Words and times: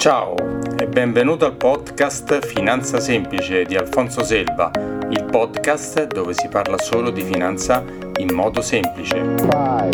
Ciao 0.00 0.34
e 0.78 0.86
benvenuto 0.86 1.44
al 1.44 1.56
podcast 1.56 2.46
Finanza 2.46 2.98
Semplice 3.00 3.64
di 3.64 3.76
Alfonso 3.76 4.24
Selva, 4.24 4.70
il 5.10 5.26
podcast 5.30 6.06
dove 6.06 6.32
si 6.32 6.48
parla 6.48 6.78
solo 6.78 7.10
di 7.10 7.20
finanza 7.20 7.84
in 8.16 8.32
modo 8.32 8.62
semplice. 8.62 9.16
Five, 9.36 9.90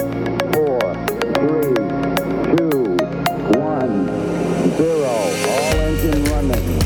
four, 0.52 0.96
three, 1.32 1.72
two, 2.54 2.94
one, 3.58 4.08
zero. 4.76 5.08
All 5.08 5.80
engine 5.80 6.28
running. 6.28 6.82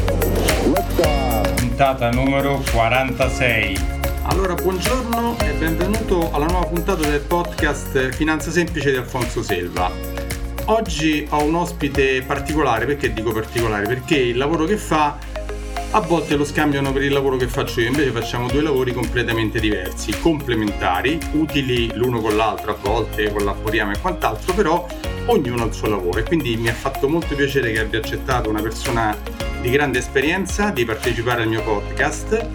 Liftoff. 0.74 1.60
Puntata 1.60 2.10
numero 2.12 2.62
46. 2.72 3.98
Allora, 4.22 4.54
buongiorno 4.54 5.36
e 5.42 5.52
benvenuto 5.58 6.30
alla 6.32 6.46
nuova 6.46 6.64
puntata 6.64 7.06
del 7.06 7.20
podcast 7.20 8.12
Finanza 8.12 8.50
Semplice 8.50 8.90
di 8.90 8.96
Alfonso 8.96 9.42
Selva. 9.42 10.19
Oggi 10.70 11.26
ho 11.30 11.42
un 11.42 11.56
ospite 11.56 12.22
particolare, 12.22 12.86
perché 12.86 13.12
dico 13.12 13.32
particolare? 13.32 13.88
Perché 13.88 14.14
il 14.14 14.36
lavoro 14.36 14.66
che 14.66 14.76
fa 14.76 15.18
a 15.90 15.98
volte 15.98 16.36
lo 16.36 16.44
scambiano 16.44 16.92
per 16.92 17.02
il 17.02 17.12
lavoro 17.12 17.36
che 17.36 17.48
faccio 17.48 17.80
io, 17.80 17.88
invece 17.88 18.12
facciamo 18.12 18.46
due 18.46 18.62
lavori 18.62 18.92
completamente 18.92 19.58
diversi, 19.58 20.16
complementari, 20.20 21.18
utili 21.32 21.92
l'uno 21.96 22.20
con 22.20 22.36
l'altro, 22.36 22.70
a 22.70 22.76
volte 22.80 23.32
collaboriamo 23.32 23.90
e 23.90 23.98
quant'altro, 23.98 24.54
però 24.54 24.86
ognuno 25.26 25.64
ha 25.64 25.66
il 25.66 25.72
suo 25.72 25.88
lavoro 25.88 26.20
e 26.20 26.22
quindi 26.22 26.56
mi 26.56 26.68
ha 26.68 26.74
fatto 26.74 27.08
molto 27.08 27.34
piacere 27.34 27.72
che 27.72 27.80
abbia 27.80 27.98
accettato 27.98 28.48
una 28.48 28.62
persona 28.62 29.16
di 29.60 29.70
grande 29.70 29.98
esperienza 29.98 30.70
di 30.70 30.84
partecipare 30.84 31.42
al 31.42 31.48
mio 31.48 31.64
podcast 31.64 32.46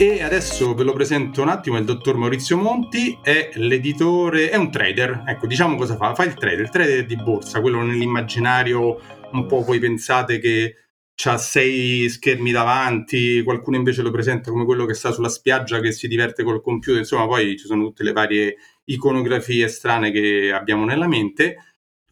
e 0.00 0.22
adesso 0.22 0.74
ve 0.76 0.84
lo 0.84 0.92
presento 0.92 1.42
un 1.42 1.48
attimo, 1.48 1.76
il 1.76 1.84
dottor 1.84 2.16
Maurizio 2.16 2.56
Monti 2.56 3.18
è 3.20 3.50
l'editore, 3.54 4.48
è 4.48 4.54
un 4.54 4.70
trader, 4.70 5.24
ecco 5.26 5.48
diciamo 5.48 5.74
cosa 5.74 5.96
fa, 5.96 6.14
fa 6.14 6.22
il 6.22 6.34
trader, 6.34 6.60
il 6.60 6.70
trader 6.70 7.04
di 7.04 7.16
borsa, 7.16 7.60
quello 7.60 7.82
nell'immaginario 7.82 9.00
un 9.32 9.46
po' 9.46 9.64
voi 9.64 9.80
pensate 9.80 10.38
che 10.38 10.76
ha 11.24 11.36
sei 11.36 12.08
schermi 12.08 12.52
davanti, 12.52 13.42
qualcuno 13.42 13.76
invece 13.76 14.02
lo 14.02 14.12
presenta 14.12 14.52
come 14.52 14.64
quello 14.64 14.86
che 14.86 14.94
sta 14.94 15.10
sulla 15.10 15.28
spiaggia 15.28 15.80
che 15.80 15.90
si 15.90 16.06
diverte 16.06 16.44
col 16.44 16.62
computer, 16.62 17.00
insomma 17.00 17.26
poi 17.26 17.58
ci 17.58 17.66
sono 17.66 17.82
tutte 17.82 18.04
le 18.04 18.12
varie 18.12 18.56
iconografie 18.84 19.66
strane 19.66 20.12
che 20.12 20.52
abbiamo 20.52 20.84
nella 20.84 21.08
mente 21.08 21.67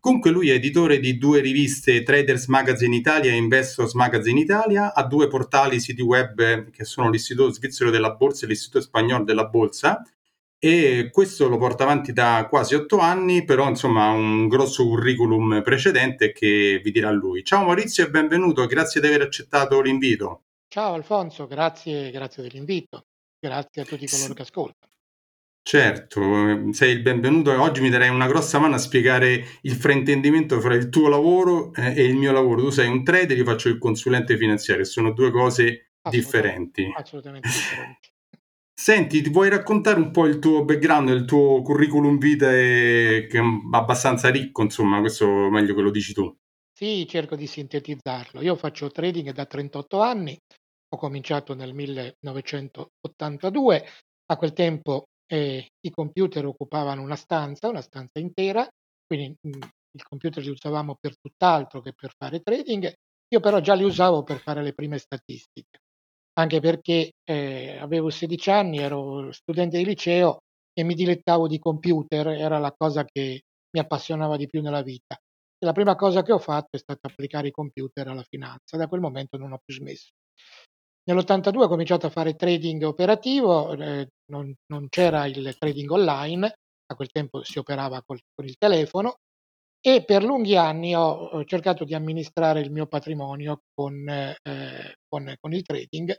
Comunque 0.06 0.30
lui 0.30 0.50
è 0.50 0.54
editore 0.54 1.00
di 1.00 1.18
due 1.18 1.40
riviste 1.40 2.04
Traders 2.04 2.46
Magazine 2.46 2.94
Italia 2.94 3.32
e 3.32 3.34
Investors 3.34 3.94
Magazine 3.94 4.38
Italia, 4.38 4.94
ha 4.94 5.02
due 5.04 5.26
portali 5.26 5.80
siti 5.80 6.00
web 6.00 6.70
che 6.70 6.84
sono 6.84 7.10
l'Istituto 7.10 7.50
Svizzero 7.50 7.90
della 7.90 8.12
Borsa 8.12 8.44
e 8.44 8.48
l'Istituto 8.50 8.84
Spagnolo 8.84 9.24
della 9.24 9.46
Borsa 9.46 10.08
e 10.60 11.10
questo 11.12 11.48
lo 11.48 11.58
porta 11.58 11.82
avanti 11.82 12.12
da 12.12 12.46
quasi 12.48 12.76
otto 12.76 12.98
anni, 12.98 13.44
però 13.44 13.68
insomma 13.68 14.06
ha 14.06 14.12
un 14.12 14.46
grosso 14.46 14.84
curriculum 14.84 15.60
precedente 15.64 16.30
che 16.30 16.80
vi 16.84 16.92
dirà 16.92 17.10
lui. 17.10 17.42
Ciao 17.42 17.64
Maurizio 17.64 18.04
e 18.04 18.10
benvenuto, 18.10 18.64
grazie 18.66 19.00
di 19.00 19.08
aver 19.08 19.22
accettato 19.22 19.80
l'invito. 19.80 20.44
Ciao 20.68 20.94
Alfonso, 20.94 21.48
grazie, 21.48 22.12
grazie 22.12 22.44
dell'invito, 22.44 23.06
grazie 23.40 23.82
a 23.82 23.84
tutti 23.84 24.06
coloro 24.06 24.34
che 24.34 24.42
ascoltano. 24.42 24.92
Certo, 25.68 26.20
ehm, 26.20 26.70
sei 26.70 26.92
il 26.92 27.02
benvenuto 27.02 27.50
e 27.50 27.56
oggi 27.56 27.80
mi 27.80 27.90
darei 27.90 28.08
una 28.08 28.28
grossa 28.28 28.60
mano 28.60 28.76
a 28.76 28.78
spiegare 28.78 29.44
il 29.62 29.72
fraintendimento 29.72 30.60
fra 30.60 30.76
il 30.76 30.90
tuo 30.90 31.08
lavoro 31.08 31.74
eh, 31.74 31.92
e 31.92 32.04
il 32.04 32.14
mio 32.14 32.30
lavoro. 32.30 32.62
Tu 32.62 32.70
sei 32.70 32.86
un 32.86 33.02
trader, 33.02 33.36
io 33.36 33.42
faccio 33.42 33.68
il 33.68 33.78
consulente 33.78 34.36
finanziario, 34.36 34.84
sono 34.84 35.10
due 35.10 35.32
cose 35.32 35.94
differenti. 36.08 36.88
Assolutamente 36.94 37.48
differenti. 37.48 38.10
Senti, 38.72 39.22
ti 39.22 39.30
vuoi 39.30 39.48
raccontare 39.48 39.98
un 39.98 40.12
po' 40.12 40.26
il 40.26 40.38
tuo 40.38 40.64
background, 40.64 41.08
il 41.08 41.24
tuo 41.24 41.60
curriculum 41.62 42.16
vitae 42.16 43.26
che 43.26 43.40
è 43.40 43.42
abbastanza 43.72 44.28
ricco, 44.28 44.62
insomma, 44.62 45.00
questo 45.00 45.50
meglio 45.50 45.74
che 45.74 45.80
lo 45.80 45.90
dici 45.90 46.12
tu. 46.12 46.32
Sì, 46.72 47.08
cerco 47.08 47.34
di 47.34 47.48
sintetizzarlo. 47.48 48.40
Io 48.40 48.54
faccio 48.54 48.88
trading 48.88 49.32
da 49.32 49.46
38 49.46 50.00
anni, 50.00 50.38
ho 50.90 50.96
cominciato 50.96 51.56
nel 51.56 51.74
1982, 51.74 53.84
a 54.26 54.36
quel 54.36 54.52
tempo 54.52 55.06
e 55.26 55.68
i 55.80 55.90
computer 55.90 56.44
occupavano 56.46 57.02
una 57.02 57.16
stanza, 57.16 57.68
una 57.68 57.80
stanza 57.80 58.18
intera, 58.18 58.66
quindi 59.06 59.34
mhmm, 59.40 59.60
il 59.92 60.02
computer 60.02 60.42
li 60.42 60.50
usavamo 60.50 60.96
per 61.00 61.16
tutt'altro 61.18 61.80
che 61.80 61.92
per 61.94 62.12
fare 62.16 62.40
trading. 62.40 62.92
Io 63.28 63.40
però 63.40 63.60
già 63.60 63.74
li 63.74 63.82
usavo 63.84 64.22
per 64.22 64.38
fare 64.38 64.62
le 64.62 64.72
prime 64.72 64.98
statistiche, 64.98 65.78
anche 66.34 66.60
perché 66.60 67.12
eh, 67.24 67.76
avevo 67.80 68.10
16 68.10 68.50
anni, 68.50 68.78
ero 68.78 69.32
studente 69.32 69.78
di 69.78 69.84
liceo 69.84 70.38
e 70.72 70.82
mi 70.84 70.94
dilettavo 70.94 71.48
di 71.48 71.58
computer, 71.58 72.28
era 72.28 72.58
la 72.58 72.72
cosa 72.76 73.04
che 73.04 73.42
mi 73.70 73.80
appassionava 73.80 74.36
di 74.36 74.46
più 74.46 74.62
nella 74.62 74.82
vita. 74.82 75.16
E 75.58 75.64
la 75.66 75.72
prima 75.72 75.96
cosa 75.96 76.22
che 76.22 76.32
ho 76.32 76.38
fatto 76.38 76.76
è 76.76 76.78
stata 76.78 77.08
applicare 77.08 77.48
i 77.48 77.50
computer 77.50 78.06
alla 78.08 78.22
finanza, 78.28 78.76
da 78.76 78.86
quel 78.86 79.00
momento 79.00 79.36
non 79.38 79.52
ho 79.52 79.58
più 79.64 79.74
smesso. 79.74 80.10
Nell'82 81.08 81.62
ho 81.62 81.68
cominciato 81.68 82.06
a 82.06 82.10
fare 82.10 82.34
trading 82.34 82.82
operativo, 82.82 83.72
eh, 83.74 84.08
non, 84.32 84.52
non, 84.72 84.88
c'era 84.88 85.26
il 85.26 85.54
trading 85.56 85.88
online, 85.88 86.52
a 86.86 86.94
quel 86.96 87.10
tempo 87.12 87.44
si 87.44 87.60
operava 87.60 88.02
col, 88.04 88.18
con 88.34 88.44
il 88.44 88.56
telefono 88.56 89.18
e 89.80 90.04
per 90.04 90.24
lunghi 90.24 90.56
anni 90.56 90.96
ho, 90.96 91.08
ho 91.08 91.44
cercato 91.44 91.84
di 91.84 91.94
amministrare 91.94 92.60
il 92.60 92.72
mio 92.72 92.86
patrimonio 92.86 93.60
con, 93.72 94.08
eh, 94.08 94.96
con, 95.06 95.32
con 95.38 95.52
il 95.52 95.62
trading. 95.62 96.16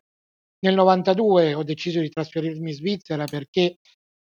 Nel 0.60 0.76
92 0.76 1.54
ho 1.54 1.64
deciso 1.64 2.00
di 2.00 2.10
trasferirmi 2.10 2.70
in 2.70 2.76
Svizzera 2.76 3.26
perché 3.26 3.80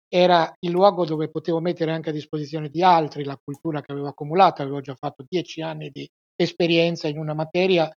era 0.09 0.53
il 0.61 0.71
luogo 0.73 1.05
dove 1.05 1.31
potevo 1.31 1.61
mettere 1.61 1.93
anche 1.93 2.11
a 2.11 2.13
disposizione 2.13 2.71
di 2.71 2.83
altri 2.83 3.23
la 3.23 3.39
cultura 3.41 3.83
che 3.83 3.93
avevo 3.93 4.09
accumulato, 4.09 4.63
avevo 4.63 4.81
già 4.81 4.97
fatto 4.97 5.25
dieci 5.29 5.63
anni 5.63 5.91
di 5.91 6.09
esperienza 6.35 7.07
in 7.07 7.19
una 7.19 7.35
materia 7.35 7.89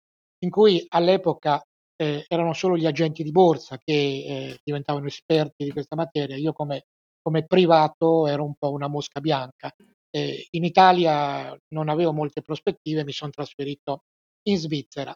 in 0.43 0.49
cui 0.51 0.85
all'epoca 0.89 1.61
eh, 2.01 2.25
erano 2.29 2.53
solo 2.53 2.77
gli 2.77 2.85
agenti 2.85 3.23
di 3.23 3.31
borsa 3.31 3.77
che 3.77 3.93
eh, 3.93 4.59
diventavano 4.63 5.07
esperti 5.07 5.65
di 5.65 5.71
questa 5.71 5.97
materia. 5.97 6.37
Io 6.37 6.53
come, 6.53 6.85
come 7.21 7.45
privato 7.45 8.25
ero 8.27 8.45
un 8.45 8.55
po' 8.55 8.71
una 8.71 8.87
mosca 8.87 9.19
bianca. 9.19 9.73
Eh, 10.09 10.47
in 10.51 10.63
Italia 10.63 11.55
non 11.73 11.89
avevo 11.89 12.13
molte 12.13 12.41
prospettive, 12.41 13.03
mi 13.03 13.11
sono 13.11 13.31
trasferito 13.31 14.03
in 14.43 14.57
Svizzera 14.57 15.15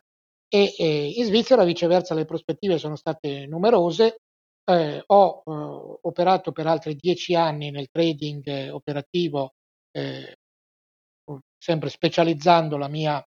e 0.55 1.13
in 1.15 1.25
Svizzera 1.25 1.63
viceversa 1.63 2.13
le 2.13 2.25
prospettive 2.25 2.77
sono 2.77 2.95
state 2.95 3.47
numerose. 3.47 4.17
Eh, 4.65 5.03
ho 5.03 5.43
eh, 5.45 5.99
operato 6.01 6.51
per 6.51 6.67
altri 6.67 6.95
dieci 6.95 7.33
anni 7.33 7.71
nel 7.71 7.89
trading 7.89 8.69
operativo, 8.71 9.53
eh, 9.91 10.35
sempre 11.57 11.89
specializzando 11.89 12.77
la 12.77 12.87
mia 12.87 13.25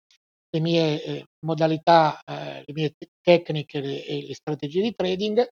le 0.50 0.60
mie 0.60 1.02
eh, 1.02 1.24
modalità, 1.44 2.20
eh, 2.24 2.62
le 2.64 2.72
mie 2.72 2.94
tecniche 3.20 4.04
e 4.04 4.24
le 4.26 4.34
strategie 4.34 4.82
di 4.82 4.94
trading 4.94 5.46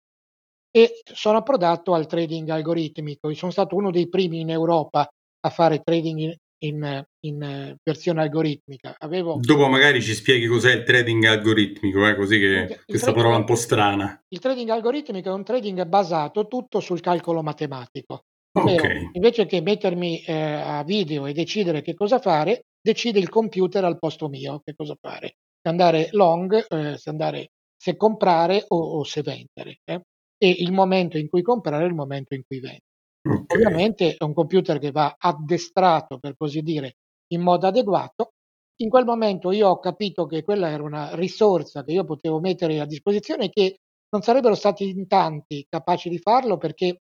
e 0.75 1.01
sono 1.03 1.37
approdato 1.37 1.93
al 1.93 2.07
trading 2.07 2.49
algoritmico. 2.49 3.29
Io 3.29 3.35
sono 3.35 3.51
stato 3.51 3.75
uno 3.75 3.91
dei 3.91 4.09
primi 4.09 4.39
in 4.39 4.49
Europa 4.49 5.07
a 5.45 5.49
fare 5.49 5.81
trading 5.83 6.19
in, 6.19 6.35
in, 6.65 7.05
in 7.25 7.75
versione 7.83 8.21
algoritmica. 8.21 8.95
Avevo... 8.97 9.37
Dopo 9.39 9.67
magari 9.67 10.01
ci 10.01 10.13
spieghi 10.13 10.47
cos'è 10.47 10.73
il 10.73 10.83
trading 10.83 11.25
algoritmico, 11.25 12.07
eh, 12.07 12.15
così 12.15 12.39
che 12.39 12.45
il 12.45 12.83
questa 12.85 13.11
parola 13.11 13.35
è 13.35 13.39
un 13.39 13.45
po' 13.45 13.55
strana. 13.55 14.19
Il 14.29 14.39
trading 14.39 14.69
algoritmico 14.69 15.29
è 15.29 15.33
un 15.33 15.43
trading 15.43 15.83
basato 15.85 16.47
tutto 16.47 16.79
sul 16.79 17.01
calcolo 17.01 17.43
matematico. 17.43 18.23
Ovvero, 18.55 18.83
okay. 18.83 19.09
invece 19.13 19.45
che 19.45 19.61
mettermi 19.61 20.23
eh, 20.23 20.33
a 20.33 20.83
video 20.83 21.25
e 21.25 21.33
decidere 21.33 21.81
che 21.81 21.95
cosa 21.95 22.19
fare, 22.19 22.65
decide 22.83 23.19
il 23.19 23.29
computer 23.29 23.85
al 23.85 23.97
posto 23.97 24.27
mio 24.27 24.61
che 24.63 24.75
cosa 24.75 24.95
fare, 24.99 25.37
se 25.61 25.69
andare 25.69 26.09
long, 26.11 26.65
eh, 26.69 26.97
se, 26.97 27.09
andare, 27.09 27.51
se 27.77 27.95
comprare 27.95 28.65
o, 28.67 28.77
o 28.77 29.03
se 29.03 29.21
vendere. 29.21 29.79
Eh? 29.85 30.01
E 30.37 30.49
il 30.49 30.73
momento 30.73 31.17
in 31.17 31.29
cui 31.29 31.41
comprare 31.41 31.85
è 31.85 31.87
il 31.87 31.93
momento 31.93 32.33
in 32.33 32.43
cui 32.45 32.59
vendere. 32.59 32.83
Okay. 33.25 33.57
Ovviamente 33.57 34.15
è 34.17 34.23
un 34.23 34.33
computer 34.33 34.79
che 34.79 34.91
va 34.91 35.15
addestrato, 35.17 36.19
per 36.19 36.35
così 36.35 36.61
dire, 36.61 36.97
in 37.27 37.41
modo 37.41 37.67
adeguato. 37.67 38.33
In 38.81 38.89
quel 38.89 39.05
momento 39.05 39.51
io 39.51 39.69
ho 39.69 39.79
capito 39.79 40.25
che 40.25 40.43
quella 40.43 40.69
era 40.69 40.83
una 40.83 41.15
risorsa 41.15 41.83
che 41.83 41.93
io 41.93 42.03
potevo 42.03 42.41
mettere 42.41 42.81
a 42.81 42.85
disposizione 42.85 43.45
e 43.45 43.49
che 43.49 43.77
non 44.09 44.21
sarebbero 44.21 44.55
stati 44.55 44.89
in 44.89 45.07
tanti 45.07 45.65
capaci 45.69 46.09
di 46.09 46.17
farlo 46.17 46.57
perché 46.57 46.99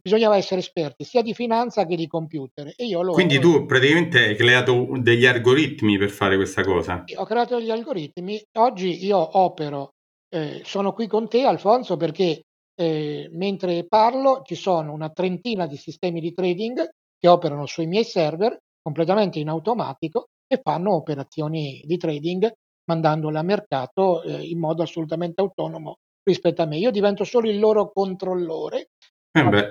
bisognava 0.00 0.36
essere 0.36 0.60
esperti 0.60 1.04
sia 1.04 1.22
di 1.22 1.34
finanza 1.34 1.86
che 1.86 1.96
di 1.96 2.06
computer. 2.06 2.72
E 2.76 2.94
Quindi 3.12 3.36
ero... 3.36 3.42
tu 3.42 3.66
praticamente 3.66 4.24
hai 4.24 4.36
creato 4.36 4.88
degli 4.98 5.26
algoritmi 5.26 5.98
per 5.98 6.10
fare 6.10 6.36
questa 6.36 6.62
cosa? 6.62 7.04
Ho 7.16 7.24
creato 7.24 7.58
degli 7.58 7.70
algoritmi. 7.70 8.42
Oggi 8.58 9.04
io 9.04 9.38
opero, 9.38 9.94
eh, 10.28 10.62
sono 10.64 10.92
qui 10.92 11.06
con 11.06 11.28
te 11.28 11.44
Alfonso 11.44 11.96
perché 11.96 12.42
eh, 12.74 13.28
mentre 13.32 13.86
parlo 13.86 14.42
ci 14.44 14.54
sono 14.54 14.92
una 14.92 15.10
trentina 15.10 15.66
di 15.66 15.76
sistemi 15.76 16.20
di 16.20 16.32
trading 16.32 16.88
che 17.18 17.28
operano 17.28 17.66
sui 17.66 17.86
miei 17.86 18.04
server 18.04 18.58
completamente 18.80 19.38
in 19.38 19.48
automatico 19.48 20.28
e 20.46 20.60
fanno 20.62 20.94
operazioni 20.94 21.82
di 21.84 21.96
trading 21.96 22.50
mandandole 22.84 23.38
a 23.38 23.42
mercato 23.42 24.22
eh, 24.22 24.42
in 24.42 24.58
modo 24.58 24.82
assolutamente 24.82 25.40
autonomo 25.40 25.98
rispetto 26.22 26.62
a 26.62 26.66
me. 26.66 26.78
Io 26.78 26.90
divento 26.90 27.24
solo 27.24 27.48
il 27.48 27.58
loro 27.58 27.92
controllore 27.92 28.90
eh 29.32 29.48
beh. 29.48 29.68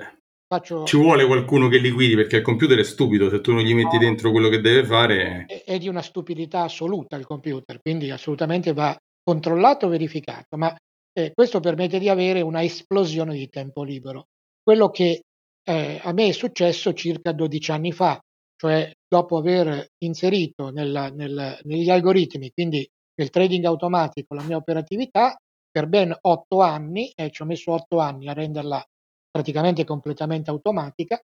faccio... 0.47 0.83
Ci 0.85 0.97
vuole 0.97 1.25
qualcuno 1.25 1.67
che 1.67 1.77
li 1.77 1.91
guidi 1.91 2.15
perché 2.15 2.37
il 2.37 2.41
computer 2.43 2.77
è 2.77 2.83
stupido, 2.83 3.29
se 3.29 3.41
tu 3.41 3.51
non 3.53 3.61
gli 3.61 3.73
metti 3.73 3.95
no, 3.95 4.01
dentro 4.01 4.31
quello 4.31 4.49
che 4.49 4.61
deve 4.61 4.85
fare... 4.85 5.45
È, 5.45 5.63
è, 5.63 5.77
di 5.77 5.87
una 5.87 6.01
stupidità 6.01 6.61
assoluta 6.61 7.15
il 7.15 7.25
computer, 7.25 7.79
quindi 7.81 8.09
assolutamente 8.09 8.73
va 8.73 8.97
controllato 9.23 9.85
e 9.85 9.89
verificato, 9.89 10.57
ma 10.57 10.75
eh, 11.13 11.31
questo 11.33 11.59
permette 11.59 11.99
di 11.99 12.09
avere 12.09 12.41
una 12.41 12.63
esplosione 12.63 13.33
di 13.33 13.49
tempo 13.49 13.83
libero. 13.83 14.27
Quello 14.63 14.89
che 14.89 15.21
eh, 15.63 15.99
a 16.01 16.11
me 16.13 16.27
è 16.27 16.31
successo 16.31 16.93
circa 16.93 17.31
12 17.31 17.71
anni 17.71 17.91
fa, 17.91 18.19
cioè 18.55 18.91
dopo 19.07 19.37
aver 19.37 19.87
inserito 20.03 20.69
nella, 20.69 21.09
nel, 21.09 21.59
negli 21.63 21.89
algoritmi, 21.89 22.51
quindi 22.51 22.87
nel 23.15 23.29
trading 23.29 23.65
automatico, 23.65 24.33
la 24.33 24.43
mia 24.43 24.57
operatività, 24.57 25.35
per 25.69 25.87
ben 25.87 26.15
8 26.19 26.61
anni, 26.61 27.11
e 27.13 27.29
ci 27.31 27.41
ho 27.41 27.45
messo 27.45 27.71
8 27.73 27.99
anni 27.99 28.27
a 28.27 28.33
renderla 28.33 28.83
praticamente 29.31 29.83
completamente 29.83 30.49
automatica, 30.49 31.21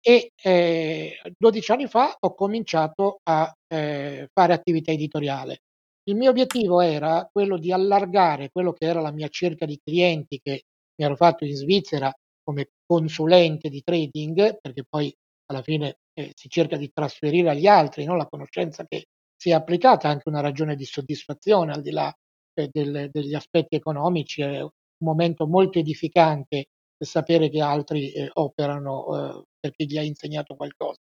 e 0.00 0.32
eh, 0.42 1.20
12 1.36 1.72
anni 1.72 1.86
fa 1.86 2.16
ho 2.18 2.34
cominciato 2.34 3.20
a 3.24 3.52
eh, 3.68 4.28
fare 4.32 4.52
attività 4.52 4.90
editoriale. 4.90 5.60
Il 6.04 6.16
mio 6.16 6.30
obiettivo 6.30 6.80
era 6.80 7.28
quello 7.30 7.58
di 7.58 7.72
allargare 7.72 8.50
quello 8.50 8.72
che 8.72 8.86
era 8.86 9.00
la 9.00 9.12
mia 9.12 9.28
cerca 9.28 9.66
di 9.66 9.78
clienti 9.82 10.40
che 10.42 10.62
mi 10.96 11.04
ero 11.04 11.16
fatto 11.16 11.44
in 11.44 11.54
Svizzera 11.54 12.12
come 12.42 12.70
consulente 12.86 13.68
di 13.68 13.82
trading, 13.82 14.58
perché 14.60 14.84
poi 14.88 15.12
alla 15.46 15.62
fine 15.62 15.98
eh, 16.14 16.32
si 16.34 16.48
cerca 16.48 16.76
di 16.76 16.90
trasferire 16.92 17.50
agli 17.50 17.66
altri 17.66 18.04
no? 18.04 18.16
la 18.16 18.26
conoscenza 18.26 18.84
che 18.86 19.06
si 19.36 19.50
è 19.50 19.52
applicata, 19.52 20.08
anche 20.08 20.28
una 20.28 20.40
ragione 20.40 20.76
di 20.76 20.84
soddisfazione 20.84 21.72
al 21.72 21.82
di 21.82 21.90
là 21.90 22.12
eh, 22.54 22.68
del, 22.72 23.10
degli 23.10 23.34
aspetti 23.34 23.74
economici, 23.74 24.42
è 24.42 24.60
un 24.60 24.70
momento 24.98 25.46
molto 25.46 25.78
edificante 25.78 26.68
sapere 27.04 27.48
che 27.48 27.60
altri 27.60 28.12
eh, 28.12 28.30
operano 28.34 29.38
eh, 29.38 29.42
perché 29.58 29.84
gli 29.84 29.98
hai 29.98 30.06
insegnato 30.06 30.54
qualcosa. 30.56 31.00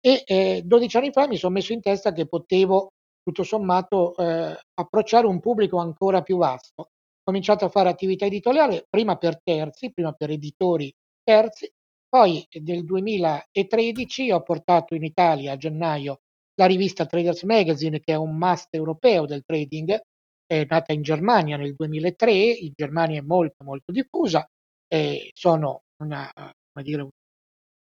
E 0.00 0.62
12 0.64 0.96
eh, 0.96 1.00
anni 1.00 1.12
fa 1.12 1.26
mi 1.26 1.36
sono 1.36 1.54
messo 1.54 1.72
in 1.72 1.80
testa 1.80 2.12
che 2.12 2.26
potevo 2.26 2.92
tutto 3.22 3.42
sommato 3.42 4.16
eh, 4.16 4.58
approcciare 4.74 5.26
un 5.26 5.40
pubblico 5.40 5.78
ancora 5.78 6.22
più 6.22 6.38
vasto. 6.38 6.82
Ho 6.82 6.88
cominciato 7.24 7.64
a 7.64 7.68
fare 7.68 7.88
attività 7.88 8.24
editoriale 8.24 8.86
prima 8.88 9.16
per 9.16 9.40
terzi, 9.42 9.92
prima 9.92 10.12
per 10.12 10.30
editori 10.30 10.92
terzi, 11.22 11.70
poi 12.08 12.46
nel 12.62 12.84
2013 12.84 14.30
ho 14.30 14.42
portato 14.42 14.94
in 14.94 15.04
Italia 15.04 15.52
a 15.52 15.56
gennaio 15.56 16.20
la 16.54 16.66
rivista 16.66 17.06
Traders 17.06 17.42
Magazine, 17.42 18.00
che 18.00 18.12
è 18.12 18.16
un 18.16 18.36
must 18.36 18.74
europeo 18.74 19.26
del 19.26 19.44
trading, 19.44 20.00
è 20.46 20.66
nata 20.68 20.92
in 20.92 21.02
Germania 21.02 21.56
nel 21.56 21.74
2003, 21.74 22.32
in 22.32 22.72
Germania 22.74 23.20
è 23.20 23.22
molto 23.24 23.62
molto 23.62 23.92
diffusa, 23.92 24.48
eh, 24.88 25.30
sono 25.34 25.82
una, 26.02 26.30
come 26.34 26.84
dire, 26.84 27.08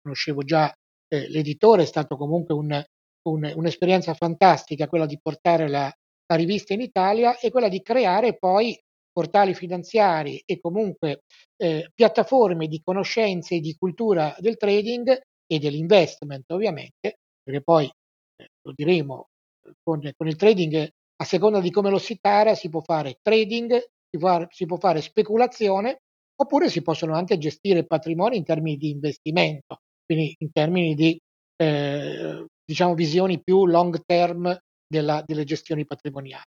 conoscevo 0.03 0.43
già 0.43 0.73
eh, 1.09 1.29
l'editore, 1.29 1.83
è 1.83 1.87
stato 1.87 2.17
comunque 2.17 2.55
un, 2.55 2.85
un, 3.29 3.53
un'esperienza 3.55 4.15
fantastica 4.15 4.89
quella 4.89 5.06
di 5.06 5.19
portare 5.21 5.69
la, 5.69 5.93
la 6.27 6.37
rivista 6.37 6.75
in 6.75 6.81
Italia 6.81 7.39
e 7.39 7.50
quella 7.50 7.69
di 7.69 7.83
creare 7.83 8.37
poi 8.37 8.79
portali 9.11 9.55
finanziari 9.55 10.43
e 10.45 10.61
comunque 10.61 11.23
eh, 11.56 11.91
piattaforme 11.95 12.69
di 12.69 12.81
conoscenze 12.83 13.56
e 13.56 13.61
di 13.61 13.75
cultura 13.77 14.37
del 14.39 14.56
trading 14.56 15.21
e 15.47 15.59
dell'investment 15.59 16.51
ovviamente, 16.51 17.19
perché 17.43 17.62
poi 17.62 17.87
eh, 17.87 18.49
lo 18.62 18.73
diremo 18.75 19.29
con, 19.83 20.01
con, 20.17 20.29
il 20.29 20.37
trading 20.37 20.89
a 21.21 21.25
seconda 21.25 21.61
di 21.61 21.71
come 21.71 21.91
lo 21.91 21.99
si 21.99 22.19
tara 22.21 22.55
si 22.55 22.69
può 22.69 22.81
fare 22.81 23.19
trading, 23.21 23.77
si, 24.09 24.19
fa, 24.19 24.47
si 24.51 24.67
può 24.67 24.77
fare 24.77 25.01
speculazione 25.01 26.03
oppure 26.40 26.69
si 26.69 26.82
possono 26.82 27.14
anche 27.14 27.38
gestire 27.38 27.85
patrimoni 27.85 28.37
in 28.37 28.44
termini 28.44 28.76
di 28.76 28.90
investimento, 28.90 29.81
quindi 30.05 30.35
in 30.38 30.52
termini 30.52 30.94
di 30.94 31.19
eh, 31.56 32.44
diciamo 32.64 32.94
visioni 32.94 33.43
più 33.43 33.67
long 33.67 34.00
term 34.05 34.56
della, 34.87 35.23
delle 35.26 35.44
gestioni 35.44 35.85
patrimoniali. 35.85 36.44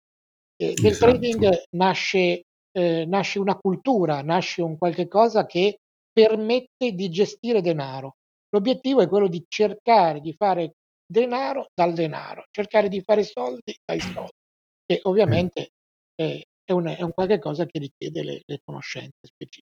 Eh, 0.56 0.74
esatto. 0.74 0.82
Del 0.82 0.98
trading 0.98 1.64
nasce, 1.76 2.44
eh, 2.72 3.06
nasce 3.06 3.40
una 3.40 3.56
cultura, 3.56 4.22
nasce 4.22 4.62
un 4.62 4.78
qualche 4.78 5.08
cosa 5.08 5.46
che 5.46 5.78
permette 6.12 6.92
di 6.92 7.10
gestire 7.10 7.62
denaro. 7.62 8.16
L'obiettivo 8.50 9.02
è 9.02 9.08
quello 9.08 9.28
di 9.28 9.44
cercare 9.48 10.20
di 10.22 10.34
fare 10.34 10.74
denaro 11.06 11.68
dal 11.74 11.94
denaro, 11.94 12.46
cercare 12.52 12.90
di 12.90 13.02
fare 13.02 13.24
soldi 13.24 13.76
dai 13.84 14.00
soldi. 14.00 14.38
E 14.86 15.00
ovviamente 15.04 15.70
eh, 16.16 16.44
è, 16.64 16.72
un, 16.72 16.88
è 16.88 17.02
un 17.02 17.12
qualche 17.14 17.40
cosa 17.40 17.66
che 17.66 17.80
richiede 17.80 18.24
le, 18.24 18.42
le 18.46 18.60
conoscenze 18.64 19.28
specifiche. 19.28 19.69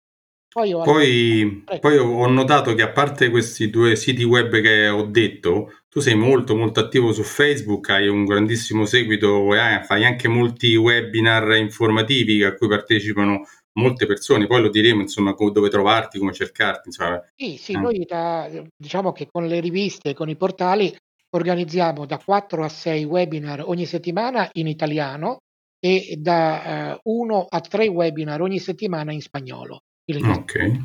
Poi, 0.52 0.72
ho, 0.74 0.82
poi, 0.82 1.64
poi 1.80 1.96
ho 1.96 2.26
notato 2.26 2.74
che 2.74 2.82
a 2.82 2.90
parte 2.90 3.30
questi 3.30 3.70
due 3.70 3.96
siti 3.96 4.22
web 4.22 4.60
che 4.60 4.88
ho 4.88 5.04
detto, 5.04 5.72
tu 5.88 6.00
sei 6.00 6.14
molto 6.14 6.54
molto 6.54 6.80
attivo 6.80 7.12
su 7.12 7.22
Facebook, 7.22 7.88
hai 7.88 8.06
un 8.06 8.26
grandissimo 8.26 8.84
seguito 8.84 9.54
e 9.54 9.82
fai 9.84 10.04
anche 10.04 10.28
molti 10.28 10.76
webinar 10.76 11.56
informativi 11.56 12.44
a 12.44 12.54
cui 12.54 12.68
partecipano 12.68 13.46
molte 13.74 14.04
persone, 14.04 14.46
poi 14.46 14.60
lo 14.60 14.68
diremo 14.68 15.00
insomma 15.00 15.34
dove 15.34 15.70
trovarti, 15.70 16.18
come 16.18 16.32
cercarti. 16.32 16.88
Insomma. 16.88 17.22
Sì, 17.34 17.56
sì, 17.56 17.72
eh. 17.72 17.78
noi 17.78 18.04
da, 18.04 18.50
diciamo 18.76 19.12
che 19.12 19.28
con 19.30 19.46
le 19.46 19.60
riviste, 19.60 20.12
con 20.12 20.28
i 20.28 20.36
portali 20.36 20.94
organizziamo 21.30 22.04
da 22.04 22.18
4 22.18 22.62
a 22.62 22.68
6 22.68 23.04
webinar 23.04 23.62
ogni 23.66 23.86
settimana 23.86 24.50
in 24.52 24.66
italiano 24.66 25.38
e 25.78 26.16
da 26.18 27.00
1 27.02 27.36
uh, 27.38 27.46
a 27.48 27.60
3 27.60 27.88
webinar 27.88 28.42
ogni 28.42 28.58
settimana 28.58 29.12
in 29.12 29.22
spagnolo. 29.22 29.80
Okay. 30.04 30.82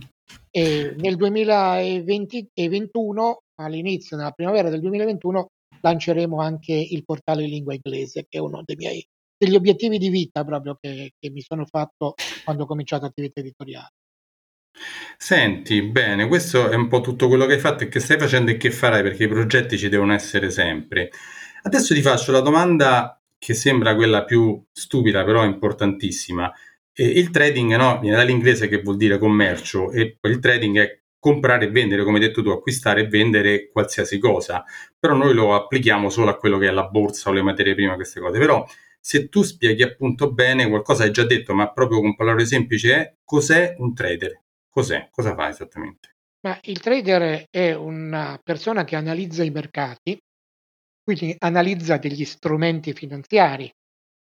E 0.52 0.94
nel 0.98 1.16
2021, 1.16 3.42
all'inizio, 3.56 4.18
nella 4.18 4.32
primavera 4.32 4.70
del 4.70 4.82
2021, 4.82 5.48
lanceremo 5.82 6.40
anche 6.40 6.74
il 6.74 7.04
portale 7.04 7.44
in 7.44 7.50
lingua 7.50 7.74
inglese, 7.74 8.26
che 8.28 8.38
è 8.38 8.42
uno 8.42 8.62
dei 8.64 8.76
miei 8.76 9.04
degli 9.38 9.56
obiettivi 9.56 10.00
di 10.00 10.10
vita 10.10 10.44
proprio 10.44 10.78
che, 10.82 11.14
che 11.20 11.30
mi 11.30 11.42
sono 11.42 11.66
fatto 11.66 12.16
quando 12.44 12.64
ho 12.64 12.66
cominciato 12.66 13.06
attività 13.06 13.40
editoriale. 13.40 13.92
Senti, 15.18 15.82
bene, 15.84 16.28
questo 16.28 16.70
è 16.70 16.76
un 16.76 16.88
po' 16.88 17.02
tutto 17.02 17.28
quello 17.28 17.46
che 17.46 17.54
hai 17.54 17.60
fatto 17.60 17.84
e 17.84 17.88
che 17.88 18.00
stai 18.00 18.18
facendo 18.18 18.52
e 18.52 18.58
che 18.58 18.72
farai, 18.72 19.02
perché 19.02 19.24
i 19.24 19.28
progetti 19.28 19.78
ci 19.78 19.90
devono 19.90 20.14
essere 20.14 20.50
sempre. 20.50 21.10
Adesso 21.64 21.94
ti 21.94 22.02
faccio 22.02 22.32
la 22.32 22.42
domanda 22.42 23.20
che 23.38 23.54
sembra 23.54 23.96
quella 23.96 24.24
più 24.24 24.64
stupida, 24.72 25.24
però 25.24 25.44
importantissima. 25.44 26.52
E 27.00 27.06
il 27.06 27.30
trading 27.30 27.76
no, 27.76 28.00
viene 28.00 28.18
dall'inglese 28.18 28.68
che 28.68 28.82
vuol 28.82 28.98
dire 28.98 29.20
commercio 29.20 29.92
e 29.92 30.18
il 30.20 30.40
trading 30.40 30.80
è 30.80 31.02
comprare 31.20 31.66
e 31.66 31.70
vendere, 31.70 32.04
come 32.04 32.18
hai 32.18 32.26
detto 32.26 32.42
tu, 32.42 32.50
acquistare 32.50 33.02
e 33.02 33.08
vendere 33.08 33.70
qualsiasi 33.70 34.18
cosa, 34.18 34.64
però 34.98 35.14
noi 35.14 35.36
lo 35.36 35.54
applichiamo 35.54 36.10
solo 36.10 36.32
a 36.32 36.38
quello 36.38 36.58
che 36.58 36.68
è 36.68 36.72
la 36.72 36.88
borsa 36.88 37.30
o 37.30 37.34
le 37.34 37.44
materie 37.44 37.76
prime, 37.76 37.94
queste 37.94 38.20
cose. 38.20 38.40
Però 38.40 38.66
se 39.00 39.30
tu 39.30 39.44
spieghi 39.44 39.84
appunto 39.84 40.32
bene, 40.32 40.68
qualcosa 40.68 41.04
hai 41.04 41.12
già 41.12 41.24
detto, 41.24 41.54
ma 41.54 41.72
proprio 41.72 42.02
con 42.02 42.16
parole 42.16 42.46
semplici, 42.46 42.90
è 42.90 43.14
cos'è 43.24 43.76
un 43.78 43.94
trader? 43.94 44.42
Cos'è? 44.68 45.10
Cosa 45.12 45.36
fa 45.36 45.50
esattamente? 45.50 46.16
Ma 46.48 46.58
il 46.64 46.80
trader 46.80 47.46
è 47.52 47.74
una 47.74 48.40
persona 48.44 48.86
che 48.86 48.96
analizza 48.96 49.44
i 49.44 49.52
mercati, 49.52 50.18
quindi 51.04 51.36
analizza 51.38 51.98
degli 51.98 52.26
strumenti 52.26 52.94
finanziari, 52.94 53.72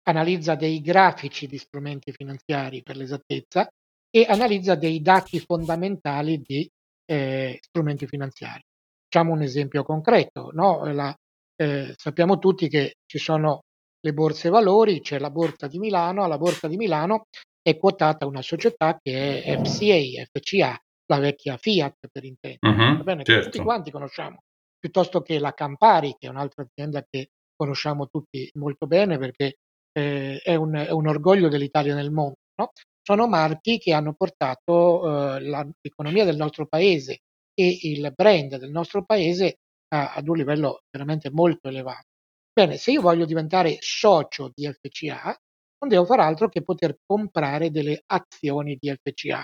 analizza 0.08 0.56
dei 0.56 0.82
grafici 0.82 1.48
di 1.48 1.58
strumenti 1.58 2.12
finanziari 2.12 2.82
per 2.82 2.96
l'esattezza 2.96 3.68
e 4.10 4.26
analizza 4.28 4.76
dei 4.76 5.02
dati 5.02 5.40
fondamentali 5.40 6.42
di 6.42 6.68
eh, 7.06 7.60
strumenti 7.62 8.08
finanziari. 8.08 8.62
Facciamo 9.04 9.34
un 9.34 9.42
esempio 9.42 9.84
concreto, 9.84 10.50
no? 10.54 10.86
La, 10.92 11.14
eh, 11.56 11.94
sappiamo 11.96 12.40
tutti 12.40 12.70
che 12.70 12.96
ci 13.06 13.18
sono 13.18 13.62
le 14.00 14.14
borse 14.14 14.50
valori, 14.50 15.02
c'è 15.02 15.20
la 15.20 15.30
borsa 15.30 15.68
di 15.68 15.78
Milano, 15.78 16.24
alla 16.24 16.38
borsa 16.38 16.68
di 16.68 16.78
Milano 16.78 17.26
è 17.62 17.78
quotata 17.78 18.26
una 18.26 18.42
società 18.42 18.98
che 19.02 19.44
è 19.44 19.62
FCA, 19.62 20.26
FCA, 20.32 20.80
la 21.08 21.20
vecchia 21.20 21.58
Fiat 21.58 22.08
per 22.10 22.24
intendere, 22.24 22.94
uh-huh, 22.94 23.04
bene, 23.04 23.24
certo. 23.24 23.50
tutti 23.50 23.64
quanti 23.64 23.92
conosciamo, 23.92 24.40
piuttosto 24.80 25.22
che 25.22 25.40
la 25.40 25.54
Campari, 25.54 26.16
che 26.18 26.28
è 26.28 26.30
un'altra 26.30 26.64
azienda 26.64 27.04
che 27.10 27.32
conosciamo 27.56 28.08
tutti 28.08 28.50
molto 28.54 28.88
bene 28.88 29.18
perché 29.18 29.58
eh, 29.98 30.40
è, 30.44 30.54
un, 30.54 30.76
è, 30.76 30.92
un, 30.92 31.08
orgoglio 31.08 31.50
dell'Italia 31.50 31.96
nel 31.96 32.12
mondo. 32.12 32.36
No? 32.56 32.72
Sono 33.02 33.28
marchi 33.28 33.80
che 33.80 33.94
hanno 33.94 34.14
portato 34.14 35.36
eh, 35.36 35.42
l'economia 35.82 36.24
del 36.24 36.36
nostro 36.36 36.68
paese 36.68 37.20
e 37.54 37.80
il 37.82 38.12
brand 38.16 38.58
del 38.58 38.70
nostro 38.70 39.04
paese 39.04 39.56
a, 39.96 40.14
ad 40.14 40.28
un 40.28 40.38
livello 40.38 40.82
veramente 40.92 41.32
molto 41.32 41.70
elevato. 41.70 42.06
Bene, 42.54 42.78
se 42.78 42.92
io 42.92 43.02
voglio 43.02 43.26
diventare 43.26 43.78
socio 43.80 44.52
di 44.54 44.70
FCA, 44.72 45.36
non 45.80 45.90
devo 45.90 46.06
fare 46.06 46.24
altro 46.24 46.50
che 46.50 46.64
poter 46.64 46.98
comprare 47.06 47.72
delle 47.72 48.02
azioni 48.06 48.78
di 48.80 48.96
FCA 49.02 49.44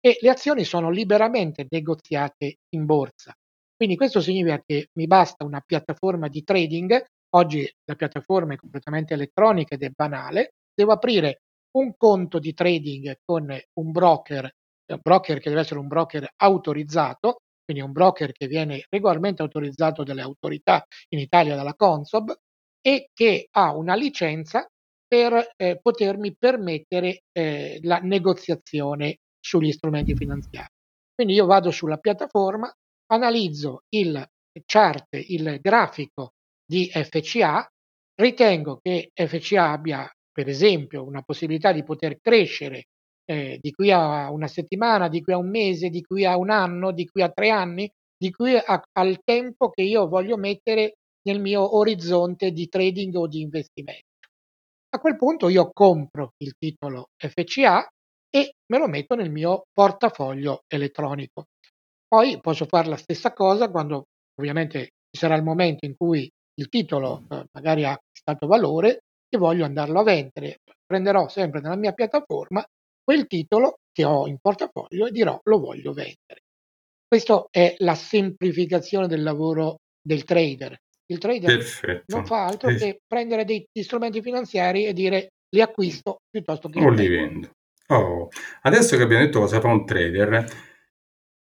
e 0.00 0.18
le 0.20 0.30
azioni 0.30 0.64
sono 0.64 0.90
liberamente 0.90 1.66
negoziate 1.68 2.56
in 2.70 2.86
borsa. 2.86 3.32
Quindi 3.76 3.96
questo 3.96 4.20
significa 4.20 4.62
che 4.64 4.88
mi 4.94 5.06
basta 5.06 5.44
una 5.44 5.60
piattaforma 5.60 6.28
di 6.28 6.42
trading 6.42 7.04
Oggi 7.34 7.70
la 7.84 7.94
piattaforma 7.94 8.54
è 8.54 8.56
completamente 8.56 9.14
elettronica 9.14 9.74
ed 9.74 9.82
è 9.82 9.90
banale. 9.90 10.54
Devo 10.74 10.92
aprire 10.92 11.42
un 11.78 11.96
conto 11.96 12.38
di 12.38 12.52
trading 12.52 13.20
con 13.24 13.58
un 13.74 13.90
broker, 13.90 14.50
un 14.86 15.00
broker 15.00 15.38
che 15.38 15.48
deve 15.48 15.62
essere 15.62 15.80
un 15.80 15.88
broker 15.88 16.28
autorizzato, 16.36 17.38
quindi 17.64 17.82
un 17.82 17.92
broker 17.92 18.32
che 18.32 18.46
viene 18.46 18.84
regolarmente 18.90 19.40
autorizzato 19.40 20.02
dalle 20.02 20.20
autorità 20.20 20.84
in 21.08 21.20
Italia 21.20 21.56
dalla 21.56 21.74
Consob 21.74 22.34
e 22.82 23.08
che 23.14 23.48
ha 23.50 23.74
una 23.74 23.94
licenza 23.94 24.68
per 25.06 25.52
eh, 25.56 25.78
potermi 25.80 26.36
permettere 26.36 27.22
eh, 27.32 27.78
la 27.82 27.98
negoziazione 27.98 29.18
sugli 29.40 29.72
strumenti 29.72 30.14
finanziari. 30.14 30.68
Quindi 31.14 31.34
io 31.34 31.46
vado 31.46 31.70
sulla 31.70 31.96
piattaforma, 31.96 32.70
analizzo 33.06 33.84
il 33.90 34.22
chart, 34.66 35.06
il 35.12 35.58
grafico 35.60 36.32
di 36.64 36.90
FCA, 36.90 37.66
ritengo 38.14 38.78
che 38.82 39.10
FCA 39.14 39.70
abbia 39.70 40.10
per 40.30 40.48
esempio 40.48 41.04
una 41.04 41.22
possibilità 41.22 41.72
di 41.72 41.82
poter 41.82 42.18
crescere 42.20 42.84
eh, 43.24 43.58
di 43.60 43.70
qui 43.72 43.90
a 43.90 44.30
una 44.30 44.48
settimana, 44.48 45.08
di 45.08 45.22
qui 45.22 45.32
a 45.32 45.38
un 45.38 45.48
mese, 45.48 45.88
di 45.88 46.02
qui 46.02 46.24
a 46.24 46.36
un 46.36 46.50
anno, 46.50 46.92
di 46.92 47.06
qui 47.06 47.22
a 47.22 47.30
tre 47.30 47.50
anni, 47.50 47.90
di 48.16 48.30
qui 48.30 48.56
a, 48.56 48.82
al 48.92 49.18
tempo 49.24 49.70
che 49.70 49.82
io 49.82 50.08
voglio 50.08 50.36
mettere 50.36 50.94
nel 51.22 51.40
mio 51.40 51.76
orizzonte 51.76 52.50
di 52.50 52.68
trading 52.68 53.14
o 53.14 53.26
di 53.26 53.40
investimento. 53.40 54.10
A 54.94 54.98
quel 54.98 55.16
punto 55.16 55.48
io 55.48 55.70
compro 55.72 56.32
il 56.38 56.54
titolo 56.58 57.08
FCA 57.16 57.86
e 58.28 58.54
me 58.66 58.78
lo 58.78 58.88
metto 58.88 59.14
nel 59.14 59.30
mio 59.30 59.64
portafoglio 59.72 60.64
elettronico. 60.66 61.46
Poi 62.06 62.40
posso 62.40 62.66
fare 62.66 62.88
la 62.88 62.96
stessa 62.96 63.32
cosa 63.32 63.70
quando 63.70 64.04
ovviamente 64.38 64.90
ci 65.10 65.18
sarà 65.18 65.34
il 65.34 65.42
momento 65.42 65.86
in 65.86 65.94
cui 65.96 66.30
il 66.54 66.68
titolo 66.68 67.24
eh, 67.30 67.44
magari 67.52 67.84
ha 67.84 67.92
acquistato 67.92 68.46
valore 68.46 69.04
e 69.28 69.38
voglio 69.38 69.64
andarlo 69.64 70.00
a 70.00 70.04
vendere. 70.04 70.58
Prenderò 70.84 71.28
sempre 71.28 71.60
nella 71.60 71.76
mia 71.76 71.92
piattaforma 71.92 72.64
quel 73.02 73.26
titolo 73.26 73.78
che 73.92 74.04
ho 74.04 74.26
in 74.26 74.38
portafoglio 74.40 75.06
e 75.06 75.10
dirò 75.10 75.38
lo 75.42 75.58
voglio 75.58 75.92
vendere. 75.92 76.42
Questa 77.06 77.46
è 77.50 77.74
la 77.78 77.94
semplificazione 77.94 79.06
del 79.06 79.22
lavoro 79.22 79.80
del 80.00 80.24
trader. 80.24 80.76
Il 81.06 81.18
trader 81.18 81.56
Perfetto. 81.56 82.16
non 82.16 82.24
fa 82.24 82.46
altro 82.46 82.74
che 82.74 83.00
prendere 83.06 83.44
degli 83.44 83.82
strumenti 83.82 84.22
finanziari 84.22 84.86
e 84.86 84.92
dire 84.92 85.32
li 85.50 85.60
acquisto 85.60 86.20
piuttosto 86.30 86.68
che 86.68 86.80
o 86.80 86.88
li 86.88 87.08
vendo. 87.08 87.50
Oh. 87.88 88.28
Adesso 88.62 88.96
che 88.96 89.02
abbiamo 89.02 89.24
detto 89.24 89.40
cosa 89.40 89.60
fa 89.60 89.68
un 89.68 89.84
trader, 89.84 90.46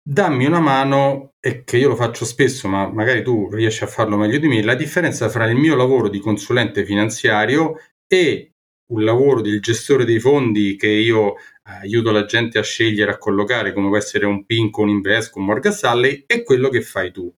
dammi 0.02 0.46
una 0.46 0.62
mano, 0.62 1.29
e 1.42 1.64
che 1.64 1.78
io 1.78 1.88
lo 1.88 1.96
faccio 1.96 2.26
spesso, 2.26 2.68
ma 2.68 2.88
magari 2.90 3.24
tu 3.24 3.50
riesci 3.52 3.84
a 3.84 3.88
farlo 3.88 4.18
meglio 4.18 4.40
di 4.40 4.48
me, 4.48 4.62
la 4.62 4.76
differenza 4.76 5.30
fra 5.30 5.50
il 5.50 5.56
mio 5.56 5.76
lavoro 5.76 6.10
di 6.10 6.20
consulente 6.20 6.86
finanziario 6.86 7.76
e 8.08 8.52
un 8.92 9.04
lavoro 9.04 9.42
del 9.42 9.62
gestore 9.62 10.04
dei 10.04 10.20
fondi 10.20 10.76
che 10.76 10.88
io 10.88 11.36
eh, 11.36 11.42
aiuto 11.64 12.12
la 12.12 12.26
gente 12.26 12.60
a 12.60 12.64
scegliere, 12.64 13.12
a 13.12 13.18
collocare, 13.18 13.74
come 13.74 13.88
può 13.88 13.98
essere 13.98 14.26
un 14.26 14.46
PINCO, 14.46 14.82
un 14.82 14.90
Invesco, 14.90 15.40
un 15.40 15.46
Morgan 15.46 15.72
Stanley, 15.72 16.24
e 16.26 16.44
quello 16.44 16.70
che 16.70 16.82
fai 16.82 17.12
tu. 17.12 17.32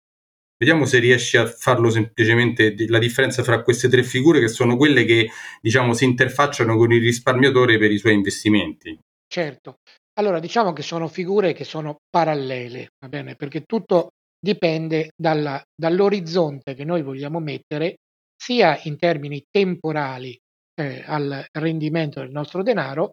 Vediamo 0.58 0.86
se 0.86 1.00
riesci 1.00 1.38
a 1.38 1.46
farlo 1.46 1.90
semplicemente 1.90 2.76
la 2.88 3.00
differenza 3.00 3.44
fra 3.44 3.64
queste 3.64 3.88
tre 3.88 4.04
figure 4.04 4.42
che 4.42 4.50
sono 4.50 4.76
quelle 4.76 5.06
che 5.06 5.30
diciamo 5.62 5.94
si 5.94 6.04
interfacciano 6.04 6.76
con 6.76 6.92
il 6.92 7.02
risparmiatore 7.02 7.78
per 7.78 7.92
i 7.92 7.98
suoi 7.98 8.14
investimenti. 8.14 9.00
Certo. 9.26 9.80
Allora, 10.20 10.40
diciamo 10.42 10.74
che 10.74 10.82
sono 10.82 11.08
figure 11.08 11.54
che 11.54 11.64
sono 11.64 12.02
parallele, 12.10 12.90
va 13.00 13.08
bene? 13.08 13.36
Perché 13.36 13.62
tutto 13.62 14.10
dipende 14.38 15.12
dalla, 15.16 15.64
dall'orizzonte 15.74 16.74
che 16.74 16.84
noi 16.84 17.04
vogliamo 17.04 17.40
mettere 17.40 18.00
sia 18.36 18.78
in 18.84 18.98
termini 18.98 19.42
temporali 19.50 20.38
eh, 20.76 21.04
al 21.06 21.46
rendimento 21.54 22.20
del 22.20 22.32
nostro 22.32 22.64
denaro, 22.64 23.12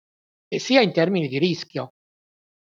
sia 0.49 0.81
in 0.81 0.93
termini 0.93 1.29
di 1.29 1.39
rischio. 1.39 1.91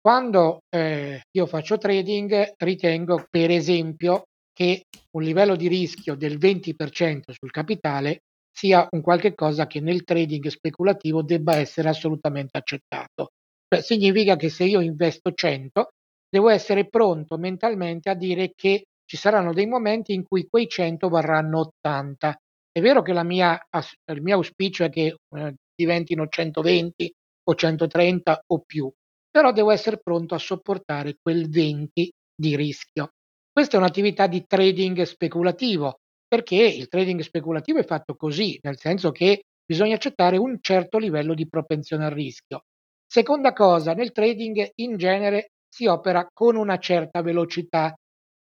Quando 0.02 0.62
eh, 0.68 1.22
io 1.30 1.46
faccio 1.46 1.78
trading 1.78 2.54
ritengo 2.58 3.26
per 3.30 3.52
esempio 3.52 4.24
che 4.52 4.86
un 5.12 5.22
livello 5.22 5.56
di 5.56 5.68
rischio 5.68 6.16
del 6.16 6.40
20% 6.40 7.32
sul 7.32 7.52
capitale 7.52 8.22
sia 8.52 8.88
un 8.90 9.02
qualche 9.02 9.36
cosa 9.36 9.68
che 9.68 9.80
nel 9.80 10.04
trading 10.04 10.48
speculativo 10.48 11.22
debba 11.22 11.58
essere 11.58 11.90
assolutamente 11.90 12.58
accettato. 12.58 13.30
Cioè, 13.74 13.82
significa 13.82 14.36
che 14.36 14.50
se 14.50 14.66
io 14.66 14.82
investo 14.82 15.34
100, 15.34 15.94
devo 16.30 16.50
essere 16.50 16.88
pronto 16.88 17.38
mentalmente 17.38 18.12
a 18.12 18.14
dire 18.14 18.52
che 18.56 18.84
ci 19.04 19.18
saranno 19.18 19.52
dei 19.52 19.66
momenti 19.66 20.14
in 20.14 20.24
cui 20.28 20.46
quei 20.48 20.68
100 20.68 21.10
varranno 21.10 21.60
80 21.60 22.38
è 22.72 22.80
vero 22.82 23.02
che 23.02 23.14
mia, 23.24 23.60
il 24.12 24.22
mio 24.22 24.36
auspicio 24.36 24.84
è 24.84 24.90
che 24.90 25.16
eh, 25.38 25.54
diventino 25.76 26.28
120 26.28 27.12
o 27.50 27.56
130 27.56 28.44
o 28.48 28.60
più, 28.64 28.92
però 29.30 29.52
devo 29.52 29.72
essere 29.72 30.00
pronto 30.00 30.36
a 30.36 30.40
sopportare 30.40 31.16
quel 31.20 31.50
20 31.50 32.12
di 32.36 32.56
rischio. 32.56 33.10
Questa 33.52 33.78
è 33.78 33.80
un'attività 33.80 34.28
di 34.28 34.44
trading 34.46 35.02
speculativo, 35.02 35.98
perché 36.28 36.58
il 36.64 36.88
trading 36.88 37.22
speculativo 37.22 37.80
è 37.80 37.86
fatto 37.86 38.16
così, 38.16 38.60
nel 38.62 38.78
senso 38.78 39.12
che 39.12 39.42
bisogna 39.66 39.96
accettare 39.96 40.38
un 40.38 40.58
certo 40.62 41.00
livello 41.00 41.34
di 41.34 41.48
propensione 41.48 42.06
al 42.06 42.12
rischio. 42.12 42.62
Seconda 43.14 43.54
cosa, 43.54 43.94
nel 43.94 44.12
trading 44.12 44.72
in 44.78 44.98
genere 44.98 45.52
si 45.70 45.86
opera 45.86 46.28
con 46.34 46.56
una 46.56 46.80
certa 46.80 47.22
velocità, 47.22 47.94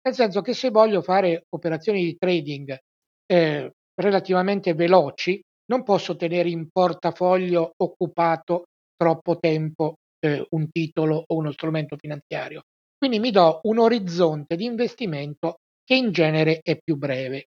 nel 0.03 0.15
senso 0.15 0.43
che 0.43 0.53
se 0.53 0.69
voglio 0.69 1.01
fare 1.01 1.45
operazioni 1.49 2.05
di 2.05 2.15
trading 2.19 2.77
eh, 3.25 3.73
relativamente 3.95 4.75
veloci, 4.75 5.41
non 5.71 5.85
posso 5.85 6.17
tenere 6.17 6.51
in 6.51 6.69
portafoglio 6.71 7.73
occupato 7.79 8.65
troppo 8.95 9.39
tempo 9.39 9.95
eh, 10.19 10.47
un 10.51 10.71
titolo 10.71 11.25
o 11.27 11.35
uno 11.35 11.51
strumento 11.53 11.97
finanziario. 11.97 12.61
Quindi 12.95 13.21
mi 13.21 13.31
do 13.31 13.61
un 13.63 13.79
orizzonte 13.79 14.55
di 14.55 14.67
investimento 14.67 15.61
che 15.83 15.95
in 15.95 16.13
genere 16.13 16.61
è 16.63 16.77
più 16.77 16.97
breve. 16.97 17.47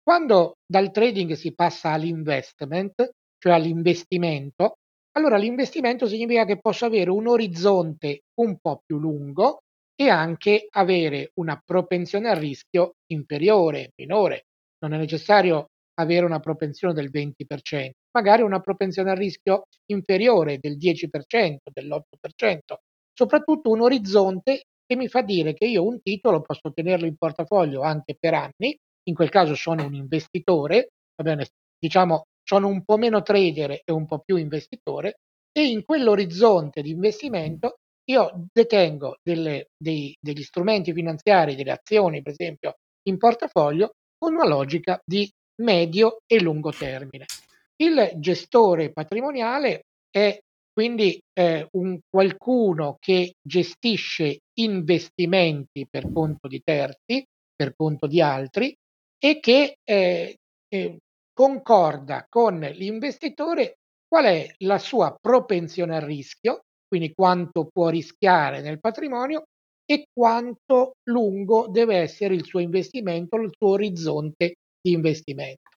Quando 0.00 0.52
dal 0.64 0.92
trading 0.92 1.32
si 1.32 1.52
passa 1.52 1.90
all'investment, 1.90 3.10
cioè 3.38 3.54
all'investimento, 3.54 4.74
allora 5.12 5.36
l'investimento 5.36 6.06
significa 6.06 6.44
che 6.44 6.58
posso 6.60 6.84
avere 6.84 7.10
un 7.10 7.26
orizzonte 7.26 8.22
un 8.40 8.58
po' 8.60 8.82
più 8.84 8.98
lungo 8.98 9.62
e 9.94 10.08
anche 10.08 10.66
avere 10.70 11.32
una 11.34 11.60
propensione 11.64 12.28
al 12.30 12.36
rischio 12.36 12.94
inferiore, 13.12 13.90
minore. 13.96 14.46
Non 14.78 14.94
è 14.94 14.98
necessario 14.98 15.66
avere 16.00 16.24
una 16.24 16.40
propensione 16.40 16.94
del 16.94 17.10
20%, 17.10 17.90
magari 18.12 18.42
una 18.42 18.60
propensione 18.60 19.10
al 19.10 19.16
rischio 19.16 19.64
inferiore 19.86 20.58
del 20.58 20.78
10%, 20.78 21.56
dell'8%, 21.70 22.76
soprattutto 23.12 23.70
un 23.70 23.82
orizzonte 23.82 24.62
che 24.86 24.96
mi 24.96 25.08
fa 25.08 25.22
dire 25.22 25.52
che 25.52 25.66
io 25.66 25.84
un 25.84 26.00
titolo 26.00 26.40
posso 26.40 26.72
tenerlo 26.72 27.06
in 27.06 27.16
portafoglio 27.16 27.82
anche 27.82 28.16
per 28.18 28.34
anni, 28.34 28.76
in 29.04 29.14
quel 29.14 29.28
caso 29.28 29.54
sono 29.54 29.84
un 29.84 29.94
investitore, 29.94 30.88
va 31.14 31.24
bene, 31.24 31.46
diciamo 31.78 32.24
sono 32.42 32.68
un 32.68 32.82
po' 32.84 32.96
meno 32.96 33.22
trader 33.22 33.82
e 33.84 33.92
un 33.92 34.06
po' 34.06 34.20
più 34.20 34.36
investitore 34.36 35.20
e 35.52 35.66
in 35.68 35.84
quell'orizzonte 35.84 36.82
di 36.82 36.90
investimento 36.90 37.76
io 38.10 38.46
detengo 38.52 39.16
delle, 39.22 39.68
dei, 39.76 40.16
degli 40.20 40.42
strumenti 40.42 40.92
finanziari, 40.92 41.54
delle 41.54 41.72
azioni 41.72 42.22
per 42.22 42.32
esempio 42.32 42.74
in 43.08 43.18
portafoglio 43.18 43.92
con 44.18 44.34
una 44.34 44.46
logica 44.46 45.00
di 45.04 45.30
medio 45.62 46.18
e 46.26 46.40
lungo 46.40 46.72
termine. 46.72 47.26
Il 47.76 48.10
gestore 48.16 48.92
patrimoniale 48.92 49.82
è 50.10 50.38
quindi 50.72 51.20
eh, 51.32 51.66
un 51.72 51.98
qualcuno 52.08 52.96
che 52.98 53.34
gestisce 53.42 54.38
investimenti 54.58 55.86
per 55.88 56.10
conto 56.12 56.48
di 56.48 56.60
terzi, 56.62 57.24
per 57.54 57.74
conto 57.76 58.06
di 58.06 58.20
altri 58.20 58.74
e 59.18 59.40
che 59.40 59.74
eh, 59.84 60.36
eh, 60.68 60.96
concorda 61.40 62.26
con 62.28 62.58
l'investitore 62.58 63.78
qual 64.06 64.26
è 64.26 64.54
la 64.58 64.76
sua 64.76 65.16
propensione 65.18 65.96
al 65.96 66.02
rischio, 66.02 66.64
quindi 66.86 67.14
quanto 67.14 67.66
può 67.72 67.88
rischiare 67.88 68.60
nel 68.60 68.78
patrimonio 68.78 69.44
e 69.90 70.04
quanto 70.12 70.96
lungo 71.04 71.66
deve 71.68 71.96
essere 71.96 72.34
il 72.34 72.44
suo 72.44 72.60
investimento, 72.60 73.36
il 73.36 73.54
suo 73.56 73.68
orizzonte 73.70 74.56
di 74.82 74.92
investimento. 74.92 75.70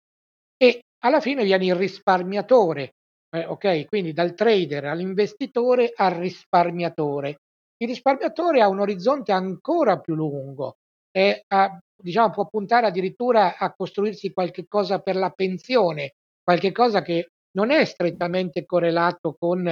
E 0.57 0.81
alla 1.01 1.21
fine 1.21 1.45
viene 1.45 1.67
il 1.67 1.75
risparmiatore, 1.75 2.91
eh, 3.33 3.45
ok? 3.45 3.85
Quindi 3.85 4.11
dal 4.11 4.33
trader 4.33 4.83
all'investitore 4.83 5.93
al 5.95 6.11
risparmiatore. 6.15 7.37
Il 7.77 7.87
risparmiatore 7.87 8.61
ha 8.61 8.67
un 8.67 8.81
orizzonte 8.81 9.31
ancora 9.31 9.97
più 10.01 10.13
lungo 10.13 10.75
e 11.09 11.41
ha, 11.47 11.79
diciamo, 12.03 12.31
può 12.31 12.47
puntare 12.47 12.87
addirittura 12.87 13.57
a 13.57 13.73
costruirsi 13.73 14.33
qualche 14.33 14.65
cosa 14.67 14.99
per 14.99 15.15
la 15.15 15.29
pensione, 15.29 16.15
qualche 16.43 16.71
cosa 16.71 17.01
che 17.01 17.29
non 17.55 17.71
è 17.71 17.85
strettamente 17.85 18.65
correlato 18.65 19.35
con 19.37 19.63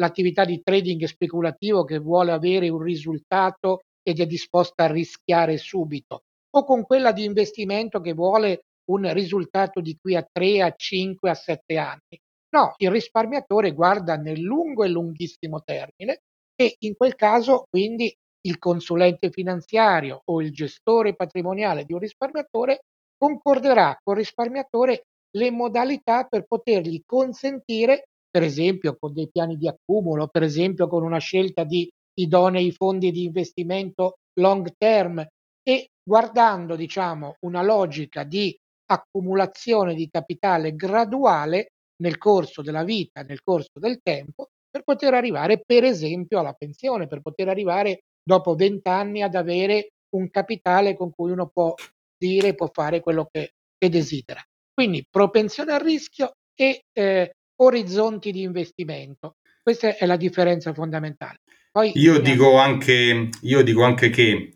l'attività 0.00 0.44
di 0.44 0.60
trading 0.62 1.04
speculativo 1.04 1.84
che 1.84 1.98
vuole 1.98 2.32
avere 2.32 2.68
un 2.68 2.82
risultato 2.82 3.80
ed 4.02 4.20
è 4.20 4.26
disposta 4.26 4.84
a 4.84 4.92
rischiare 4.92 5.56
subito, 5.56 6.22
o 6.54 6.64
con 6.64 6.84
quella 6.84 7.12
di 7.12 7.24
investimento 7.24 8.00
che 8.00 8.12
vuole 8.12 8.62
un 8.90 9.12
risultato 9.12 9.80
di 9.80 9.96
qui 10.00 10.14
a 10.14 10.26
3, 10.30 10.62
a 10.62 10.72
5, 10.74 11.30
a 11.30 11.34
7 11.34 11.76
anni. 11.76 12.18
No, 12.50 12.74
il 12.78 12.90
risparmiatore 12.90 13.72
guarda 13.72 14.16
nel 14.16 14.40
lungo 14.40 14.84
e 14.84 14.88
lunghissimo 14.88 15.60
termine 15.62 16.20
e 16.54 16.76
in 16.80 16.96
quel 16.96 17.14
caso 17.14 17.64
quindi 17.68 18.14
il 18.48 18.58
consulente 18.58 19.30
finanziario 19.30 20.22
o 20.24 20.40
il 20.40 20.52
gestore 20.52 21.14
patrimoniale 21.14 21.84
di 21.84 21.92
un 21.92 21.98
risparmiatore 21.98 22.80
concorderà 23.16 23.98
col 24.02 24.16
risparmiatore 24.16 25.04
le 25.36 25.50
modalità 25.50 26.24
per 26.24 26.44
potergli 26.44 27.02
consentire, 27.04 28.08
per 28.30 28.42
esempio 28.42 28.96
con 28.98 29.12
dei 29.12 29.28
piani 29.30 29.56
di 29.56 29.68
accumulo, 29.68 30.28
per 30.28 30.42
esempio 30.42 30.88
con 30.88 31.02
una 31.02 31.18
scelta 31.18 31.64
di 31.64 31.88
idonei 32.18 32.72
fondi 32.72 33.10
di 33.10 33.24
investimento 33.24 34.14
long 34.40 34.72
term 34.78 35.24
e 35.62 35.88
guardando 36.02 36.74
diciamo 36.74 37.36
una 37.40 37.62
logica 37.62 38.24
di 38.24 38.56
accumulazione 38.90 39.94
di 39.94 40.08
capitale 40.10 40.74
graduale 40.74 41.72
nel 42.00 42.16
corso 42.16 42.62
della 42.62 42.84
vita, 42.84 43.22
nel 43.22 43.42
corso 43.42 43.78
del 43.78 44.00
tempo, 44.02 44.48
per 44.70 44.82
poter 44.82 45.12
arrivare 45.14 45.60
per 45.64 45.84
esempio 45.84 46.38
alla 46.38 46.54
pensione, 46.54 47.06
per 47.06 47.20
poter 47.20 47.48
arrivare 47.48 48.04
dopo 48.28 48.54
20 48.54 48.86
anni 48.90 49.22
ad 49.22 49.34
avere 49.34 49.92
un 50.10 50.28
capitale 50.28 50.94
con 50.94 51.10
cui 51.10 51.30
uno 51.30 51.48
può 51.48 51.74
dire, 52.14 52.54
può 52.54 52.68
fare 52.70 53.00
quello 53.00 53.26
che, 53.30 53.54
che 53.78 53.88
desidera. 53.88 54.42
Quindi 54.74 55.06
propensione 55.08 55.72
al 55.72 55.80
rischio 55.80 56.32
e 56.54 56.82
eh, 56.92 57.32
orizzonti 57.62 58.30
di 58.30 58.42
investimento. 58.42 59.36
Questa 59.62 59.96
è 59.96 60.04
la 60.04 60.16
differenza 60.16 60.74
fondamentale. 60.74 61.38
Poi, 61.72 61.92
io, 61.94 62.20
dico 62.20 62.58
anche, 62.58 63.30
io 63.40 63.62
dico 63.62 63.82
anche 63.82 64.10
che 64.10 64.52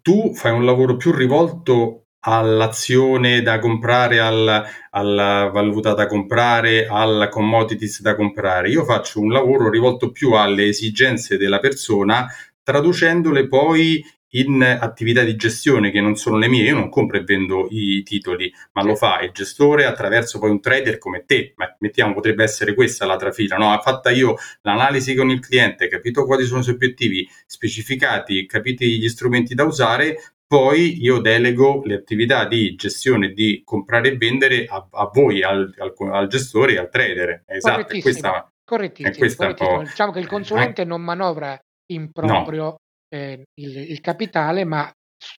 tu 0.00 0.32
fai 0.34 0.52
un 0.52 0.64
lavoro 0.64 0.96
più 0.96 1.12
rivolto 1.12 2.08
all'azione 2.20 3.42
da 3.42 3.58
comprare, 3.58 4.18
al, 4.18 4.64
alla 4.90 5.50
valuta 5.52 5.94
da 5.94 6.06
comprare, 6.06 6.86
alla 6.86 7.28
commodities 7.28 8.00
da 8.02 8.14
comprare. 8.14 8.70
Io 8.70 8.84
faccio 8.84 9.20
un 9.20 9.30
lavoro 9.30 9.70
rivolto 9.70 10.10
più 10.10 10.32
alle 10.32 10.66
esigenze 10.66 11.36
della 11.36 11.58
persona, 11.58 12.26
traducendole 12.68 13.48
poi 13.48 14.04
in 14.32 14.62
attività 14.62 15.22
di 15.22 15.36
gestione 15.36 15.90
che 15.90 16.02
non 16.02 16.16
sono 16.16 16.36
le 16.36 16.48
mie, 16.48 16.64
io 16.64 16.74
non 16.74 16.90
compro 16.90 17.16
e 17.16 17.24
vendo 17.24 17.66
i 17.70 18.02
titoli, 18.02 18.52
ma 18.72 18.82
lo 18.82 18.94
fa 18.94 19.20
il 19.20 19.30
gestore 19.32 19.86
attraverso 19.86 20.38
poi 20.38 20.50
un 20.50 20.60
trader 20.60 20.98
come 20.98 21.24
te, 21.24 21.54
ma 21.56 21.74
mettiamo 21.78 22.12
potrebbe 22.12 22.42
essere 22.42 22.74
questa 22.74 23.06
la 23.06 23.16
trafila, 23.16 23.56
no? 23.56 23.72
Ha 23.72 23.78
fatta 23.78 24.10
io 24.10 24.34
l'analisi 24.60 25.14
con 25.14 25.30
il 25.30 25.40
cliente, 25.40 25.88
capito 25.88 26.26
quali 26.26 26.44
sono 26.44 26.60
i 26.60 26.62
suoi 26.62 26.74
obiettivi 26.74 27.26
specificati, 27.46 28.44
capiti 28.44 28.98
gli 28.98 29.08
strumenti 29.08 29.54
da 29.54 29.64
usare, 29.64 30.34
poi 30.46 31.02
io 31.02 31.20
delego 31.20 31.80
le 31.86 31.94
attività 31.94 32.46
di 32.46 32.74
gestione 32.74 33.32
di 33.32 33.62
comprare 33.64 34.10
e 34.10 34.16
vendere 34.18 34.66
a, 34.66 34.86
a 34.90 35.10
voi, 35.10 35.42
al, 35.42 35.74
al, 35.78 35.94
al, 36.10 36.28
gestore 36.28 36.74
e 36.74 36.78
al 36.78 36.90
trader. 36.90 37.44
Esatto, 37.46 37.94
è 37.94 38.00
questa, 38.02 38.52
correttissimo, 38.62 39.14
è 39.14 39.16
questa 39.16 39.54
correttissimo. 39.54 39.82
diciamo 39.84 40.12
che 40.12 40.18
il 40.18 40.26
consulente 40.26 40.82
eh, 40.82 40.84
non 40.84 41.00
manovra 41.00 41.58
in 41.92 42.10
proprio 42.12 42.62
no 42.62 42.76
eh, 43.08 43.44
il, 43.54 43.76
il, 43.90 44.00
capitale, 44.00 44.64
ma 44.64 44.90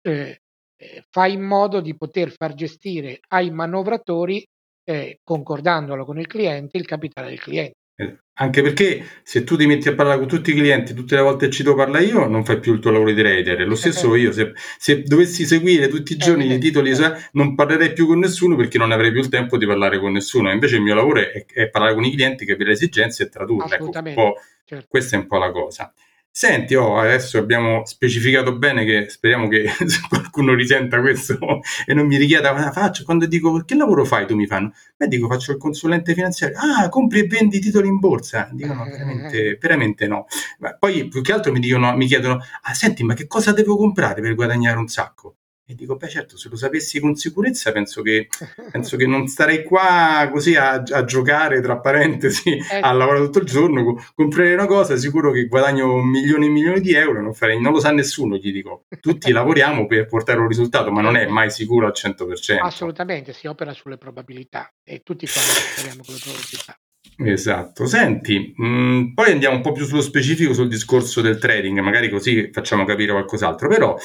eh, 0.03 0.41
eh, 0.77 1.05
fa 1.09 1.27
in 1.27 1.43
modo 1.43 1.81
di 1.81 1.97
poter 1.97 2.33
far 2.33 2.55
gestire 2.55 3.21
ai 3.29 3.51
manovratori, 3.51 4.45
eh, 4.85 5.19
concordandolo 5.23 6.05
con 6.05 6.19
il 6.19 6.27
cliente, 6.27 6.79
il 6.79 6.87
capitale 6.87 7.29
del 7.29 7.41
cliente. 7.41 7.75
Eh, 8.01 8.19
anche 8.41 8.63
perché 8.63 9.05
se 9.23 9.45
tu 9.45 9.59
ti 9.59 9.67
metti 9.67 9.89
a 9.89 9.95
parlare 9.95 10.19
con 10.19 10.27
tutti 10.27 10.53
i 10.53 10.55
clienti 10.55 10.95
tutte 10.95 11.17
le 11.17 11.21
volte 11.21 11.51
ci 11.51 11.63
devo 11.63 11.77
parlare 11.77 12.05
io, 12.05 12.27
non 12.27 12.47
fai 12.47 12.59
più 12.59 12.73
il 12.73 12.81
tuo 12.81 12.91
lavoro 12.91 13.13
di 13.13 13.21
trader. 13.21 13.67
Lo 13.67 13.75
stesso 13.75 14.15
io, 14.17 14.33
se, 14.33 14.53
se, 14.79 15.03
dovessi 15.03 15.45
seguire 15.45 15.89
tutti 15.89 16.15
i 16.15 16.17
giorni 16.17 16.51
i 16.51 16.59
titoli, 16.59 16.93
non 17.33 17.55
parlerei 17.55 17.93
più 17.93 18.07
con 18.07 18.19
nessuno 18.19 18.57
perché 18.57 18.79
non 18.79 18.91
avrei 18.91 19.13
più 19.13 19.21
il 19.21 19.29
tempo 19.29 19.59
di 19.59 19.67
parlare 19.67 20.01
con 20.01 20.13
nessuno. 20.13 20.51
Invece 20.51 20.77
il 20.77 20.83
mio 20.83 20.95
lavoro 20.95 21.21
è, 21.21 21.45
è 21.45 21.69
parlare 21.69 21.93
con 21.93 22.05
i 22.05 22.13
clienti, 22.13 22.47
capire 22.47 22.69
le 22.69 22.75
esigenze 22.75 23.25
e 23.25 23.29
tradurle. 23.29 23.77
Ecco, 23.77 24.35
certo. 24.65 24.87
Questa 24.89 25.17
è 25.17 25.19
un 25.19 25.27
po' 25.27 25.37
la 25.37 25.51
cosa. 25.51 25.93
Senti, 26.33 26.77
oh, 26.77 26.97
adesso 26.97 27.39
abbiamo 27.39 27.85
specificato 27.85 28.57
bene 28.57 28.85
che 28.85 29.09
speriamo 29.09 29.49
che 29.49 29.65
qualcuno 30.09 30.55
risenta 30.55 31.01
questo 31.01 31.39
e 31.85 31.93
non 31.93 32.07
mi 32.07 32.17
richieda 32.17 32.53
cosa 32.53 32.71
faccio. 32.71 33.05
Quando 33.05 33.27
dico 33.27 33.65
che 33.65 33.75
lavoro 33.75 34.05
fai, 34.05 34.27
tu 34.27 34.37
mi 34.37 34.47
fanno, 34.47 34.73
beh, 34.97 35.09
dico 35.09 35.29
faccio 35.29 35.51
il 35.53 35.59
consulente 35.59 36.15
finanziario. 36.15 36.57
Ah, 36.59 36.89
compri 36.89 37.21
e 37.21 37.27
vendi 37.27 37.59
titoli 37.59 37.89
in 37.89 37.99
borsa? 37.99 38.49
Dico 38.53 38.73
no, 38.73 38.85
veramente, 38.85 39.59
veramente 39.61 40.07
no. 40.07 40.27
Ma 40.61 40.75
poi 40.77 41.09
più 41.09 41.21
che 41.21 41.33
altro 41.33 41.51
mi, 41.51 41.59
dicono, 41.59 41.97
mi 41.97 42.07
chiedono, 42.07 42.41
ah, 42.63 42.75
senti, 42.75 43.03
ma 43.03 43.15
che 43.15 43.27
cosa 43.27 43.53
devo 43.53 43.77
comprare 43.77 44.21
per 44.23 44.35
guadagnare 44.35 44.79
un 44.79 44.87
sacco? 44.87 45.35
E 45.71 45.77
dico, 45.77 45.95
beh 45.95 46.09
certo, 46.09 46.37
se 46.37 46.49
lo 46.49 46.57
sapessi 46.57 46.99
con 46.99 47.15
sicurezza 47.15 47.71
penso 47.71 48.03
che, 48.03 48.27
penso 48.73 48.97
che 48.97 49.07
non 49.07 49.29
starei 49.29 49.63
qua 49.63 50.29
così 50.33 50.57
a, 50.57 50.83
a 50.85 51.05
giocare, 51.05 51.61
tra 51.61 51.79
parentesi, 51.79 52.59
ecco. 52.69 52.85
a 52.85 52.91
lavorare 52.91 53.25
tutto 53.27 53.39
il 53.39 53.45
giorno, 53.45 54.05
comprare 54.17 54.53
una 54.53 54.67
cosa, 54.67 54.97
sicuro 54.97 55.31
che 55.31 55.47
guadagno 55.47 56.03
milioni 56.03 56.47
e 56.47 56.49
milioni 56.49 56.81
di 56.81 56.93
euro, 56.95 57.23
non, 57.23 57.35
farei, 57.35 57.61
non 57.61 57.71
lo 57.73 57.79
sa 57.79 57.93
nessuno, 57.93 58.35
gli 58.35 58.51
dico. 58.51 58.87
Tutti 58.99 59.31
lavoriamo 59.31 59.87
per 59.87 60.07
portare 60.07 60.41
un 60.41 60.49
risultato, 60.49 60.91
ma 60.91 61.03
non 61.03 61.15
è 61.15 61.29
mai 61.29 61.53
sicuro 61.53 61.87
al 61.87 61.93
100%. 61.95 62.59
Assolutamente, 62.61 63.33
si 63.33 63.47
opera 63.47 63.73
sulle 63.73 63.97
probabilità 63.97 64.75
e 64.83 65.03
tutti 65.05 65.25
quanti 65.29 65.51
operiamo 65.73 66.03
con 66.05 66.15
le 66.15 66.21
probabilità. 66.21 66.77
Esatto, 67.17 67.87
senti, 67.87 68.55
mh, 68.57 68.67
mm, 68.67 69.15
poi 69.15 69.31
andiamo 69.31 69.55
un 69.55 69.63
po' 69.63 69.71
più 69.71 69.85
sullo 69.85 70.01
specifico 70.01 70.53
sul 70.53 70.69
discorso 70.69 71.21
del 71.21 71.39
trading, 71.39 71.79
magari 71.79 72.09
così 72.09 72.51
facciamo 72.51 72.85
capire 72.85 73.13
qualcos'altro, 73.13 73.69
però 73.69 73.97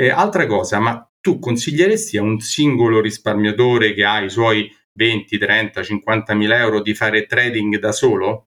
eh, 0.00 0.10
altra 0.10 0.46
cosa, 0.46 0.78
ma 0.78 1.07
tu 1.28 1.38
consiglieresti 1.38 2.16
a 2.16 2.22
un 2.22 2.40
singolo 2.40 3.02
risparmiatore 3.02 3.92
che 3.92 4.02
ha 4.02 4.22
i 4.22 4.30
suoi 4.30 4.74
20, 4.94 5.36
30, 5.36 5.82
50 5.82 6.34
mila 6.34 6.56
euro 6.56 6.80
di 6.80 6.94
fare 6.94 7.26
trading 7.26 7.78
da 7.78 7.92
solo? 7.92 8.46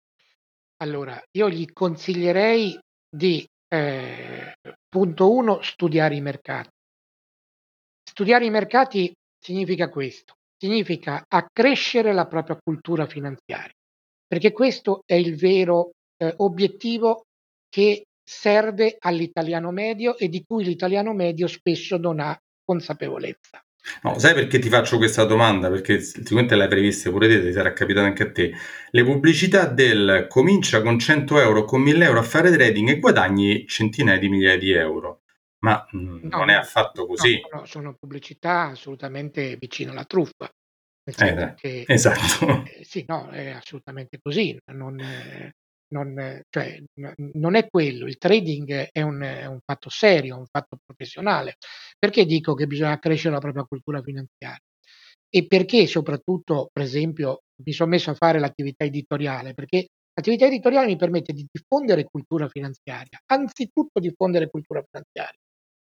Allora, 0.77 1.21
io 1.37 1.47
gli 1.47 1.71
consiglierei 1.71 2.75
di, 3.07 3.47
eh, 3.67 4.53
punto 4.89 5.31
uno, 5.31 5.61
studiare 5.61 6.15
i 6.15 6.21
mercati. 6.21 6.69
Studiare 8.03 8.45
i 8.45 8.49
mercati 8.49 9.13
significa 9.39 9.87
questo, 9.89 10.33
significa 10.57 11.23
accrescere 11.27 12.13
la 12.13 12.25
propria 12.25 12.57
cultura 12.59 13.05
finanziaria, 13.05 13.75
perché 14.25 14.51
questo 14.51 15.03
è 15.05 15.13
il 15.13 15.35
vero 15.35 15.91
eh, 16.17 16.33
obiettivo 16.37 17.25
che 17.69 18.05
serve 18.23 18.95
all'italiano 18.97 19.69
medio 19.69 20.17
e 20.17 20.29
di 20.29 20.43
cui 20.43 20.63
l'italiano 20.63 21.13
medio 21.13 21.45
spesso 21.45 21.97
non 21.97 22.19
ha 22.19 22.35
consapevolezza. 22.71 23.61
No, 24.03 24.17
sai 24.17 24.33
perché 24.33 24.59
ti 24.59 24.69
faccio 24.69 24.97
questa 24.97 25.25
domanda? 25.25 25.69
Perché 25.69 25.99
sicuramente 25.99 26.55
l'hai 26.55 26.67
prevista 26.67 27.09
pure 27.09 27.27
te, 27.27 27.41
ti 27.41 27.51
sarà 27.51 27.73
capitato 27.73 28.05
anche 28.05 28.23
a 28.23 28.31
te. 28.31 28.53
Le 28.91 29.03
pubblicità 29.03 29.65
del 29.65 30.27
comincia 30.29 30.81
con 30.81 30.97
100 30.97 31.39
euro, 31.39 31.65
con 31.65 31.81
1000 31.81 32.05
euro 32.05 32.19
a 32.19 32.23
fare 32.23 32.51
trading 32.51 32.89
e 32.89 32.99
guadagni 32.99 33.65
centinaia 33.67 34.19
di 34.19 34.29
migliaia 34.29 34.57
di 34.57 34.71
euro. 34.71 35.23
Ma 35.59 35.85
mh, 35.91 35.97
mm, 35.97 36.19
no, 36.23 36.37
non 36.37 36.49
è 36.49 36.53
affatto 36.53 37.05
così. 37.05 37.41
No, 37.51 37.59
no, 37.59 37.65
sono 37.65 37.95
pubblicità 37.99 38.67
assolutamente 38.67 39.57
vicine 39.59 39.91
alla 39.91 40.05
truffa. 40.05 40.49
Eh, 41.03 41.53
che, 41.55 41.83
esatto. 41.87 42.63
Eh, 42.63 42.85
sì, 42.85 43.03
no, 43.07 43.29
è 43.29 43.49
assolutamente 43.49 44.19
così. 44.21 44.57
Non, 44.67 44.99
eh, 44.99 45.55
non, 45.91 46.41
cioè, 46.49 46.81
non 47.33 47.55
è 47.55 47.67
quello, 47.69 48.07
il 48.07 48.17
trading 48.17 48.89
è 48.91 49.01
un, 49.01 49.21
è 49.21 49.45
un 49.45 49.59
fatto 49.63 49.89
serio, 49.89 50.37
un 50.37 50.45
fatto 50.45 50.77
professionale. 50.85 51.55
Perché 51.97 52.25
dico 52.25 52.53
che 52.53 52.67
bisogna 52.67 52.99
crescere 52.99 53.33
la 53.33 53.39
propria 53.39 53.63
cultura 53.65 54.01
finanziaria? 54.01 54.59
E 55.29 55.47
perché 55.47 55.87
soprattutto, 55.87 56.69
per 56.71 56.83
esempio, 56.83 57.41
mi 57.63 57.71
sono 57.73 57.89
messo 57.91 58.11
a 58.11 58.15
fare 58.15 58.39
l'attività 58.39 58.83
editoriale? 58.83 59.53
Perché 59.53 59.87
l'attività 60.13 60.45
editoriale 60.45 60.87
mi 60.87 60.97
permette 60.97 61.33
di 61.33 61.47
diffondere 61.49 62.05
cultura 62.05 62.47
finanziaria, 62.49 63.19
anzitutto 63.27 63.99
diffondere 63.99 64.49
cultura 64.49 64.83
finanziaria, 64.89 65.39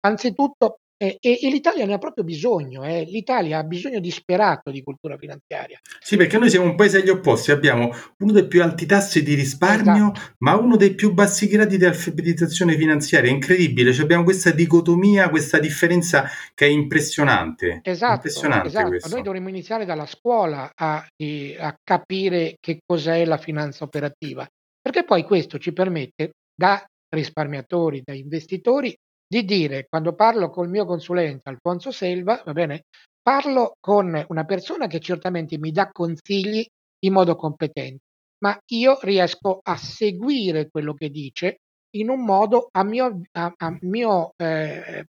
anzitutto 0.01 0.79
e, 1.01 1.15
e, 1.21 1.39
e, 1.41 1.49
l'Italia 1.49 1.85
ne 1.85 1.93
ha 1.93 1.97
proprio 1.97 2.25
bisogno, 2.25 2.83
eh. 2.83 3.05
l'Italia 3.05 3.59
ha 3.59 3.63
bisogno 3.63 4.01
disperato 4.01 4.69
di 4.69 4.83
cultura 4.83 5.17
finanziaria. 5.17 5.79
Sì, 5.97 6.17
perché 6.17 6.37
noi 6.37 6.49
siamo 6.49 6.65
un 6.65 6.75
paese 6.75 6.97
agli 6.97 7.07
opposti, 7.07 7.51
abbiamo 7.51 7.89
uno 8.17 8.33
dei 8.33 8.45
più 8.47 8.61
alti 8.61 8.85
tassi 8.85 9.23
di 9.23 9.33
risparmio, 9.33 10.11
esatto. 10.11 10.35
ma 10.39 10.57
uno 10.57 10.75
dei 10.75 10.95
più 10.95 11.13
bassi 11.13 11.47
gradi 11.47 11.77
di 11.77 11.85
alfabetizzazione 11.85 12.75
finanziaria. 12.75 13.29
È 13.29 13.33
incredibile, 13.33 13.93
cioè 13.93 14.03
abbiamo 14.03 14.25
questa 14.25 14.51
dicotomia, 14.51 15.29
questa 15.29 15.57
differenza 15.57 16.27
che 16.53 16.65
è 16.65 16.69
impressionante. 16.69 17.79
Esatto, 17.81 18.15
impressionante 18.15 18.67
esatto. 18.67 19.07
noi 19.07 19.21
dovremmo 19.21 19.47
iniziare 19.47 19.85
dalla 19.85 20.05
scuola 20.05 20.69
a, 20.75 20.97
a 20.97 21.75
capire 21.81 22.57
che 22.59 22.79
cos'è 22.85 23.23
la 23.23 23.37
finanza 23.37 23.85
operativa, 23.85 24.45
perché 24.81 25.05
poi 25.05 25.23
questo 25.23 25.57
ci 25.59 25.71
permette 25.71 26.31
da 26.53 26.83
risparmiatori, 27.15 28.01
da 28.03 28.13
investitori, 28.13 28.93
di 29.31 29.45
dire, 29.45 29.85
quando 29.87 30.15
parlo 30.15 30.49
col 30.49 30.69
mio 30.69 30.85
consulente 30.85 31.49
Alfonso 31.49 31.91
Selva, 31.91 32.41
va 32.43 32.51
bene, 32.51 32.85
parlo 33.21 33.75
con 33.79 34.25
una 34.27 34.43
persona 34.43 34.87
che 34.87 34.99
certamente 34.99 35.59
mi 35.59 35.71
dà 35.71 35.91
consigli 35.91 36.65
in 37.05 37.13
modo 37.13 37.35
competente, 37.35 38.01
ma 38.39 38.59
io 38.71 38.97
riesco 39.01 39.59
a 39.61 39.77
seguire 39.77 40.69
quello 40.69 40.95
che 40.95 41.09
dice 41.09 41.59
in 41.91 42.09
un 42.09 42.25
modo 42.25 42.69
a 42.71 42.83
mio, 42.83 43.21
a, 43.33 43.53
a 43.55 43.77
mio, 43.81 44.33
eh, 44.35 45.05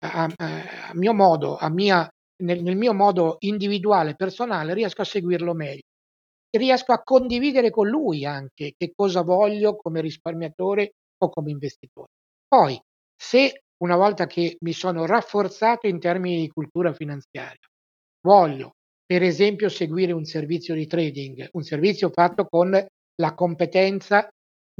a, 0.00 0.24
a, 0.36 0.90
mio 0.94 1.14
modo, 1.14 1.56
mia, 1.70 2.08
nel, 2.42 2.62
nel 2.62 2.76
mio 2.76 2.94
modo 2.94 3.36
individuale, 3.40 4.16
personale, 4.16 4.74
riesco 4.74 5.02
a 5.02 5.04
seguirlo 5.04 5.54
meglio. 5.54 5.82
Riesco 6.50 6.92
a 6.92 7.02
condividere 7.02 7.70
con 7.70 7.88
lui 7.88 8.26
anche 8.26 8.74
che 8.76 8.92
cosa 8.94 9.22
voglio 9.22 9.76
come 9.76 10.00
risparmiatore 10.00 10.94
o 11.18 11.30
come 11.30 11.50
investitore. 11.50 12.08
Poi 12.46 12.78
se 13.22 13.62
una 13.84 13.94
volta 13.94 14.26
che 14.26 14.56
mi 14.62 14.72
sono 14.72 15.06
rafforzato 15.06 15.86
in 15.86 16.00
termini 16.00 16.40
di 16.40 16.48
cultura 16.48 16.92
finanziaria, 16.92 17.68
voglio 18.20 18.72
per 19.06 19.22
esempio 19.22 19.68
seguire 19.68 20.10
un 20.10 20.24
servizio 20.24 20.74
di 20.74 20.88
trading, 20.88 21.48
un 21.52 21.62
servizio 21.62 22.10
fatto 22.10 22.46
con 22.46 22.70
la 22.70 23.34
competenza 23.34 24.28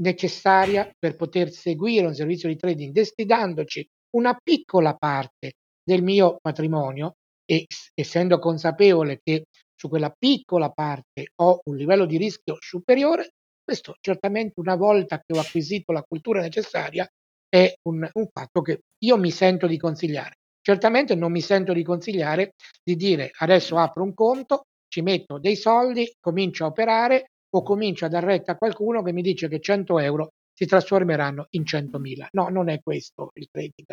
necessaria 0.01 0.91
per 0.99 1.15
poter 1.15 1.51
seguire 1.51 2.05
un 2.05 2.13
servizio 2.13 2.49
di 2.49 2.57
trading 2.57 2.91
destinandoci 2.91 3.87
una 4.17 4.37
piccola 4.41 4.93
parte 4.93 5.53
del 5.81 6.03
mio 6.03 6.37
patrimonio 6.41 7.13
e 7.45 7.65
essendo 7.93 8.39
consapevole 8.39 9.21
che 9.23 9.45
su 9.73 9.87
quella 9.87 10.13
piccola 10.17 10.69
parte 10.69 11.27
ho 11.35 11.61
un 11.63 11.77
livello 11.77 12.05
di 12.05 12.17
rischio 12.17 12.57
superiore, 12.59 13.29
questo 13.63 13.95
certamente 14.01 14.59
una 14.59 14.75
volta 14.75 15.21
che 15.25 15.37
ho 15.37 15.39
acquisito 15.39 15.93
la 15.93 16.03
cultura 16.03 16.41
necessaria 16.41 17.07
è 17.53 17.71
un, 17.83 18.09
un 18.13 18.27
fatto 18.33 18.61
che 18.63 18.79
io 19.03 19.15
mi 19.15 19.29
sento 19.29 19.67
di 19.67 19.77
consigliare. 19.77 20.37
Certamente 20.59 21.13
non 21.13 21.31
mi 21.31 21.41
sento 21.41 21.71
di 21.71 21.83
consigliare 21.83 22.53
di 22.81 22.95
dire 22.95 23.29
adesso 23.37 23.77
apro 23.77 24.01
un 24.01 24.15
conto, 24.15 24.63
ci 24.87 25.01
metto 25.01 25.37
dei 25.37 25.55
soldi, 25.55 26.11
comincio 26.19 26.63
a 26.63 26.67
operare 26.67 27.27
o 27.53 27.61
comincio 27.61 28.05
a 28.05 28.07
dar 28.07 28.23
retta 28.23 28.53
a 28.53 28.57
qualcuno 28.57 29.03
che 29.03 29.11
mi 29.11 29.21
dice 29.21 29.47
che 29.47 29.59
100 29.59 29.99
euro 29.99 30.29
si 30.51 30.65
trasformeranno 30.65 31.45
in 31.51 31.61
100.000. 31.61 32.27
No, 32.31 32.49
non 32.49 32.69
è 32.69 32.81
questo 32.81 33.29
il 33.35 33.47
trading. 33.51 33.85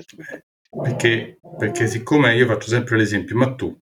Perché, 0.83 1.39
perché 1.59 1.87
siccome 1.87 2.35
io 2.37 2.47
faccio 2.47 2.69
sempre 2.69 2.97
l'esempio, 2.97 3.37
ma 3.37 3.55
tu 3.55 3.77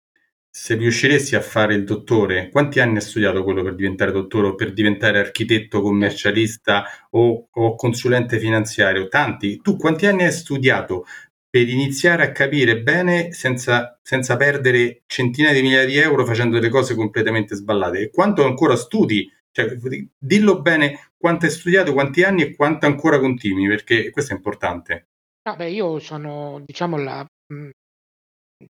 se 0.58 0.76
riusciresti 0.76 1.36
a 1.36 1.42
fare 1.42 1.74
il 1.74 1.84
dottore, 1.84 2.50
quanti 2.50 2.80
anni 2.80 2.96
hai 2.96 3.02
studiato 3.02 3.44
quello 3.44 3.62
per 3.62 3.76
diventare 3.76 4.14
dottore 4.14 4.48
o 4.48 4.56
per 4.56 4.72
diventare 4.72 5.20
architetto 5.20 5.82
commercialista 5.82 6.86
o, 7.10 7.50
o, 7.52 7.76
consulente 7.76 8.40
finanziario? 8.40 9.10
Tanti. 9.10 9.58
Tu 9.58 9.76
quanti 9.76 10.06
anni 10.06 10.24
hai 10.24 10.32
studiato 10.32 11.08
per 11.50 11.68
iniziare 11.68 12.24
a 12.24 12.32
capire 12.32 12.82
bene 12.82 13.34
senza, 13.34 14.00
senza 14.02 14.38
perdere 14.38 15.04
centinaia 15.08 15.54
di 15.54 15.62
migliaia 15.62 15.86
di 15.86 15.98
euro 15.98 16.26
facendo 16.26 16.56
delle 16.56 16.70
cose 16.70 16.96
completamente 16.96 17.54
sballate? 17.54 18.00
E 18.00 18.10
quanto 18.10 18.46
ancora 18.46 18.78
studi? 18.78 19.30
Cioè, 19.52 19.76
dillo 20.18 20.62
bene 20.62 21.12
quanto 21.18 21.48
hai 21.48 21.52
studiato, 21.52 21.92
quanti 21.92 22.24
anni 22.24 22.44
e 22.44 22.56
quanto 22.56 22.86
ancora 22.86 23.20
continui, 23.20 23.68
perché 23.68 24.10
questo 24.10 24.32
è 24.32 24.38
importante. 24.38 25.08
Beh, 25.58 25.70
io 25.70 26.00
sono, 26.00 26.64
diciamo, 26.66 26.98
la, 26.98 27.26
mh, 27.54 27.70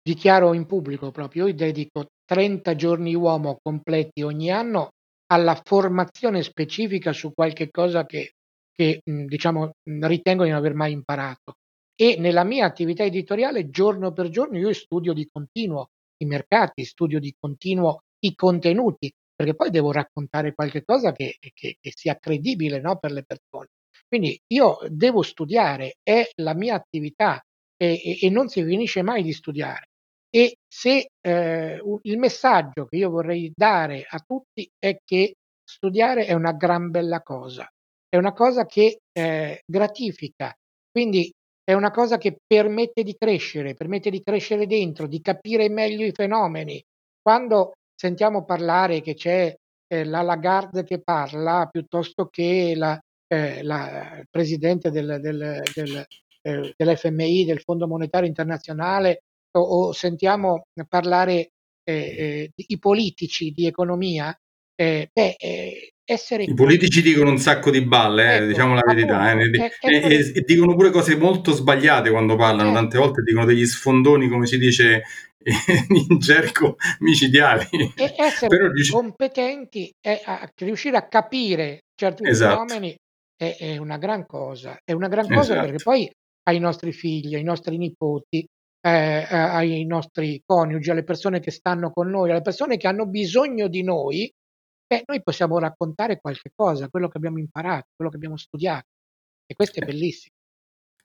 dichiaro 0.02 0.52
in 0.54 0.66
pubblico 0.66 1.10
proprio, 1.10 1.46
io 1.46 1.54
dedico 1.54 2.06
30 2.24 2.74
giorni 2.74 3.14
uomo 3.14 3.58
completi 3.62 4.22
ogni 4.22 4.50
anno 4.50 4.90
alla 5.26 5.60
formazione 5.64 6.42
specifica 6.42 7.12
su 7.12 7.32
qualche 7.32 7.70
cosa 7.70 8.04
che, 8.04 8.32
che 8.72 9.00
diciamo, 9.04 9.72
ritengo 9.84 10.44
di 10.44 10.50
non 10.50 10.58
aver 10.58 10.74
mai 10.74 10.92
imparato. 10.92 11.54
E 11.94 12.16
nella 12.18 12.44
mia 12.44 12.66
attività 12.66 13.04
editoriale, 13.04 13.70
giorno 13.70 14.12
per 14.12 14.28
giorno, 14.28 14.58
io 14.58 14.72
studio 14.72 15.12
di 15.12 15.28
continuo 15.30 15.88
i 16.18 16.26
mercati, 16.26 16.84
studio 16.84 17.18
di 17.18 17.34
continuo 17.38 18.02
i 18.20 18.34
contenuti, 18.34 19.12
perché 19.34 19.54
poi 19.54 19.70
devo 19.70 19.92
raccontare 19.92 20.54
qualche 20.54 20.84
cosa 20.84 21.12
che, 21.12 21.36
che, 21.38 21.76
che 21.80 21.92
sia 21.94 22.16
credibile 22.16 22.80
no, 22.80 22.98
per 22.98 23.12
le 23.12 23.24
persone. 23.24 23.68
Quindi 24.06 24.38
io 24.48 24.78
devo 24.88 25.22
studiare, 25.22 25.96
è 26.02 26.28
la 26.36 26.54
mia 26.54 26.74
attività 26.74 27.42
e, 27.82 28.18
e, 28.20 28.30
non 28.30 28.48
si 28.48 28.62
finisce 28.62 29.02
mai 29.02 29.22
di 29.22 29.32
studiare. 29.32 29.88
E 30.30 30.56
se 30.66 31.08
eh, 31.20 31.82
il 32.02 32.18
messaggio 32.18 32.86
che 32.86 32.96
io 32.96 33.10
vorrei 33.10 33.52
dare 33.54 34.06
a 34.08 34.18
tutti 34.20 34.68
è 34.78 34.98
che 35.04 35.34
studiare 35.64 36.24
è 36.26 36.32
una 36.32 36.52
gran 36.52 36.90
bella 36.90 37.20
cosa, 37.22 37.68
è 38.08 38.16
una 38.16 38.32
cosa 38.32 38.66
che 38.66 39.00
eh, 39.12 39.62
gratifica, 39.66 40.54
quindi 40.90 41.30
è 41.64 41.74
una 41.74 41.90
cosa 41.90 42.18
che 42.18 42.38
permette 42.46 43.02
di 43.02 43.14
crescere, 43.16 43.74
permette 43.74 44.10
di 44.10 44.22
crescere 44.22 44.66
dentro, 44.66 45.06
di 45.06 45.20
capire 45.20 45.68
meglio 45.68 46.06
i 46.06 46.12
fenomeni. 46.12 46.82
Quando 47.20 47.72
sentiamo 47.94 48.44
parlare 48.44 49.00
che 49.00 49.14
c'è 49.14 49.54
eh, 49.86 50.04
la 50.04 50.22
Lagarde 50.22 50.84
che 50.84 51.00
parla 51.00 51.68
piuttosto 51.70 52.26
che 52.26 52.74
la, 52.76 52.98
eh, 53.26 53.62
la, 53.62 54.22
presidente 54.30 54.90
del, 54.90 55.18
del, 55.20 55.62
del, 55.74 56.06
eh, 56.42 56.74
dell'FMI, 56.76 57.44
del 57.44 57.60
Fondo 57.60 57.86
Monetario 57.86 58.28
Internazionale, 58.28 59.22
o, 59.52 59.60
o 59.60 59.92
sentiamo 59.92 60.66
parlare 60.88 61.50
eh, 61.84 61.94
eh, 61.94 62.50
i 62.54 62.78
politici 62.78 63.50
di 63.50 63.66
economia, 63.66 64.36
eh, 64.74 65.08
beh, 65.12 65.36
essere... 66.04 66.44
I 66.44 66.54
politici 66.54 67.02
dicono 67.02 67.30
un 67.30 67.38
sacco 67.38 67.70
di 67.70 67.82
balle, 67.82 68.36
ecco, 68.36 68.46
diciamo 68.46 68.74
la 68.74 68.82
verità, 68.86 69.32
e, 69.32 69.72
e, 69.80 70.32
e, 70.34 70.40
dicono 70.44 70.74
pure 70.74 70.90
cose 70.90 71.16
molto 71.16 71.52
sbagliate 71.52 72.10
quando 72.10 72.36
parlano, 72.36 72.72
tante 72.72 72.98
volte 72.98 73.22
dicono 73.22 73.44
degli 73.44 73.66
sfondoni, 73.66 74.28
come 74.28 74.46
si 74.46 74.58
dice 74.58 75.02
in 76.08 76.18
gergo, 76.18 76.76
micidiali. 77.00 77.66
E 77.96 78.14
essere 78.16 78.56
Però, 78.56 78.70
competenti 78.90 79.92
e 80.00 80.20
a, 80.24 80.48
riuscire 80.56 80.96
a 80.96 81.06
capire 81.08 81.80
certi 81.94 82.28
esatto. 82.28 82.64
fenomeni 82.64 82.94
è, 83.36 83.56
è, 83.58 83.76
una 83.76 83.98
gran 83.98 84.26
cosa, 84.26 84.78
è 84.84 84.92
una 84.92 85.08
gran 85.08 85.26
cosa 85.26 85.52
esatto. 85.52 85.60
perché 85.66 85.82
poi 85.82 86.10
ai 86.44 86.58
nostri 86.58 86.92
figli, 86.92 87.34
ai 87.34 87.42
nostri 87.42 87.76
nipoti, 87.76 88.46
eh, 88.80 89.26
ai 89.30 89.84
nostri 89.84 90.42
coniugi, 90.44 90.90
alle 90.90 91.04
persone 91.04 91.40
che 91.40 91.50
stanno 91.50 91.90
con 91.90 92.08
noi, 92.08 92.30
alle 92.30 92.42
persone 92.42 92.76
che 92.76 92.88
hanno 92.88 93.06
bisogno 93.06 93.68
di 93.68 93.82
noi, 93.82 94.32
beh, 94.86 95.04
noi 95.06 95.22
possiamo 95.22 95.58
raccontare 95.58 96.20
qualche 96.20 96.50
cosa, 96.54 96.88
quello 96.88 97.08
che 97.08 97.18
abbiamo 97.18 97.38
imparato, 97.38 97.88
quello 97.94 98.10
che 98.10 98.16
abbiamo 98.16 98.36
studiato. 98.36 98.86
E 99.46 99.54
questo 99.54 99.80
è 99.80 99.84
bellissimo. 99.84 100.34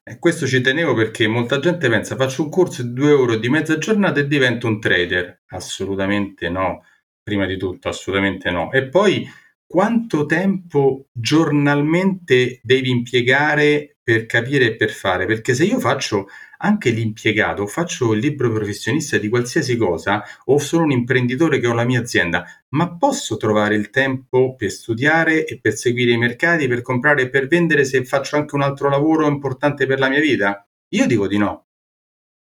E 0.03 0.19
questo 0.19 0.47
ci 0.47 0.61
tenevo 0.61 0.93
perché 0.93 1.27
molta 1.27 1.59
gente 1.59 1.89
pensa 1.89 2.15
faccio 2.15 2.43
un 2.43 2.49
corso 2.49 2.81
di 2.81 2.93
due 2.93 3.09
euro 3.09 3.35
di 3.35 3.49
mezza 3.49 3.77
giornata 3.77 4.21
e 4.21 4.27
divento 4.27 4.65
un 4.65 4.79
trader. 4.79 5.43
Assolutamente 5.47 6.47
no, 6.47 6.83
prima 7.21 7.45
di 7.45 7.57
tutto, 7.57 7.89
assolutamente 7.89 8.49
no. 8.49 8.71
E 8.71 8.87
poi 8.87 9.27
quanto 9.65 10.25
tempo 10.25 11.07
giornalmente 11.11 12.61
devi 12.63 12.89
impiegare 12.89 13.96
per 14.07 14.25
capire 14.25 14.67
e 14.67 14.75
per 14.77 14.89
fare? 14.89 15.25
Perché 15.25 15.53
se 15.53 15.65
io 15.65 15.81
faccio 15.81 16.27
anche 16.59 16.91
l'impiegato, 16.91 17.67
faccio 17.67 18.13
il 18.13 18.19
libro 18.19 18.49
professionista 18.49 19.17
di 19.17 19.27
qualsiasi 19.27 19.75
cosa 19.75 20.23
o 20.45 20.59
sono 20.59 20.85
un 20.85 20.91
imprenditore 20.91 21.59
che 21.59 21.67
ho 21.67 21.73
la 21.73 21.83
mia 21.83 21.99
azienda, 21.99 22.45
ma 22.69 22.95
posso 22.95 23.35
trovare 23.35 23.75
il 23.75 23.89
tempo 23.89 24.55
per 24.55 24.71
studiare 24.71 25.45
e 25.45 25.59
per 25.59 25.73
seguire 25.73 26.13
i 26.13 26.17
mercati, 26.17 26.69
per 26.69 26.81
comprare 26.83 27.23
e 27.23 27.29
per 27.29 27.47
vendere 27.47 27.83
se 27.83 28.05
faccio 28.05 28.37
anche 28.37 28.55
un 28.55 28.61
altro 28.61 28.87
lavoro 28.87 29.27
importante 29.27 29.85
per 29.85 29.99
la 29.99 30.07
mia 30.07 30.21
vita? 30.21 30.65
Io 30.93 31.05
dico 31.05 31.27
di 31.27 31.37
no. 31.37 31.65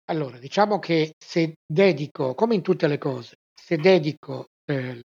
Allora, 0.07 0.39
diciamo 0.39 0.81
che 0.81 1.15
se 1.17 1.55
dedico, 1.65 2.35
come 2.35 2.57
in 2.57 2.63
tutte 2.63 2.89
le 2.89 2.99
cose, 2.99 3.37
se 3.55 3.77
dedico 3.77 4.47
eh, 4.65 5.01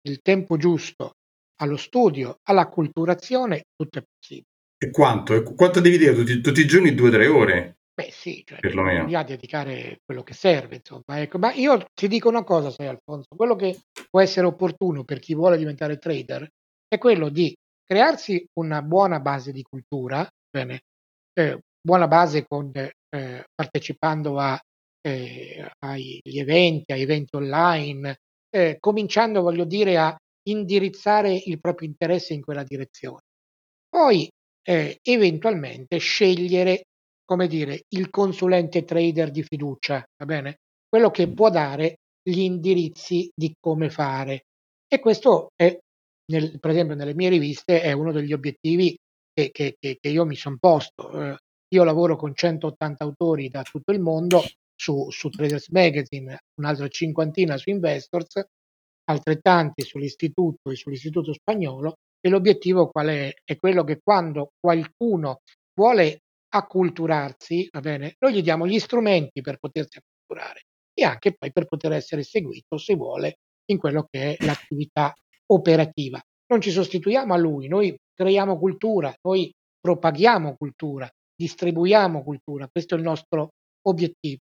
il 0.00 0.20
tempo 0.22 0.56
giusto 0.56 1.16
allo 1.56 1.76
studio, 1.76 2.38
all'acculturazione, 2.44 3.64
tutto 3.76 3.98
è 3.98 4.02
possibile. 4.02 4.56
E 4.80 4.90
quanto? 4.90 5.34
E 5.34 5.42
quanto 5.42 5.80
devi 5.80 5.98
dire 5.98 6.14
tutti, 6.14 6.40
tutti 6.40 6.60
i 6.60 6.66
giorni? 6.66 6.94
Due 6.94 7.08
o 7.08 7.12
tre 7.12 7.26
ore? 7.26 7.78
Beh 7.98 8.10
sì, 8.12 8.44
cioè 8.46 8.60
bisogna 8.60 9.24
dedicare 9.24 9.98
quello 10.04 10.22
che 10.22 10.32
serve, 10.32 10.76
insomma. 10.76 11.20
Ecco. 11.20 11.38
Ma 11.38 11.52
io 11.52 11.84
ti 11.92 12.06
dico 12.06 12.28
una 12.28 12.44
cosa, 12.44 12.70
sai 12.70 12.86
Alfonso, 12.86 13.26
quello 13.34 13.56
che 13.56 13.76
può 14.08 14.20
essere 14.20 14.46
opportuno 14.46 15.02
per 15.02 15.18
chi 15.18 15.34
vuole 15.34 15.58
diventare 15.58 15.98
trader 15.98 16.48
è 16.86 16.96
quello 16.96 17.28
di 17.28 17.52
crearsi 17.84 18.46
una 18.60 18.82
buona 18.82 19.18
base 19.18 19.50
di 19.50 19.62
cultura, 19.62 20.24
bene, 20.48 20.82
eh, 21.32 21.58
buona 21.80 22.06
base 22.06 22.46
con, 22.46 22.70
eh, 22.74 23.44
partecipando 23.52 24.38
a, 24.38 24.60
eh, 25.00 25.68
agli 25.80 26.38
eventi, 26.38 26.92
a 26.92 26.96
eventi 26.96 27.34
online, 27.34 28.18
eh, 28.48 28.76
cominciando, 28.78 29.42
voglio 29.42 29.64
dire, 29.64 29.96
a 29.98 30.16
indirizzare 30.48 31.32
il 31.32 31.58
proprio 31.58 31.88
interesse 31.88 32.32
in 32.32 32.42
quella 32.42 32.62
direzione. 32.62 33.22
Poi 33.88 34.30
eh, 34.68 34.98
eventualmente 35.02 35.96
scegliere, 35.96 36.84
come 37.24 37.46
dire, 37.46 37.84
il 37.94 38.10
consulente 38.10 38.84
trader 38.84 39.30
di 39.30 39.42
fiducia, 39.42 40.04
va 40.16 40.26
bene? 40.26 40.56
Quello 40.86 41.10
che 41.10 41.32
può 41.32 41.48
dare 41.48 42.00
gli 42.22 42.40
indirizzi 42.40 43.30
di 43.34 43.54
come 43.58 43.88
fare. 43.88 44.42
E 44.86 45.00
questo 45.00 45.48
è, 45.56 45.74
nel, 46.32 46.60
per 46.60 46.70
esempio, 46.70 46.94
nelle 46.94 47.14
mie 47.14 47.30
riviste 47.30 47.80
è 47.80 47.92
uno 47.92 48.12
degli 48.12 48.34
obiettivi 48.34 48.94
che, 49.32 49.50
che, 49.50 49.74
che, 49.78 49.96
che 49.98 50.08
io 50.08 50.26
mi 50.26 50.36
sono 50.36 50.56
posto. 50.60 51.10
Eh, 51.12 51.36
io 51.74 51.84
lavoro 51.84 52.16
con 52.16 52.34
180 52.34 53.04
autori 53.04 53.48
da 53.48 53.62
tutto 53.62 53.92
il 53.92 54.00
mondo 54.00 54.42
su, 54.74 55.10
su 55.10 55.30
Traders 55.30 55.68
Magazine, 55.70 56.38
un'altra 56.60 56.88
cinquantina 56.88 57.56
su 57.56 57.70
Investors 57.70 58.44
altrettanti 59.04 59.82
sull'istituto 59.82 60.70
e 60.70 60.76
sull'istituto 60.76 61.32
spagnolo 61.32 61.94
e 62.20 62.28
l'obiettivo 62.28 62.88
qual 62.88 63.08
è? 63.08 63.32
È 63.44 63.56
quello 63.56 63.84
che 63.84 64.00
quando 64.02 64.52
qualcuno 64.58 65.40
vuole 65.74 66.22
acculturarsi, 66.48 67.68
va 67.70 67.80
bene, 67.80 68.14
noi 68.18 68.34
gli 68.34 68.42
diamo 68.42 68.66
gli 68.66 68.78
strumenti 68.78 69.40
per 69.40 69.58
potersi 69.58 69.98
acculturare 69.98 70.62
e 70.94 71.04
anche 71.04 71.34
poi 71.36 71.52
per 71.52 71.66
poter 71.66 71.92
essere 71.92 72.22
seguito, 72.22 72.76
se 72.76 72.94
vuole, 72.94 73.36
in 73.66 73.78
quello 73.78 74.06
che 74.10 74.34
è 74.36 74.44
l'attività 74.44 75.14
operativa. 75.46 76.20
Non 76.50 76.60
ci 76.60 76.70
sostituiamo 76.70 77.34
a 77.34 77.36
lui, 77.36 77.68
noi 77.68 77.96
creiamo 78.14 78.58
cultura, 78.58 79.14
noi 79.22 79.52
propaghiamo 79.80 80.56
cultura, 80.56 81.08
distribuiamo 81.36 82.24
cultura, 82.24 82.68
questo 82.68 82.94
è 82.94 82.98
il 82.98 83.04
nostro 83.04 83.50
obiettivo. 83.86 84.40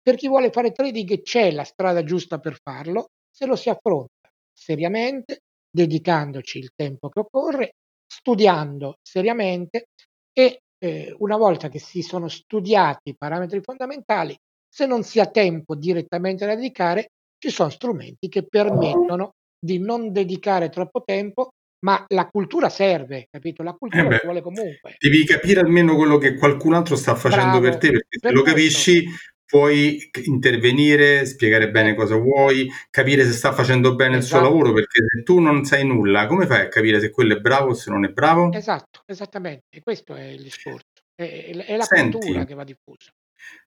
Per 0.00 0.16
chi 0.16 0.28
vuole 0.28 0.50
fare 0.50 0.72
trading 0.72 1.20
c'è 1.20 1.50
la 1.50 1.64
strada 1.64 2.02
giusta 2.04 2.38
per 2.38 2.58
farlo, 2.62 3.08
se 3.30 3.44
lo 3.44 3.56
si 3.56 3.68
affronta 3.68 4.30
seriamente, 4.50 5.40
dedicandoci 5.78 6.58
il 6.58 6.70
tempo 6.74 7.08
che 7.08 7.20
occorre, 7.20 7.72
studiando 8.06 8.96
seriamente 9.02 9.86
e 10.32 10.60
eh, 10.78 11.14
una 11.18 11.36
volta 11.36 11.68
che 11.68 11.78
si 11.78 12.02
sono 12.02 12.28
studiati 12.28 13.10
i 13.10 13.16
parametri 13.16 13.60
fondamentali, 13.60 14.36
se 14.68 14.86
non 14.86 15.02
si 15.04 15.20
ha 15.20 15.26
tempo 15.26 15.74
direttamente 15.76 16.46
da 16.46 16.54
dedicare, 16.54 17.08
ci 17.38 17.50
sono 17.50 17.68
strumenti 17.70 18.28
che 18.28 18.44
permettono 18.46 19.32
di 19.58 19.78
non 19.78 20.12
dedicare 20.12 20.68
troppo 20.68 21.02
tempo, 21.04 21.50
ma 21.84 22.04
la 22.08 22.26
cultura 22.26 22.68
serve, 22.68 23.26
capito? 23.30 23.62
La 23.62 23.70
Eh 23.70 23.76
cultura 23.78 24.08
beh, 24.08 24.16
ci 24.18 24.24
vuole 24.24 24.40
comunque. 24.42 24.94
devi 24.98 25.24
capire 25.24 25.60
almeno 25.60 25.94
quello 25.94 26.18
che 26.18 26.34
qualcun 26.36 26.74
altro 26.74 26.96
sta 26.96 27.14
facendo 27.14 27.60
per 27.60 27.78
Bravo, 27.78 27.78
te, 27.78 27.90
perché 27.90 28.18
se 28.18 28.18
per 28.18 28.32
lo 28.32 28.42
questo. 28.42 28.58
capisci 28.58 29.04
puoi 29.48 30.10
intervenire, 30.26 31.24
spiegare 31.24 31.70
bene 31.70 31.94
cosa 31.94 32.16
vuoi, 32.16 32.70
capire 32.90 33.24
se 33.24 33.32
sta 33.32 33.52
facendo 33.52 33.94
bene 33.94 34.18
il 34.18 34.22
suo 34.22 34.36
esatto, 34.36 34.52
lavoro, 34.52 34.74
perché 34.74 35.02
se 35.08 35.22
tu 35.22 35.38
non 35.38 35.64
sai 35.64 35.86
nulla, 35.86 36.26
come 36.26 36.46
fai 36.46 36.60
a 36.60 36.68
capire 36.68 37.00
se 37.00 37.10
quello 37.10 37.34
è 37.34 37.40
bravo 37.40 37.70
o 37.70 37.74
se 37.74 37.90
non 37.90 38.04
è 38.04 38.10
bravo? 38.10 38.52
esatto, 38.52 39.02
esattamente. 39.06 39.80
Questo 39.82 40.14
è 40.14 40.24
il 40.24 40.42
discorso. 40.42 40.84
È, 41.14 41.22
è 41.22 41.76
la 41.76 41.76
la 41.78 41.86
cultura 41.86 42.20
Senti, 42.20 42.44
che 42.44 42.54
va 42.54 42.64
diffusa. 42.64 43.10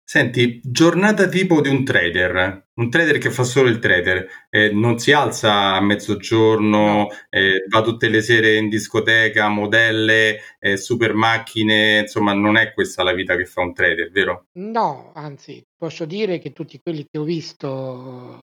Senti, 0.10 0.60
giornata 0.64 1.28
tipo 1.30 1.62
di 1.62 1.70
un 1.70 1.84
trader, 1.84 2.70
un 2.74 2.90
trader 2.90 3.20
che 3.20 3.30
fa 3.30 3.44
solo 3.44 3.70
il 3.70 3.78
trader, 3.78 4.28
eh, 4.50 4.72
non 4.72 4.98
si 4.98 5.12
alza 5.12 5.76
a 5.76 5.82
mezzogiorno, 5.82 7.10
No, 7.10 7.10
eh, 7.30 7.66
va 7.70 7.84
tutte 7.84 8.10
le 8.10 8.22
sere 8.24 8.56
in 8.56 8.70
discoteca, 8.70 9.50
modelle, 9.50 10.40
eh, 10.58 10.78
super 10.78 11.14
macchine, 11.14 12.00
insomma, 12.00 12.34
non 12.34 12.58
è 12.58 12.74
questa 12.74 13.04
la 13.04 13.14
vita 13.14 13.36
che 13.36 13.46
fa 13.46 13.62
un 13.62 13.72
trader, 13.76 14.10
vero? 14.10 14.48
no, 14.58 15.12
anzi, 15.14 15.64
posso 15.78 16.06
dire 16.06 16.40
che 16.40 16.54
tutti 16.54 16.80
quelli 16.82 17.06
che 17.08 17.20
ho 17.20 17.24
visto, 17.24 18.40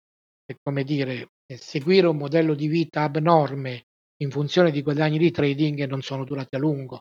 come 0.63 0.85
dire, 0.85 1.29
eh, 1.47 1.57
seguire 1.57 2.07
un 2.09 2.19
modello 2.19 2.55
di 2.55 2.67
vita 2.67 3.05
abnorme 3.05 3.85
in 4.19 4.31
funzione 4.31 4.71
di 4.71 4.83
guadagni 4.83 5.17
di 5.17 5.31
trading 5.31 5.87
non 5.87 6.03
sono 6.03 6.25
durati 6.25 6.57
a 6.57 6.59
lungo, 6.59 6.99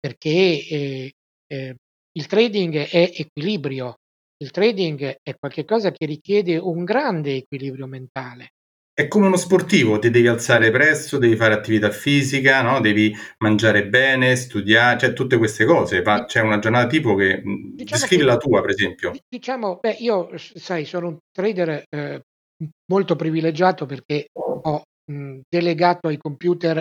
perché 0.00 0.30
eh, 0.30 1.12
eh, 1.48 1.76
il 2.12 2.26
trading 2.26 2.76
è 2.76 3.12
equilibrio, 3.14 3.96
il 4.38 4.50
trading 4.50 5.16
è 5.22 5.34
qualcosa 5.38 5.90
che 5.90 6.04
richiede 6.06 6.56
un 6.58 6.84
grande 6.84 7.36
equilibrio 7.36 7.86
mentale. 7.86 8.50
È 8.92 9.08
come 9.08 9.26
uno 9.26 9.36
sportivo, 9.36 9.98
ti 9.98 10.08
devi 10.10 10.26
alzare 10.26 10.70
presto, 10.70 11.18
devi 11.18 11.36
fare 11.36 11.52
attività 11.52 11.90
fisica, 11.90 12.62
no? 12.62 12.80
Devi 12.80 13.14
mangiare 13.38 13.86
bene, 13.88 14.36
studiare, 14.36 14.98
cioè 14.98 15.12
tutte 15.12 15.36
queste 15.36 15.64
cose. 15.66 16.00
Di- 16.02 16.24
C'è 16.26 16.40
una 16.40 16.58
giornata 16.58 16.86
tipo 16.86 17.14
che 17.14 17.42
mh, 17.42 17.74
Diciamo 17.74 18.00
descrivi 18.00 18.22
che 18.22 18.28
la 18.28 18.36
tua, 18.38 18.60
per 18.62 18.70
esempio. 18.70 19.10
Di 19.10 19.20
diciamo, 19.28 19.78
beh, 19.80 19.96
io 19.98 20.30
sai, 20.38 20.84
sono 20.86 21.08
un 21.08 21.18
trader, 21.30 21.84
m 21.90 22.66
molto 22.90 23.16
privilegiato 23.16 23.84
perché 23.84 24.28
ho, 24.32 24.82
mhmm, 25.12 25.40
delegato 25.46 26.08
ai 26.08 26.16
computer, 26.16 26.78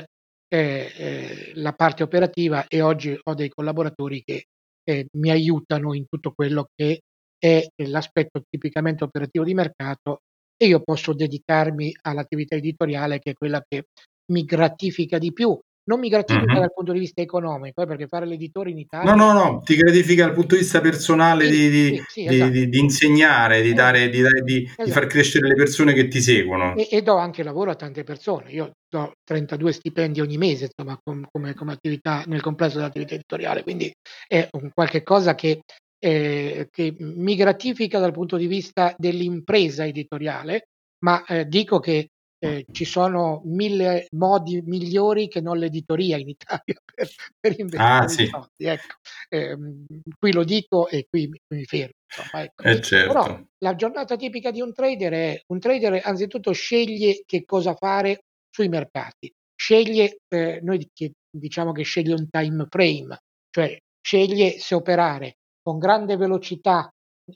ehm, 0.48 0.88
ehm, 0.98 1.52
la 1.56 1.74
parte 1.74 2.04
operativa 2.04 2.66
e 2.68 2.82
oggi 2.82 3.18
ho 3.22 3.34
dei 3.34 3.50
collaboratori 3.50 4.22
che, 4.24 4.46
ehm, 4.84 5.06
mi 5.18 5.32
aiutano 5.32 5.94
in 5.94 6.06
tutto 6.08 6.32
quello 6.34 6.68
che 6.74 7.02
è 7.38 7.66
l'aspetto 7.88 8.42
tipicamente 8.50 9.04
operativo 9.04 9.44
di 9.44 9.54
mercato 9.54 10.20
e 10.58 10.68
io 10.68 10.82
posso 10.82 11.14
dedicarmi 11.14 11.94
all'attività 12.04 12.56
editoriale 12.56 13.20
che 13.20 13.32
è 13.32 13.34
quella 13.34 13.62
che 13.68 13.84
mi 14.32 14.44
gratifica 14.46 15.18
di 15.18 15.34
più. 15.34 15.58
Non 15.88 16.00
mi 16.00 16.10
gratifica 16.10 16.54
Mhm. 16.54 16.60
dal 16.60 16.74
punto 16.74 16.94
di 16.94 17.00
vista 17.00 17.22
economico, 17.22 17.84
eh, 17.84 17.86
perché 17.86 18.08
fare 18.08 18.26
l'editore 18.26 18.72
in 18.72 18.78
No, 18.78 18.82
Italia 18.82 19.14
no, 19.14 19.32
no, 19.34 19.62
ti 19.62 19.76
gratifica 19.76 20.26
dal 20.26 20.34
punto 20.34 20.56
di 20.56 20.62
vista 20.62 20.82
personale 20.82 21.46
sì, 21.46 21.52
di, 21.52 21.70
di- 21.70 21.96
sì, 21.98 22.04
sì, 22.08 22.26
esatto. 22.26 22.52
di- 22.52 22.70
di 22.70 22.80
insegnare, 22.80 23.62
di, 23.62 23.74
dare, 23.74 24.10
di, 24.10 24.22
dare- 24.22 24.42
di- 24.42 24.62
di 24.62 24.68
far 24.68 24.84
esatto. 24.88 25.06
crescere 25.08 25.48
le 25.48 25.54
persone 25.54 25.94
che 25.94 26.08
ti 26.08 26.22
seguono. 26.22 26.74
E 26.76 26.88
e 26.90 27.02
do 27.04 27.18
anche 27.18 27.44
lavoro 27.44 27.70
a 27.70 27.76
tante 27.76 28.04
persone. 28.04 28.52
Io 28.52 28.72
do 28.90 29.12
32 29.24 29.74
stipendi 29.74 30.22
ogni 30.22 30.38
mese, 30.38 30.70
insomma, 30.76 30.98
com 31.04 31.24
come 31.32 31.54
come 31.54 31.74
attività 31.74 32.24
nel 32.26 32.42
complesso 32.42 32.78
dell'attività 32.78 33.14
editoriale, 33.14 33.62
quindi 33.62 33.92
è 34.28 34.48
un 34.54 34.72
qualche 34.74 35.04
cosa 35.04 35.36
che 35.36 35.62
ehm, 36.00 36.68
che 36.72 36.96
mi 37.00 37.36
gratifica 37.36 38.00
dal 38.00 38.12
punto 38.14 38.38
di 38.38 38.48
vista 38.48 38.94
dell'impresa 38.98 39.86
editoriale, 39.86 40.70
ma, 41.04 41.24
ehm, 41.26 41.44
dico 41.44 41.80
che, 41.80 42.10
ehm, 42.40 42.64
ci 42.72 42.86
sono 42.86 43.42
1000 43.46 44.08
modi 44.16 44.62
migliori 44.62 45.28
che 45.28 45.42
non 45.42 45.58
l'editoria 45.58 46.18
in 46.18 46.30
Italia 46.30 46.76
per 46.94 47.10
per 47.40 47.60
Ah, 47.78 48.08
investire 48.08 48.14
i 48.16 48.18
sì, 48.18 48.28
soldi, 48.30 48.66
ecco. 48.66 48.96
Ehm, 49.30 49.86
qui 50.20 50.32
lo 50.34 50.44
dico 50.44 50.88
e 50.88 51.06
qui 51.10 51.28
mi 51.28 51.40
mi 51.50 51.66
fermo, 51.66 51.94
insomma, 52.08 52.44
ecco. 52.44 52.64
Però 53.04 53.24
certo. 53.24 53.48
la 53.60 53.76
giornata 53.76 54.16
tipica 54.16 54.52
di 54.52 54.62
un 54.62 54.74
trader 54.74 55.14
è 55.14 55.42
un 55.48 55.60
trader 55.60 56.02
anzitutto 56.04 56.52
sceglie 56.52 57.24
che 57.26 57.44
cosa 57.46 57.76
fare 57.76 58.22
sui 58.50 58.68
mercati, 58.70 59.32
sceglie, 59.56 60.18
ehm, 60.28 60.60
noi 60.64 60.88
diciamo 61.30 61.72
che 61.72 61.84
sceglie 61.84 62.14
un 62.14 62.28
time 62.30 62.66
frame, 62.70 63.20
cioè 63.50 63.78
sceglie 64.02 64.60
se 64.60 64.76
operare 64.76 65.36
con 65.66 65.80
grande 65.80 66.16
velocità 66.16 66.88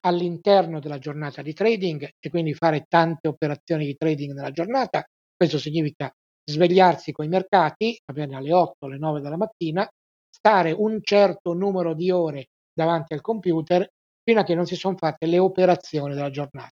all'interno 0.01 0.79
della 0.79 0.99
giornata 0.99 1.41
di 1.41 1.53
trading 1.53 2.07
e 2.19 2.29
quindi 2.29 2.53
fare 2.53 2.85
tante 2.87 3.27
operazioni 3.27 3.85
di 3.85 3.95
trading 3.95 4.33
nella 4.33 4.51
giornata. 4.51 5.03
Questo 5.35 5.57
significa 5.57 6.11
svegliarsi 6.43 7.11
coi 7.11 7.27
mercati, 7.27 7.97
va 8.05 8.13
bene 8.13 8.35
alle 8.35 8.53
8, 8.53 8.85
alle 8.85 8.97
9 8.99 9.19
della 9.21 9.37
mattina, 9.37 9.87
stare 10.29 10.71
un 10.71 10.99
certo 11.01 11.53
numero 11.53 11.95
di 11.95 12.11
ore 12.11 12.47
davanti 12.71 13.13
al 13.13 13.21
computer 13.21 13.87
fino 14.23 14.41
a 14.41 14.43
che 14.43 14.53
non 14.55 14.65
si 14.67 14.75
son 14.75 14.95
fatte 14.95 15.25
le 15.25 15.39
operazioni 15.39 16.13
della 16.13 16.29
giornata. 16.29 16.69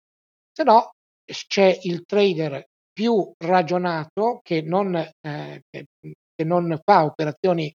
Se 0.51 0.63
no 0.63 0.91
c'è 1.25 1.77
il 1.83 2.03
trader 2.05 2.65
più 2.93 3.31
ragionato 3.37 4.39
che 4.43 4.61
non 4.61 4.89
mhmm, 4.91 5.59
che 6.35 6.43
non 6.43 6.79
fa 6.83 7.03
operazioni, 7.05 7.73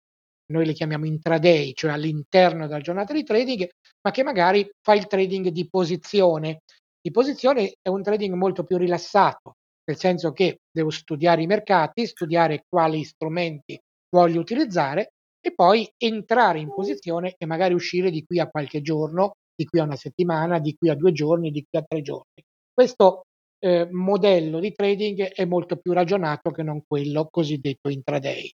noi 0.51 0.67
le 0.67 0.73
chiamiamo 0.73 1.07
intraday, 1.07 1.73
cioè 1.75 1.93
all'interno 1.93 2.67
della 2.67 2.81
giornata 2.81 3.13
di 3.13 3.23
trading, 3.25 3.69
ma 4.03 4.11
che 4.11 4.23
magari 4.23 4.69
fa 4.81 4.95
il 4.95 5.07
trading 5.07 5.49
di 5.49 5.69
posizione. 5.69 6.61
Di 7.01 7.11
posizione 7.11 7.75
è 7.81 7.89
un 7.89 8.03
trading 8.03 8.35
molto 8.35 8.65
più 8.65 8.77
rilassato, 8.77 9.55
nel 9.85 9.97
senso 9.99 10.33
che 10.33 10.59
devo 10.71 10.91
studiare 10.91 11.43
i 11.43 11.47
mercati, 11.47 12.07
studiare 12.07 12.65
quali 12.69 13.03
strumenti 13.05 13.79
voglio 14.11 14.41
utilizzare 14.41 15.13
e 15.41 15.55
poi 15.55 15.89
entrare 15.97 16.59
in 16.61 16.73
posizione 16.75 17.35
e 17.39 17.47
magari 17.47 17.73
uscire 17.75 18.11
di 18.11 18.25
qui 18.25 18.39
a 18.41 18.49
qualche 18.49 18.83
giorno, 18.83 19.33
di 19.55 19.65
qui 19.65 19.79
a 19.81 19.85
1 19.85 19.97
settimana, 19.97 20.59
di 20.59 20.75
qui 20.77 20.91
a 20.91 20.95
2 20.95 21.13
giorni, 21.13 21.51
di 21.51 21.65
qui 21.69 21.79
a 21.79 21.85
3 21.87 22.03
giorni. 22.03 22.43
Questo, 22.73 23.23
ehm, 23.59 23.89
modello 23.93 24.59
di 24.61 24.73
trading 24.73 25.23
è 25.33 25.45
molto 25.47 25.77
più 25.77 25.93
ragionato 25.93 26.51
che 26.51 26.63
non 26.63 26.83
quello 26.87 27.29
cosiddetto 27.31 27.89
intraday. 27.89 28.51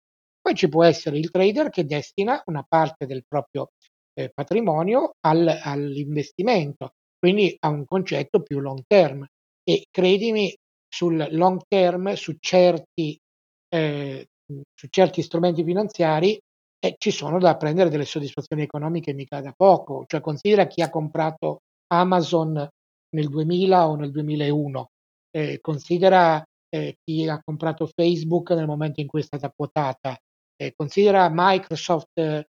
Poi 0.46 0.54
ci 0.54 0.68
può 0.68 0.84
essere 0.84 1.18
il 1.18 1.28
trader 1.32 1.70
che 1.70 1.84
destina 1.84 2.40
una 2.46 2.64
parte 2.68 3.04
del 3.06 3.24
proprio, 3.26 3.70
ehm, 4.14 4.28
patrimonio 4.32 5.14
al 5.26 5.48
all'investimento, 5.60 6.92
quindi 7.18 7.56
a 7.58 7.68
un 7.68 7.84
concetto 7.84 8.42
più 8.42 8.60
long 8.60 8.82
term. 8.86 9.26
E 9.64 9.86
credimi 9.90 10.54
sul 10.88 11.26
long 11.32 11.60
term, 11.66 12.12
su 12.12 12.36
certi 12.38 13.18
mhmm, 13.74 14.60
su 14.72 14.86
certi 14.88 15.20
strumenti 15.22 15.64
finanziari, 15.64 16.38
eh, 16.78 16.94
ci 16.96 17.10
sono 17.10 17.40
da 17.40 17.56
prendere 17.56 17.90
delle 17.90 18.04
soddisfazioni 18.04 18.62
economiche 18.62 19.12
mica 19.14 19.40
da 19.40 19.52
poco. 19.56 20.04
Cioè 20.06 20.20
considera 20.20 20.68
chi 20.68 20.80
ha 20.80 20.90
comprato 20.90 21.62
Amazon 21.88 22.68
nel 23.16 23.28
2000 23.28 23.88
o 23.88 23.96
nel 23.96 24.12
2001, 24.12 24.90
ehm, 25.32 25.56
considera, 25.60 26.40
ehm, 26.68 26.92
chi 27.02 27.28
ha 27.28 27.40
comprato 27.42 27.86
Facebook 27.92 28.50
nel 28.52 28.66
momento 28.66 29.00
in 29.00 29.08
cui 29.08 29.20
è 29.20 29.24
stata 29.24 29.50
quotata, 29.54 30.16
ehm, 30.56 30.70
considera 30.76 31.28
Microsoft, 31.32 32.18
ehm, 32.18 32.42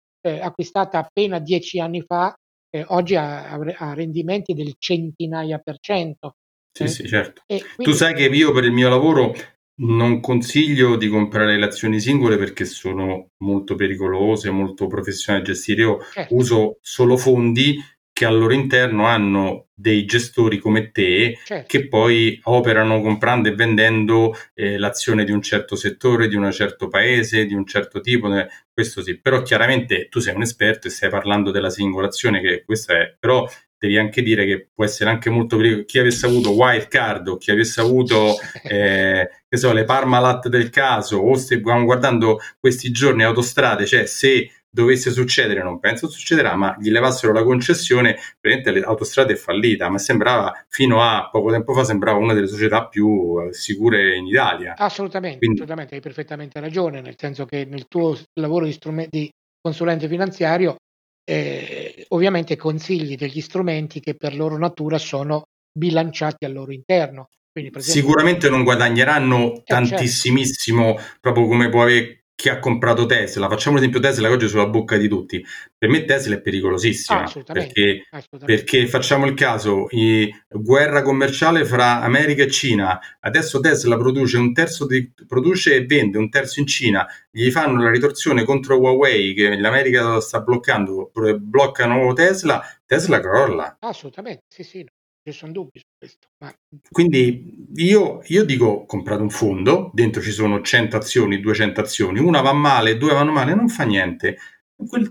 acquistata 0.43 0.99
appena 0.99 1.39
10 1.39 1.79
anni 1.81 2.03
fa, 2.03 2.35
e 2.69 2.85
oggi 2.89 3.15
ha 3.17 3.49
ha 3.49 3.63
re 3.63 3.75
ha 3.79 3.95
rendimenti 3.95 4.53
del 4.55 4.75
centinaia 4.79 5.59
per 5.59 5.77
cento, 5.81 6.35
Sì, 6.73 6.85
eh, 6.85 6.89
sì, 6.89 7.07
certo. 7.07 7.43
e 7.47 7.59
Tu 7.61 7.75
quindi 7.77 7.95
sai 7.95 8.15
che 8.15 8.25
io 8.27 8.53
per 8.53 8.65
il 8.65 8.73
mio 8.73 8.89
lavoro 8.89 9.33
non 9.79 10.21
consiglio 10.21 10.97
di 10.97 11.09
comprare 11.09 11.57
le 11.59 11.67
azioni 11.67 12.01
singole 12.01 12.37
perché 12.39 12.65
sono 12.65 13.29
molto 13.45 13.75
pericolose, 13.77 14.51
molto 14.51 14.87
professionali 14.87 15.45
da 15.45 15.53
gestire. 15.53 15.83
Io 15.83 15.99
certo, 16.13 16.35
uso 16.35 16.79
solo 16.81 17.17
fondi 17.17 17.77
che 18.17 18.25
al 18.25 18.39
loro 18.39 18.55
interno 18.55 19.05
hanno 19.05 19.67
dei 19.75 20.07
gestori 20.07 20.57
come 20.57 20.91
te 20.91 21.39
certo. 21.45 21.67
che 21.69 21.87
poi 21.87 22.41
operano 22.45 23.03
comprando 23.03 23.51
e 23.51 23.55
vendendo 23.55 24.35
eh, 24.55 24.79
l'azione 24.79 25.23
di 25.23 25.33
un 25.33 25.43
certo 25.43 25.77
settore, 25.77 26.27
di 26.27 26.35
un 26.35 26.51
certo 26.51 26.89
paese, 26.89 27.45
di 27.45 27.53
un 27.53 27.67
certo 27.67 28.01
tipo, 28.01 28.35
eh, 28.35 28.49
questo 28.73 29.03
sì. 29.03 29.21
Però 29.21 29.43
chiaramente 29.43 30.09
tu 30.09 30.21
sei 30.21 30.35
un 30.35 30.41
esperto 30.41 30.87
e 30.87 30.91
stai 30.91 31.11
parlando 31.11 31.51
della 31.51 31.69
singola 31.69 32.07
azione, 32.07 32.41
che 32.41 32.65
questa 32.65 32.95
è, 32.95 33.15
però 33.21 33.47
devi 33.79 33.99
anche 33.99 34.23
dire 34.23 34.47
che 34.47 34.71
può 34.75 34.87
essere 34.87 35.11
anche 35.11 35.29
molto 35.29 35.57
pericoloso. 35.57 35.85
Chi 35.85 35.99
avesse 35.99 36.25
avuto 36.25 36.53
wild 36.53 36.89
card 36.89 37.29
o 37.29 37.37
chi 37.37 37.51
avesse 37.51 37.83
avuto 37.83 38.37
eh, 38.65 39.29
che 39.47 39.57
so, 39.59 39.75
le 39.75 39.85
Parmalat 39.85 40.49
del 40.49 40.71
caso 40.71 41.19
o 41.19 41.37
stiamo 41.37 41.85
guardando 41.85 42.39
questi 42.59 42.91
giorni 42.91 43.25
autostrade, 43.25 43.85
cioè 43.85 44.07
se 44.07 44.51
dovesse 44.77 45.11
succedere, 45.11 45.63
non 45.63 45.81
penso 45.81 46.07
succederà, 46.07 46.55
ma 46.55 46.77
gli 46.79 46.91
levassero 46.91 47.33
la 47.33 47.43
concessione, 47.43 48.19
praticamente 48.39 48.87
l'autostrada 48.87 49.33
è 49.33 49.37
fallita, 49.37 49.89
ma 49.89 49.97
sembrava 49.97 50.53
fino 50.69 51.01
a 51.01 51.31
poco 51.33 51.51
tempo 51.51 51.73
fa 51.73 51.83
sembrava 51.83 52.19
una 52.19 52.35
delle 52.35 52.47
società 52.47 52.87
più 52.87 53.41
eh, 53.41 53.55
sicure 53.55 54.17
in 54.17 54.27
Italia. 54.27 54.75
Assolutamente, 54.77 55.39
Quindi... 55.39 55.57
assolutamente, 55.57 55.95
hai 55.95 56.03
perfettamente 56.03 56.61
ragione, 56.61 57.01
nel 57.01 57.15
senso 57.17 57.47
che 57.47 57.65
nel 57.65 57.87
tuo 57.89 58.19
lavoro 58.35 58.67
di, 58.67 58.73
strume- 58.73 59.07
di 59.09 59.31
consulente 59.59 60.09
finanziario 60.09 60.77
eh, 61.25 62.05
ovviamente 62.09 62.57
consigli 62.57 63.17
degli 63.17 63.41
strumenti 63.41 64.01
che 64.01 64.15
per 64.15 64.37
loro 64.37 64.59
natura 64.59 64.99
sono 64.99 65.45
bilanciati 65.73 66.45
al 66.45 66.53
loro 66.53 66.73
interno. 66.73 67.29
Quindi, 67.51 67.71
esempio, 67.81 68.03
Sicuramente 68.03 68.51
non 68.51 68.63
guadagneranno 68.63 69.39
eh, 69.39 69.63
certo. 69.65 69.65
tantissimissimo, 69.65 70.97
certo. 70.97 71.19
proprio 71.23 71.47
come 71.47 71.71
può 71.71 71.85
avere 71.85 72.26
chi 72.37 72.51
ha 72.51 72.59
comprato 72.59 73.07
Tesla, 73.07 73.49
facciamo 73.49 73.77
l'esempio 73.77 73.99
Tesla 73.99 74.29
che 74.29 74.35
oggi 74.35 74.45
è 74.45 74.49
sulla 74.49 74.67
bocca 74.67 74.99
di 74.99 75.09
tutti, 75.09 75.43
per 75.77 75.89
me 75.89 76.05
Tesla 76.05 76.35
è 76.35 76.41
pericolosissima 76.43 77.23
ah, 77.23 77.43
perché, 77.51 78.03
perché, 78.45 78.87
facciamo 78.87 79.25
il 79.25 79.33
caso, 79.33 79.87
i, 79.93 80.31
guerra 80.51 81.01
commerciale 81.01 81.65
fra 81.65 82.03
America 82.03 82.43
e 82.43 82.51
Cina, 82.51 83.01
adesso 83.21 83.59
Tesla 83.61 83.97
produce 83.97 84.37
un 84.37 84.53
terzo 84.53 84.87
di, 84.87 85.11
produce 85.27 85.77
e 85.77 85.87
vende 85.87 86.19
un 86.19 86.29
terzo 86.29 86.61
in 86.61 86.67
Cina, 86.67 87.07
gli 87.31 87.51
fanno 87.51 87.83
la 87.83 87.91
ritorsione 87.91 88.45
contro 88.45 88.79
Huawei 88.79 89.33
che 89.33 89.59
l'America 89.59 90.21
sta 90.21 90.41
bloccando, 90.41 91.11
bloccano 91.41 92.13
Tesla, 92.13 92.63
Tesla 92.85 93.19
crolla. 93.19 93.79
Assolutamente, 93.81 94.43
sì 94.49 94.63
sì, 94.63 94.87
ci 95.33 95.39
sono 95.39 95.53
dubbi 95.53 95.79
su 95.79 95.87
questo. 95.99 96.29
Ma... 96.39 96.55
Quindi 96.91 97.67
io, 97.77 98.23
io, 98.27 98.45
dico 98.45 98.67
ho 98.67 98.87
comprato 98.87 99.23
un 99.23 99.31
fondo, 99.31 99.91
dentro 99.93 100.21
ci 100.23 100.31
sono 100.31 100.61
100 100.63 100.97
azioni, 100.97 101.41
200 101.41 101.81
azioni, 101.81 102.21
una 102.21 102.41
va 102.41 102.53
male, 102.53 102.97
due 102.97 103.13
vanno 103.13 103.33
male, 103.33 103.55
non 103.55 103.69
fa 103.69 103.85
niente. 103.85 104.37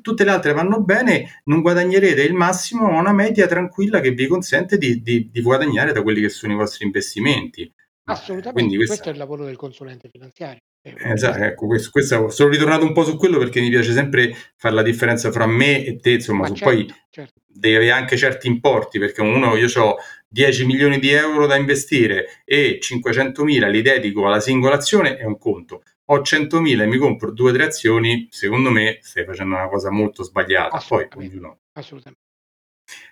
tutte 0.02 0.24
le 0.24 0.32
altre 0.32 0.54
vanno 0.54 0.82
bene, 0.82 1.42
non 1.46 1.62
guadagnerete 1.62 2.22
il 2.22 2.34
massimo, 2.34 2.90
ma 2.90 3.00
una 3.00 3.14
media 3.14 3.48
tranquilla 3.48 4.00
che 4.00 4.12
vi 4.12 4.28
consente 4.28 4.78
di, 4.78 5.02
di, 5.02 5.30
di 5.32 5.42
guadagnare 5.42 5.92
da 5.92 6.02
quelli 6.02 6.22
che 6.22 6.30
sono 6.30 6.54
i 6.54 6.58
vostri 6.58 6.86
investimenti. 6.86 7.72
Assolutamente, 8.08 8.76
questo... 8.76 8.94
questo 8.94 9.10
è 9.10 9.12
il 9.14 9.18
lavoro 9.18 9.46
del 9.46 9.56
consulente 9.56 10.10
finanziario. 10.10 10.62
Esatto, 10.94 11.44
ecco, 11.44 11.66
questo, 11.66 11.90
questo, 11.90 12.30
sono 12.30 12.50
ritornato 12.50 12.86
un 12.86 12.94
po' 12.94 13.04
su 13.04 13.18
quello 13.18 13.40
perché 13.40 13.60
mi 13.60 13.70
piace 13.70 13.92
sempre 13.92 14.36
fare 14.56 14.76
la 14.76 14.84
differenza 14.84 15.32
fra 15.32 15.48
me 15.48 15.84
e 15.84 15.98
te, 15.98 16.12
insomma, 16.12 16.46
su 16.46 16.54
certo, 16.54 16.74
poi 16.74 16.94
certo. 17.10 17.42
devi 17.48 17.76
avere 17.76 17.92
anche 17.92 18.18
certi 18.18 18.48
importi, 18.48 19.00
perché 19.00 19.22
uno, 19.22 19.56
io 19.56 19.68
ho 19.82 19.96
10 20.28 20.66
milioni 20.66 21.00
di 21.00 21.10
euro 21.10 21.48
da 21.48 21.56
investire 21.56 22.44
e 22.46 22.78
500 22.80 23.44
mila 23.44 23.68
li 23.68 23.82
dedico 23.82 24.28
alla 24.28 24.40
singola 24.40 24.76
azione, 24.76 25.18
è 25.18 25.24
un 25.24 25.38
conto. 25.40 25.82
Ho 26.10 26.22
100 26.22 26.62
mila 26.62 26.84
e 26.84 26.88
mi 26.88 26.98
compro 26.98 27.32
due 27.32 27.50
o 27.50 27.54
tre 27.54 27.64
azioni, 27.64 28.28
secondo 28.30 28.70
me 28.70 29.00
stai 29.02 29.26
facendo 29.26 29.56
una 29.56 29.68
cosa 29.68 29.90
molto 29.90 30.22
sbagliata. 30.22 30.84
Poi, 30.88 31.08
ognuno... 31.16 31.62
Assolutamente. 31.74 32.25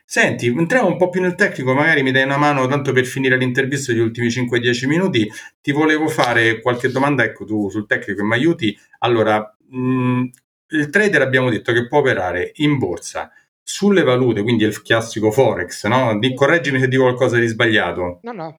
Senti, 0.05 0.47
entriamo 0.47 0.87
un 0.87 0.97
po' 0.97 1.09
più 1.09 1.21
nel 1.21 1.35
tecnico, 1.35 1.73
magari 1.73 2.03
mi 2.03 2.11
dai 2.11 2.23
una 2.23 2.37
mano 2.37 2.67
tanto 2.67 2.91
per 2.91 3.05
finire 3.05 3.35
l'intervista 3.37 3.91
degli 3.91 4.01
ultimi 4.01 4.27
5-10 4.27 4.87
minuti. 4.87 5.27
Ti 5.61 5.71
volevo 5.71 6.07
fare 6.07 6.61
qualche 6.61 6.91
domanda, 6.91 7.23
ecco 7.23 7.45
tu 7.45 7.69
sul 7.69 7.87
tecnico 7.87 8.21
e 8.21 8.23
mi 8.23 8.33
aiuti. 8.33 8.77
Allora, 8.99 9.55
mh, 9.69 9.77
mm, 9.79 10.23
il 10.73 10.89
trader 10.89 11.21
abbiamo 11.21 11.49
detto 11.49 11.73
che 11.73 11.87
può 11.87 11.99
operare 11.99 12.51
in 12.55 12.77
borsa, 12.77 13.31
sulle 13.63 14.03
valute, 14.03 14.43
quindi 14.43 14.65
il 14.65 14.81
classico 14.81 15.31
Forex, 15.31 15.85
no? 15.87 16.17
Di, 16.19 16.33
correggimi 16.33 16.79
se 16.79 16.87
dico 16.87 17.03
qualcosa 17.03 17.37
di 17.37 17.47
sbagliato. 17.47 18.19
No, 18.23 18.31
no, 18.31 18.57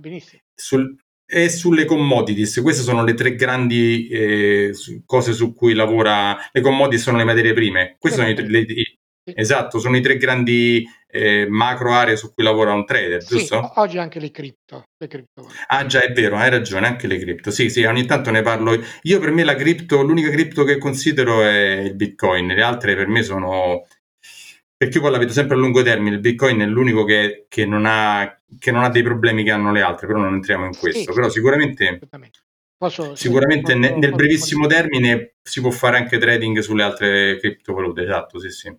benissimo. 0.00 0.40
Sul, 0.54 0.96
e 1.28 1.48
sulle 1.48 1.84
commodities, 1.84 2.60
queste 2.62 2.82
sono 2.82 3.04
le 3.04 3.14
tre 3.14 3.34
grandi 3.34 4.08
eh, 4.08 4.72
cose 5.04 5.32
su 5.32 5.52
cui 5.52 5.74
lavora. 5.74 6.36
Le 6.52 6.60
commodities 6.60 7.02
sono 7.02 7.18
le 7.18 7.24
materie 7.24 7.52
prime, 7.52 7.96
queste 7.98 8.20
sono 8.20 8.30
i, 8.30 8.48
le, 8.48 8.60
i, 8.60 8.95
Esatto, 9.34 9.78
sono 9.78 9.96
i 9.96 10.00
tre 10.00 10.16
grandi 10.16 10.88
eh, 11.08 11.46
macro 11.48 11.92
aree 11.92 12.16
su 12.16 12.32
cui 12.32 12.44
lavora 12.44 12.72
un 12.72 12.84
trader, 12.84 13.22
sì, 13.22 13.38
giusto? 13.38 13.72
Oggi 13.76 13.98
anche 13.98 14.20
le 14.20 14.30
cripto, 14.30 14.84
le 14.96 15.08
cripto. 15.08 15.50
Ah 15.66 15.84
già, 15.86 16.02
è 16.02 16.12
vero, 16.12 16.36
hai 16.36 16.50
ragione, 16.50 16.86
anche 16.86 17.06
le 17.06 17.18
cripto. 17.18 17.50
Sì, 17.50 17.68
sì, 17.68 17.82
ogni 17.84 18.06
tanto 18.06 18.30
ne 18.30 18.42
parlo. 18.42 18.78
Io 19.02 19.18
per 19.18 19.32
me 19.32 19.42
la 19.42 19.54
cripto, 19.56 20.02
l'unica 20.02 20.30
cripto 20.30 20.62
che 20.62 20.78
considero 20.78 21.42
è 21.42 21.80
il 21.80 21.94
Bitcoin, 21.94 22.48
le 22.48 22.62
altre 22.62 22.94
per 22.94 23.08
me 23.08 23.22
sono... 23.22 23.86
Perché 24.76 24.98
io 24.98 25.02
poi 25.02 25.12
la 25.12 25.18
vedo 25.18 25.32
sempre 25.32 25.56
a 25.56 25.58
lungo 25.58 25.82
termine, 25.82 26.16
il 26.16 26.20
Bitcoin 26.20 26.60
è 26.60 26.66
l'unico 26.66 27.04
che, 27.04 27.46
che, 27.48 27.64
non, 27.64 27.84
ha, 27.86 28.38
che 28.58 28.70
non 28.70 28.84
ha 28.84 28.90
dei 28.90 29.02
problemi 29.02 29.42
che 29.42 29.50
hanno 29.50 29.72
le 29.72 29.80
altre, 29.80 30.06
però 30.06 30.18
non 30.18 30.34
entriamo 30.34 30.66
in 30.66 30.76
questo. 30.76 31.10
Sì, 31.10 31.14
però 31.14 31.28
sicuramente... 31.30 31.98
Posso, 32.78 33.16
sicuramente 33.16 33.72
sì, 33.72 33.78
posso, 33.78 33.96
nel 33.96 34.14
brevissimo 34.14 34.66
posso... 34.66 34.76
termine 34.76 35.36
si 35.42 35.62
può 35.62 35.70
fare 35.70 35.96
anche 35.96 36.18
trading 36.18 36.58
sulle 36.58 36.82
altre 36.82 37.38
criptovalute, 37.38 38.02
esatto, 38.02 38.38
sì, 38.38 38.50
sì. 38.50 38.76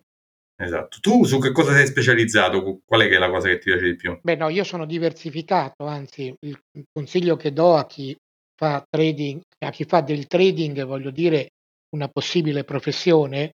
Esatto. 0.60 0.98
Tu 1.00 1.24
su 1.24 1.38
che 1.38 1.52
cosa 1.52 1.72
sei 1.72 1.86
specializzato? 1.86 2.80
Qual 2.84 3.00
è, 3.02 3.08
è 3.08 3.18
la 3.18 3.30
cosa 3.30 3.46
che 3.46 3.58
ti 3.58 3.70
piace 3.70 3.84
di 3.84 3.94
più? 3.94 4.18
Beh, 4.20 4.34
no, 4.34 4.48
io 4.48 4.64
sono 4.64 4.86
diversificato, 4.86 5.86
anzi, 5.86 6.34
il 6.40 6.60
consiglio 6.92 7.36
che 7.36 7.52
do 7.52 7.76
a 7.76 7.86
chi 7.86 8.16
fa 8.56 8.84
trading, 8.88 9.40
a 9.64 9.70
chi 9.70 9.84
fa 9.84 10.00
del 10.00 10.26
trading, 10.26 10.84
voglio 10.84 11.12
dire, 11.12 11.50
una 11.94 12.08
possibile 12.08 12.64
professione, 12.64 13.52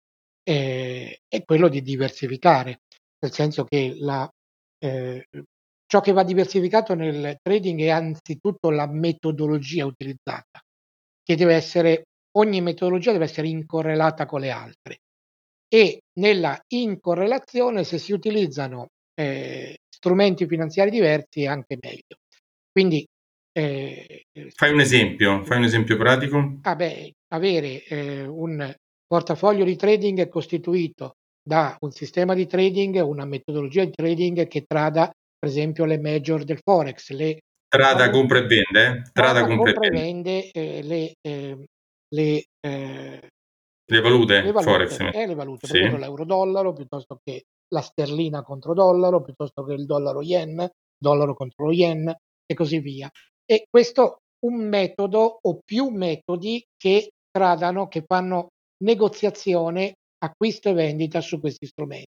eh, 0.42 1.20
è 1.28 1.44
quello 1.44 1.68
di 1.68 1.82
diversificare, 1.82 2.80
nel 3.20 3.32
senso 3.32 3.64
che 3.64 3.94
la, 4.00 4.28
eh, 4.84 5.24
ciò 5.86 6.00
che 6.00 6.12
va 6.12 6.24
diversificato 6.24 6.94
nel 6.94 7.38
trading 7.40 7.80
è 7.80 7.90
anzitutto 7.90 8.70
la 8.70 8.88
metodologia 8.88 9.86
utilizzata, 9.86 10.60
che 11.22 11.36
deve 11.36 11.54
essere, 11.54 12.06
ogni 12.38 12.60
metodologia 12.60 13.12
deve 13.12 13.26
essere 13.26 13.46
incorrelata 13.46 14.26
con 14.26 14.40
le 14.40 14.50
altre 14.50 14.98
e 15.68 16.00
nella 16.20 16.58
incorrelazione 16.68 17.84
se 17.84 17.98
si 17.98 18.12
utilizzano 18.12 18.88
eh, 19.14 19.78
strumenti 19.88 20.46
finanziari 20.46 20.90
diversi 20.90 21.46
anche 21.46 21.76
meglio. 21.80 22.16
Quindi 22.70 23.06
eh, 23.52 24.24
fai 24.54 24.72
un 24.72 24.80
esempio, 24.80 25.44
fai 25.44 25.58
un 25.58 25.64
esempio 25.64 25.96
pratico. 25.96 26.58
Ah 26.62 26.76
beh, 26.76 27.12
avere 27.28 27.84
eh, 27.84 28.24
un 28.24 28.74
portafoglio 29.06 29.64
di 29.64 29.76
trading 29.76 30.28
costituito 30.28 31.16
da 31.42 31.76
un 31.80 31.90
sistema 31.90 32.34
di 32.34 32.46
trading, 32.46 33.02
una 33.02 33.24
metodologia 33.24 33.84
di 33.84 33.92
trading 33.92 34.46
che 34.46 34.64
trada 34.66 35.10
per 35.38 35.48
esempio 35.48 35.84
le 35.84 35.98
major 35.98 36.44
del 36.44 36.60
forex, 36.62 37.10
le 37.10 37.38
Trada 37.68 38.08
compra 38.08 38.38
e 38.38 38.46
vende? 38.46 39.10
Trada, 39.12 39.44
compra 39.44 39.72
e 39.86 39.90
vende, 39.90 40.50
eh, 40.50 40.82
le, 40.82 41.16
eh, 41.20 41.64
le 42.14 42.44
eh, 42.60 43.28
le 43.90 44.00
valute, 44.00 44.42
le 44.42 44.52
valute 44.52 44.70
Forex. 44.70 44.98
Eh, 45.14 45.26
le 45.26 45.34
valute, 45.34 45.66
sì. 45.66 45.78
l'euro-dollaro 45.78 46.72
piuttosto 46.72 47.18
che 47.22 47.44
la 47.72 47.80
sterlina 47.80 48.42
contro 48.42 48.74
dollaro, 48.74 49.22
piuttosto 49.22 49.64
che 49.64 49.72
il 49.74 49.86
dollaro-yen, 49.86 50.68
dollaro 50.96 51.34
contro 51.34 51.72
yen 51.72 52.14
e 52.44 52.54
così 52.54 52.80
via. 52.80 53.10
E 53.44 53.66
questo 53.70 54.18
un 54.40 54.68
metodo 54.68 55.38
o 55.40 55.60
più 55.64 55.88
metodi 55.88 56.62
che 56.76 57.10
tradano, 57.30 57.88
che 57.88 58.04
fanno 58.06 58.48
negoziazione, 58.84 59.94
acquisto 60.18 60.68
e 60.68 60.74
vendita 60.74 61.20
su 61.20 61.40
questi 61.40 61.66
strumenti. 61.66 62.06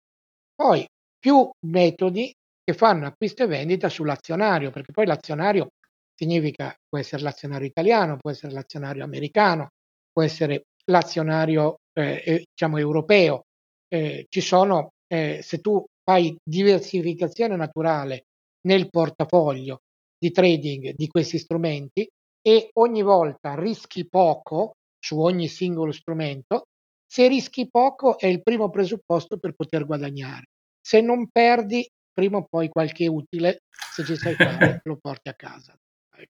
Poi 0.55 0.85
più 1.19 1.49
metodi 1.67 2.33
che 2.63 2.73
fanno 2.73 3.05
acquisto 3.05 3.43
e 3.43 3.47
vendita 3.47 3.89
sull'azionario, 3.89 4.71
perché 4.71 4.91
poi 4.91 5.05
l'azionario 5.05 5.67
significa 6.15 6.73
può 6.87 6.97
essere 6.99 7.21
l'azionario 7.21 7.67
italiano, 7.67 8.17
può 8.17 8.31
essere 8.31 8.53
l'azionario 8.53 9.03
americano, 9.03 9.69
può 10.11 10.23
essere 10.23 10.63
l'azionario 10.85 11.77
eh, 11.93 12.45
diciamo 12.49 12.77
europeo. 12.77 13.43
Eh, 13.87 14.25
ci 14.29 14.41
sono, 14.41 14.91
eh, 15.07 15.39
se 15.41 15.59
tu 15.59 15.83
fai 16.03 16.35
diversificazione 16.43 17.55
naturale 17.55 18.25
nel 18.67 18.89
portafoglio 18.89 19.79
di 20.17 20.31
trading 20.31 20.93
di 20.95 21.07
questi 21.07 21.37
strumenti 21.37 22.07
e 22.41 22.69
ogni 22.73 23.01
volta 23.01 23.55
rischi 23.55 24.07
poco 24.07 24.73
su 24.99 25.19
ogni 25.19 25.47
singolo 25.47 25.91
strumento, 25.91 26.65
se 27.05 27.27
rischi 27.27 27.69
poco 27.69 28.17
è 28.17 28.27
il 28.27 28.41
primo 28.41 28.69
presupposto 28.69 29.37
per 29.37 29.53
poter 29.53 29.85
guadagnare. 29.85 30.45
Se 30.81 31.01
non 31.01 31.29
perdi, 31.31 31.87
prima 32.11 32.37
o 32.37 32.45
poi 32.49 32.69
qualche 32.69 33.07
utile, 33.07 33.59
se 33.93 34.03
ci 34.03 34.15
sai 34.15 34.33
fare, 34.35 34.81
lo 34.85 34.97
porti 34.97 35.29
a 35.29 35.33
casa. 35.33 35.75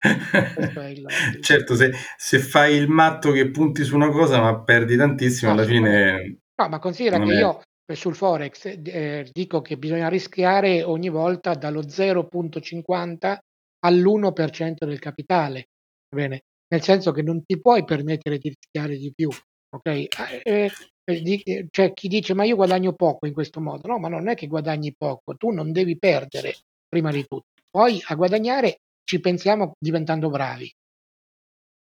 Certo, 1.41 1.74
se, 1.74 1.93
se, 2.16 2.39
fai 2.39 2.76
il 2.76 2.89
matto 2.89 3.33
che 3.33 3.51
punti 3.51 3.85
su 3.85 3.95
una 3.95 4.11
cosa 4.11 4.41
ma 4.41 4.62
perdi 4.62 4.97
tantissimo, 4.97 5.53
alla 5.53 5.64
fine... 5.64 6.39
No, 6.55 6.68
ma 6.68 6.78
considera 6.78 7.18
che 7.18 7.33
è... 7.33 7.39
io 7.39 7.62
sul 7.93 8.14
Forex 8.14 8.78
eh, 8.85 9.28
dico 9.30 9.61
che 9.61 9.76
bisogna 9.76 10.09
rischiare 10.09 10.83
ogni 10.83 11.09
volta 11.11 11.55
dallo 11.55 11.83
0.50 11.83 13.39
all'1% 13.85 14.85
del 14.85 14.99
capitale, 14.99 15.68
bene? 16.09 16.43
nel 16.72 16.83
senso 16.83 17.12
che 17.12 17.22
non 17.22 17.45
ti 17.45 17.61
puoi 17.61 17.85
permettere 17.85 18.39
di 18.39 18.49
rischiare 18.49 18.97
di 18.97 19.12
più. 19.14 19.28
Okay? 19.74 20.09
Eh, 20.43 20.70
eh, 21.05 21.68
c'è 21.70 21.93
chi 21.93 22.09
dice 22.09 22.35
ma 22.35 22.45
io 22.45 22.57
guadagno 22.57 22.95
poco 22.95 23.26
in 23.26 23.33
questo 23.33 23.61
modo, 23.61 23.87
no, 23.89 23.99
ma 23.99 24.09
non 24.09 24.28
è 24.28 24.35
che 24.35 24.47
guadagni 24.47 24.95
poco, 24.97 25.37
tu 25.37 25.51
non 25.51 25.72
devi 25.72 25.99
perdere 25.99 26.55
prima 26.89 27.11
di 27.11 27.24
tutto, 27.26 27.47
poi 27.70 28.01
a 28.07 28.14
guadagnare 28.14 28.80
ci 29.05 29.20
pensiamo 29.20 29.72
diventando 29.78 30.30
bravi. 30.30 30.70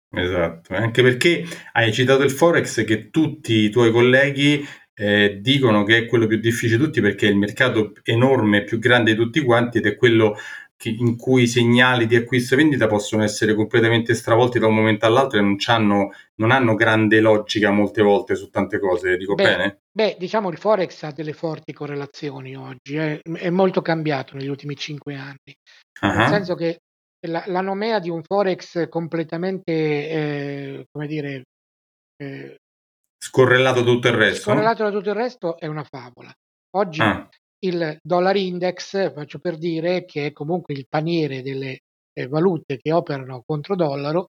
Esatto, 0.09 0.73
anche 0.73 1.01
perché 1.01 1.43
hai 1.73 1.91
citato 1.91 2.23
il 2.23 2.31
Forex 2.31 2.85
che 2.85 3.09
tutti 3.09 3.53
i 3.53 3.69
tuoi 3.69 3.91
colleghi 3.91 4.65
eh, 4.93 5.39
dicono 5.41 5.83
che 5.83 5.97
è 5.97 6.05
quello 6.05 6.27
più 6.27 6.37
difficile 6.37 6.77
di 6.77 6.83
tutti 6.83 7.01
perché 7.01 7.27
è 7.27 7.29
il 7.29 7.37
mercato 7.37 7.91
enorme, 8.03 8.63
più 8.63 8.79
grande 8.79 9.11
di 9.11 9.17
tutti 9.17 9.41
quanti 9.41 9.79
ed 9.79 9.85
è 9.85 9.95
quello 9.95 10.37
che, 10.77 10.89
in 10.89 11.17
cui 11.17 11.43
i 11.43 11.47
segnali 11.47 12.05
di 12.05 12.15
acquisto 12.15 12.53
e 12.53 12.57
vendita 12.57 12.87
possono 12.87 13.23
essere 13.23 13.53
completamente 13.53 14.13
stravolti 14.13 14.59
da 14.59 14.67
un 14.67 14.75
momento 14.75 15.05
all'altro 15.05 15.39
e 15.39 15.41
non, 15.41 15.57
non 16.35 16.51
hanno 16.51 16.75
grande 16.75 17.19
logica 17.19 17.71
molte 17.71 18.01
volte 18.01 18.35
su 18.35 18.49
tante 18.49 18.79
cose, 18.79 19.17
dico 19.17 19.33
beh, 19.33 19.43
bene? 19.43 19.79
Beh, 19.91 20.15
diciamo 20.17 20.49
il 20.49 20.57
Forex 20.57 21.03
ha 21.03 21.11
delle 21.11 21.33
forti 21.33 21.73
correlazioni 21.73 22.55
oggi, 22.55 22.95
eh. 22.95 23.19
è 23.21 23.49
molto 23.49 23.81
cambiato 23.81 24.37
negli 24.37 24.47
ultimi 24.47 24.75
cinque 24.75 25.15
anni, 25.15 25.55
uh-huh. 26.01 26.15
nel 26.15 26.27
senso 26.27 26.55
che 26.55 26.77
la, 27.21 27.43
la, 27.47 27.61
nomea 27.61 27.99
di 27.99 28.09
un 28.09 28.21
Forex 28.23 28.87
completamente, 28.89 29.71
eh, 29.71 30.85
come 30.91 31.07
dire... 31.07 31.43
Eh, 32.17 32.57
scorrelato 33.17 33.81
da 33.81 33.91
tutto 33.91 34.07
il 34.07 34.13
resto? 34.13 34.51
Scorrelato 34.51 34.83
da 34.83 34.91
tutto 34.91 35.09
il 35.09 35.15
resto 35.15 35.57
è 35.57 35.65
una 35.67 35.83
favola. 35.83 36.31
Oggi 36.75 37.01
ah. 37.01 37.27
il 37.59 37.97
dollar 38.01 38.35
index, 38.35 39.13
faccio 39.13 39.39
per 39.39 39.57
dire, 39.57 40.05
che 40.05 40.27
è 40.27 40.31
comunque 40.31 40.73
il 40.73 40.85
paniere 40.87 41.41
delle 41.41 41.79
eh, 42.13 42.27
valute 42.27 42.77
che 42.77 42.91
operano 42.91 43.43
contro 43.45 43.75
dollaro, 43.75 44.29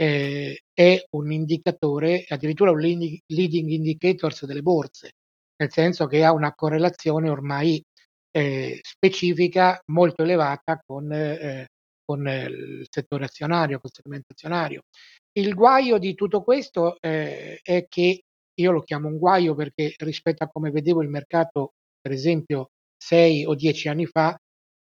eh, 0.00 0.62
è 0.72 1.04
un 1.10 1.32
indicatore, 1.32 2.24
addirittura 2.28 2.70
un 2.70 2.78
leading 2.78 3.68
indicators 3.68 4.44
delle 4.46 4.62
borse, 4.62 5.10
nel 5.56 5.72
senso 5.72 6.06
che 6.06 6.24
ha 6.24 6.32
una 6.32 6.54
correlazione 6.54 7.28
ormai 7.28 7.82
eh, 8.30 8.78
specifica 8.82 9.80
molto 9.86 10.22
elevata 10.22 10.80
con 10.86 11.12
eh, 11.12 11.66
con 12.08 12.26
il 12.26 12.86
settore 12.88 13.26
azionario, 13.26 13.80
col 13.80 13.90
segmento 13.92 14.28
azionario. 14.32 14.84
Il 15.32 15.52
guaio 15.52 15.98
di 15.98 16.14
tutto 16.14 16.42
questo 16.42 16.96
eh, 17.00 17.60
è 17.62 17.84
che 17.86 18.22
io 18.54 18.72
lo 18.72 18.80
chiamo 18.80 19.08
un 19.08 19.18
guaio 19.18 19.54
perché 19.54 19.92
rispetto 19.98 20.42
a 20.42 20.48
come 20.48 20.70
vedevo 20.70 21.02
il 21.02 21.10
mercato, 21.10 21.72
per 22.00 22.12
esempio, 22.12 22.70
sei 22.96 23.44
o 23.44 23.54
dieci 23.54 23.88
anni 23.88 24.06
fa, 24.06 24.34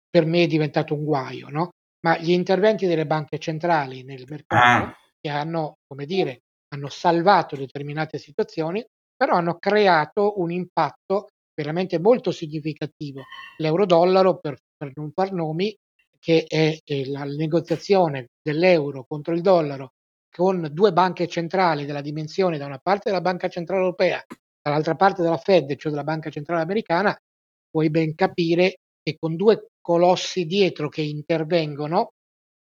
per 0.08 0.24
me 0.24 0.44
è 0.44 0.46
diventato 0.46 0.94
un 0.94 1.02
guaio, 1.04 1.48
no? 1.48 1.70
Ma 2.06 2.16
gli 2.16 2.30
interventi 2.30 2.86
delle 2.86 3.06
banche 3.06 3.40
centrali 3.40 4.04
nel 4.04 4.24
mercato 4.28 4.84
ah. 4.86 4.96
che 5.20 5.28
hanno, 5.28 5.78
come 5.84 6.06
dire, 6.06 6.42
hanno 6.68 6.88
salvato 6.88 7.56
determinate 7.56 8.18
situazioni, 8.18 8.84
però 9.16 9.34
hanno 9.34 9.58
creato 9.58 10.40
un 10.40 10.52
impatto 10.52 11.26
veramente 11.52 11.98
molto 11.98 12.30
significativo. 12.30 13.22
L'euro-dollaro, 13.58 14.38
per, 14.38 14.58
per 14.76 14.92
non 14.94 15.10
far 15.10 15.32
nomi, 15.32 15.74
che 16.26 16.44
è 16.48 16.80
la 17.04 17.22
negoziazione 17.22 18.30
dell'euro 18.42 19.04
contro 19.06 19.32
il 19.32 19.42
dollaro 19.42 19.92
con 20.28 20.68
due 20.72 20.92
banche 20.92 21.28
centrali 21.28 21.84
della 21.84 22.00
dimensione 22.00 22.58
da 22.58 22.66
una 22.66 22.80
parte 22.82 23.10
della 23.10 23.20
Banca 23.20 23.48
Centrale 23.48 23.82
Europea, 23.82 24.24
dall'altra 24.60 24.96
parte 24.96 25.22
della 25.22 25.36
Fed, 25.36 25.76
cioè 25.76 25.92
della 25.92 26.02
Banca 26.02 26.28
Centrale 26.28 26.62
Americana, 26.62 27.16
puoi 27.70 27.90
ben 27.90 28.16
capire 28.16 28.78
che 29.00 29.14
con 29.20 29.36
due 29.36 29.68
colossi 29.80 30.46
dietro 30.46 30.88
che 30.88 31.02
intervengono, 31.02 32.14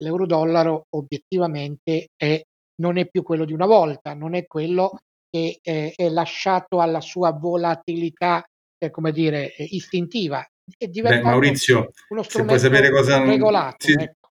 l'euro-dollaro 0.03 0.89
obiettivamente 0.91 2.09
è, 2.15 2.39
non 2.83 2.99
è 2.99 3.09
più 3.09 3.23
quello 3.23 3.47
di 3.47 3.55
una 3.55 3.65
volta, 3.65 4.13
non 4.13 4.35
è 4.35 4.47
quello 4.47 4.99
che 5.31 5.61
è, 5.63 5.95
è 5.97 6.09
lasciato 6.11 6.81
alla 6.81 7.01
sua 7.01 7.33
volatilità, 7.33 8.45
eh, 8.77 8.91
come 8.91 9.13
dire, 9.13 9.55
istintiva, 9.57 10.47
è 10.79 10.87
diventato 10.89 11.23
Beh, 11.23 11.29
Maurizio, 11.31 11.91
uno 12.09 12.23
se 12.23 12.43
vuoi 12.43 12.59
sapere 12.59 12.91
cosa... 12.91 13.23
regolato. 13.25 13.87
Sì, 13.87 13.93
ecco. 13.93 14.27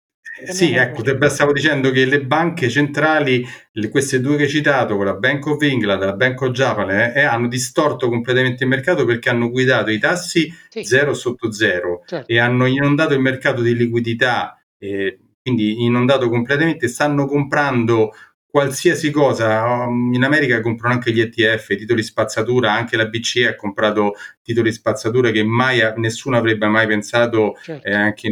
Sì, 0.47 0.75
ecco, 0.75 1.29
stavo 1.29 1.53
dicendo 1.53 1.93
che 1.93 2.05
le 2.07 2.21
banche 2.25 2.69
centrali, 2.69 3.47
le, 3.71 3.89
queste 3.89 4.21
due 4.21 4.37
che 4.37 4.45
hai 4.45 4.49
citato, 4.49 5.01
la 5.01 5.15
Bank 5.15 5.47
of 5.47 5.63
England 5.63 6.03
e 6.03 6.07
la 6.07 6.15
Bank 6.15 6.41
of 6.41 6.51
Japan, 6.51 6.91
eh, 6.91 7.13
eh, 7.15 7.23
hanno 7.23 7.47
distorto 7.47 8.09
completamente 8.09 8.65
il 8.65 8.71
mercato 8.71 9.05
perché 9.05 9.29
hanno 9.29 9.49
guidato 9.49 9.91
i 9.91 9.99
tassi 10.01 10.53
sì. 10.69 10.83
zero 10.83 11.15
sotto 11.15 11.53
zero 11.53 12.03
certo. 12.05 12.27
e 12.27 12.41
hanno 12.41 12.67
inondato 12.67 13.15
il 13.15 13.21
mercato 13.21 13.63
di 13.63 13.77
liquidità, 13.77 14.61
eh, 14.77 15.21
quindi 15.41 15.85
inondato 15.85 16.29
completamente, 16.29 16.89
stanno 16.89 17.27
comprando 17.27 18.11
qualsiasi 18.55 19.11
cosa. 19.11 19.65
Um, 19.65 20.13
in 20.15 20.23
America 20.23 20.61
comprano 20.61 20.95
anche 20.95 21.11
gli 21.11 21.19
ETF, 21.19 21.75
titoli 21.75 22.05
spazzatura, 22.05 22.71
anche 22.71 22.97
la 22.97 23.07
BCE 23.07 23.49
ha 23.49 23.57
comprato 23.57 24.13
titoli 24.45 24.71
spazzatura 24.71 25.33
che 25.33 25.43
mai 25.43 25.81
nessuno 25.97 26.37
avrebbe 26.37 26.69
mai 26.69 26.87
pensato 26.87 27.59
certo. 27.61 27.85
eh, 27.85 27.93
anche, 27.93 28.29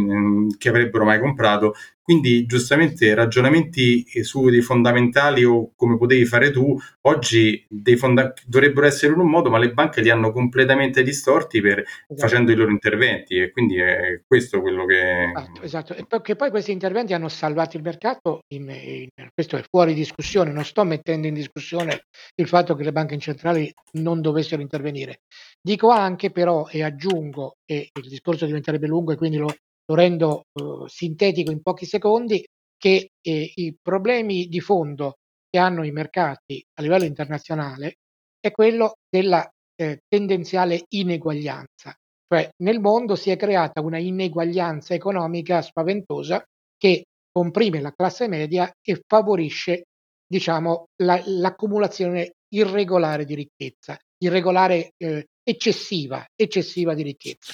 che 0.59 0.69
avrebbero 0.69 1.05
mai 1.05 1.19
comprato. 1.19 1.75
Quindi 2.03 2.47
giustamente 2.47 3.15
ragionamenti 3.15 4.05
su 4.25 4.51
dei 4.51 4.61
fondamentali 4.61 5.45
o 5.45 5.73
come 5.77 5.97
potevi 5.97 6.25
fare 6.25 6.51
tu, 6.51 6.77
oggi 7.03 7.65
fonda- 7.97 8.33
dovrebbero 8.45 8.87
essere 8.87 9.13
in 9.13 9.21
un 9.21 9.31
modo, 9.31 9.51
ma 9.51 9.59
le 9.59 9.73
banche 9.73 10.01
li 10.01 10.11
hanno 10.11 10.33
completamente 10.33 11.05
distorti 11.05 11.61
per, 11.61 11.79
esatto. 11.79 12.17
facendo 12.17 12.51
i 12.51 12.57
loro 12.57 12.73
interventi 12.73 13.37
e 13.37 13.53
quindi 13.53 13.79
è 13.79 14.21
questo 14.27 14.61
quello 14.61 14.85
che... 14.85 15.31
Esatto, 15.31 15.63
esatto. 15.63 15.95
E 15.95 16.05
perché 16.07 16.35
poi 16.35 16.51
questi 16.51 16.73
interventi 16.73 17.15
hanno 17.15 17.29
salvato 17.29 17.77
il 17.77 17.85
mercato, 17.85 18.41
in, 18.49 18.69
in, 18.69 19.09
questo 19.33 19.57
è 19.57 19.63
fuori 19.69 19.95
discussione, 19.95 20.51
non 20.51 20.65
sto 20.65 20.83
mettendo 20.83 21.29
in 21.29 21.35
discussione 21.35 22.07
il 22.35 22.49
fatto 22.49 22.75
che 22.75 22.83
le 22.83 22.93
banche 22.93 23.17
centrali 23.19 23.73
non 23.93 24.21
dovessero 24.21 24.61
intervenire. 24.61 25.21
Dico 25.61 25.91
anche 25.91 26.31
però 26.33 26.67
e 26.69 26.83
aggiungo, 26.83 27.59
e 27.65 27.91
il 27.93 28.09
discorso 28.09 28.45
diventerebbe 28.45 28.89
lungo 28.89 29.13
e 29.13 29.17
quindi 29.17 29.37
lo, 29.37 29.55
lo 29.85 29.95
rendo 29.95 30.45
uh, 30.53 30.87
sintetico 30.87 31.51
in 31.51 31.63
pochi 31.63 31.87
secondi, 31.87 32.45
che 32.83 33.11
eh, 33.21 33.53
i 33.55 33.77
problemi 33.81 34.47
di 34.47 34.61
fondo 34.61 35.19
che 35.49 35.59
hanno 35.59 35.85
i 35.85 35.93
mercati 35.93 36.65
a 36.75 36.83
livello 36.83 37.05
internazionale 37.05 37.99
è 38.41 38.51
quello 38.51 38.95
della 39.09 39.49
eh, 39.77 40.01
tendenziale 40.09 40.85
ineguaglianza. 40.89 41.95
Cioè 42.27 42.51
nel 42.63 42.81
mondo 42.81 43.15
si 43.15 43.31
è 43.31 43.37
creata 43.37 43.81
una 43.83 43.99
ineguaglianza 43.99 44.95
economica 44.95 45.63
spaventosa 45.63 46.43
che 46.77 47.05
comprime 47.31 47.81
la 47.81 47.93
classe 47.93 48.27
media 48.27 48.73
e 48.83 49.01
favorisce 49.07 49.85
diciamo, 50.27 50.87
la, 51.03 51.23
l'accumulazione 51.25 52.33
irregolare 52.49 53.25
di 53.25 53.35
ricchezza, 53.35 53.97
irregolare 54.19 54.93
eh, 54.97 55.27
eccessiva, 55.45 56.25
eccessiva 56.35 56.95
di 56.95 57.03
ricchezza 57.03 57.53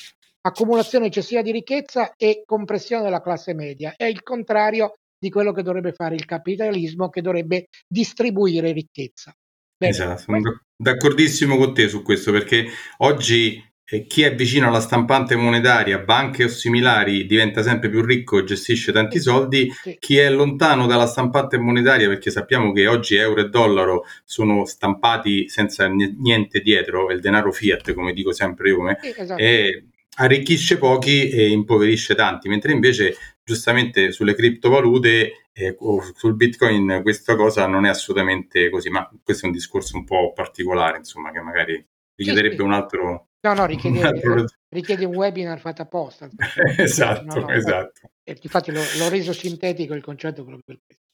accumulazione 0.48 1.06
eccessiva 1.06 1.42
di 1.42 1.52
ricchezza 1.52 2.14
e 2.16 2.42
compressione 2.44 3.04
della 3.04 3.22
classe 3.22 3.54
media. 3.54 3.94
È 3.96 4.04
il 4.04 4.22
contrario 4.22 4.94
di 5.18 5.30
quello 5.30 5.52
che 5.52 5.62
dovrebbe 5.62 5.92
fare 5.92 6.14
il 6.14 6.24
capitalismo, 6.24 7.08
che 7.08 7.22
dovrebbe 7.22 7.68
distribuire 7.86 8.72
ricchezza. 8.72 9.32
Bene, 9.76 9.92
esatto, 9.92 10.22
sono 10.22 10.60
d'accordissimo 10.76 11.56
con 11.56 11.74
te 11.74 11.88
su 11.88 12.02
questo, 12.02 12.32
perché 12.32 12.66
oggi 12.98 13.62
eh, 13.90 14.06
chi 14.06 14.22
è 14.22 14.34
vicino 14.34 14.68
alla 14.68 14.80
stampante 14.80 15.34
monetaria, 15.36 15.98
banche 16.00 16.44
o 16.44 16.48
similari, 16.48 17.26
diventa 17.26 17.62
sempre 17.62 17.88
più 17.88 18.02
ricco 18.02 18.38
e 18.38 18.44
gestisce 18.44 18.92
tanti 18.92 19.20
soldi, 19.20 19.70
sì. 19.70 19.96
chi 19.98 20.18
è 20.18 20.30
lontano 20.30 20.86
dalla 20.86 21.06
stampante 21.06 21.58
monetaria, 21.58 22.08
perché 22.08 22.30
sappiamo 22.30 22.72
che 22.72 22.86
oggi 22.86 23.16
euro 23.16 23.40
e 23.40 23.48
dollaro 23.48 24.04
sono 24.24 24.64
stampati 24.66 25.48
senza 25.48 25.86
niente 25.86 26.60
dietro, 26.60 27.08
è 27.08 27.14
il 27.14 27.20
denaro 27.20 27.52
fiat, 27.52 27.94
come 27.94 28.12
dico 28.12 28.32
sempre 28.32 28.68
io, 28.68 28.76
come, 28.76 28.98
sì, 29.00 29.14
esatto. 29.16 29.40
e 29.40 29.84
arricchisce 30.20 30.78
pochi 30.78 31.28
e 31.28 31.48
impoverisce 31.48 32.14
tanti, 32.14 32.48
mentre 32.48 32.72
invece 32.72 33.16
giustamente 33.42 34.12
sulle 34.12 34.34
criptovalute 34.34 35.48
eh, 35.52 35.76
o 35.78 36.02
sul 36.14 36.34
bitcoin 36.34 37.00
questa 37.02 37.34
cosa 37.34 37.66
non 37.66 37.86
è 37.86 37.88
assolutamente 37.88 38.68
così, 38.70 38.90
ma 38.90 39.08
questo 39.22 39.44
è 39.44 39.48
un 39.48 39.54
discorso 39.54 39.96
un 39.96 40.04
po' 40.04 40.32
particolare, 40.32 40.98
insomma, 40.98 41.30
che 41.30 41.40
magari 41.40 41.86
richiederebbe 42.14 42.54
sì, 42.54 42.60
sì. 42.60 42.66
un 42.66 42.72
altro... 42.72 43.28
No, 43.40 43.54
no, 43.54 43.66
richiede 43.66 43.98
un, 44.00 44.04
altro... 44.04 44.44
richiede 44.68 45.04
un 45.04 45.14
webinar 45.14 45.60
fatto 45.60 45.82
apposta. 45.82 46.28
esatto, 46.76 47.40
no, 47.40 47.46
no, 47.46 47.50
esatto. 47.50 48.10
Infatti 48.24 48.72
l'ho, 48.72 48.82
l'ho 48.98 49.08
reso 49.08 49.32
sintetico 49.32 49.94
il 49.94 50.02
concetto 50.02 50.42
proprio 50.44 50.62
per 50.64 50.80
questo. 50.84 51.07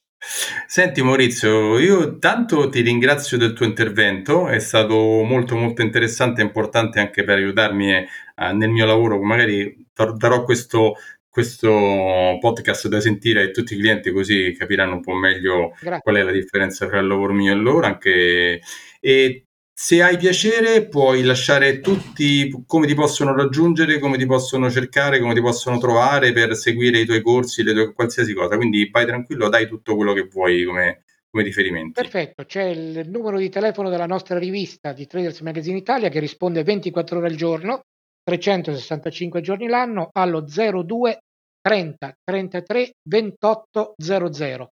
Senti 0.67 1.03
Maurizio, 1.03 1.79
io 1.79 2.19
tanto 2.19 2.69
ti 2.69 2.81
ringrazio 2.81 3.37
del 3.37 3.53
tuo 3.53 3.67
intervento, 3.67 4.49
è 4.49 4.59
stato 4.59 5.23
molto 5.23 5.57
molto 5.57 5.83
interessante 5.83 6.41
e 6.41 6.45
importante 6.45 6.99
anche 6.99 7.25
per 7.25 7.37
aiutarmi 7.37 7.93
eh, 7.93 8.07
nel 8.53 8.71
mio 8.71 8.87
lavoro, 8.87 9.23
magari 9.23 9.87
darò 10.17 10.45
questo, 10.45 10.95
questo 11.29 12.39
podcast 12.41 12.89
da 12.89 13.01
sentire 13.01 13.43
a 13.43 13.51
tutti 13.51 13.75
i 13.75 13.79
clienti 13.79 14.11
così 14.11 14.55
capiranno 14.57 14.95
un 14.95 15.01
po' 15.01 15.15
meglio 15.15 15.75
Grazie. 15.81 16.01
qual 16.01 16.17
è 16.17 16.23
la 16.23 16.33
differenza 16.33 16.87
tra 16.87 17.01
il 17.01 17.07
lavoro 17.07 17.33
mio 17.33 17.53
e 17.53 17.57
il 17.57 17.63
loro 17.63 17.87
anche 17.87 18.61
e 19.01 19.47
se 19.77 20.01
hai 20.01 20.17
piacere 20.17 20.87
puoi 20.87 21.25
lasciare 21.25 21.81
tutti 21.81 22.49
come 22.65 22.87
ti 22.87 22.95
possono 22.95 23.35
raggiungere, 23.35 23.99
come 23.99 24.17
ti 24.17 24.25
possono 24.25 24.71
cercare, 24.71 25.19
come 25.19 25.35
ti 25.35 25.41
possono 25.41 25.79
trovare 25.79 26.33
per 26.33 26.55
seguire 26.55 27.01
i 27.01 27.05
tuoi 27.05 27.21
corsi, 27.21 27.65
le 27.65 27.73
tue, 27.73 27.93
qualsiasi 27.93 28.33
cosa. 28.35 28.57
Quindi 28.57 28.89
vai 28.89 29.05
tranquillo, 29.05 29.49
dai 29.49 29.67
tutto 29.67 29.97
quello 29.97 30.13
che 30.13 30.29
vuoi 30.31 30.63
come, 30.65 31.03
come 31.29 31.43
riferimenti. 31.43 32.01
Perfetto, 32.01 32.45
c'è 32.45 32.63
il 32.63 33.11
numero 33.11 33.37
di 33.37 33.49
telefono 33.49 33.91
della 33.91 34.07
nostra 34.07 34.39
rivista 34.39 34.93
di 34.93 35.09
Traders 35.09 35.41
Magazine 35.41 35.77
Italia 35.77 36.09
che 36.09 36.21
risponde 36.21 36.63
24 36.63 37.19
ore 37.19 37.27
al 37.27 37.35
giorno, 37.35 37.83
365 38.23 39.41
giorni 39.41 39.67
l'anno 39.67 40.09
allo 40.13 40.41
02 40.41 41.19
30 41.61 42.15
33 42.23 42.93
28 43.03 43.95
00. 43.99 44.69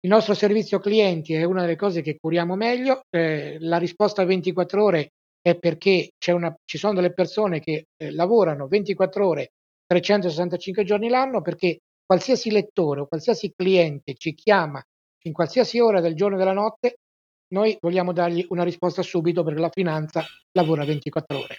Il 0.00 0.10
nostro 0.10 0.34
servizio 0.34 0.78
clienti 0.78 1.34
è 1.34 1.42
una 1.42 1.62
delle 1.62 1.76
cose 1.76 2.02
che 2.02 2.16
curiamo 2.16 2.54
meglio. 2.54 3.00
Eh, 3.10 3.56
la 3.60 3.78
risposta 3.78 4.24
24 4.24 4.84
ore 4.84 5.08
è 5.40 5.56
perché 5.56 6.10
una, 6.28 6.54
ci 6.64 6.78
sono 6.78 6.94
delle 6.94 7.12
persone 7.12 7.60
che 7.60 7.86
eh, 7.96 8.12
lavorano 8.12 8.68
24 8.68 9.26
ore, 9.26 9.48
365 9.86 10.84
giorni 10.84 11.08
l'anno, 11.08 11.42
perché 11.42 11.78
qualsiasi 12.08 12.50
lettore 12.50 13.02
o 13.02 13.06
qualsiasi 13.06 13.52
cliente 13.54 14.14
ci 14.14 14.32
chiama 14.32 14.82
in 15.24 15.32
qualsiasi 15.34 15.78
ora 15.78 16.00
del 16.00 16.14
giorno 16.14 16.36
e 16.36 16.38
della 16.38 16.54
notte, 16.54 17.00
noi 17.48 17.76
vogliamo 17.78 18.14
dargli 18.14 18.46
una 18.48 18.64
risposta 18.64 19.02
subito 19.02 19.44
perché 19.44 19.60
la 19.60 19.68
finanza 19.68 20.24
lavora 20.52 20.86
24 20.86 21.36
ore. 21.36 21.58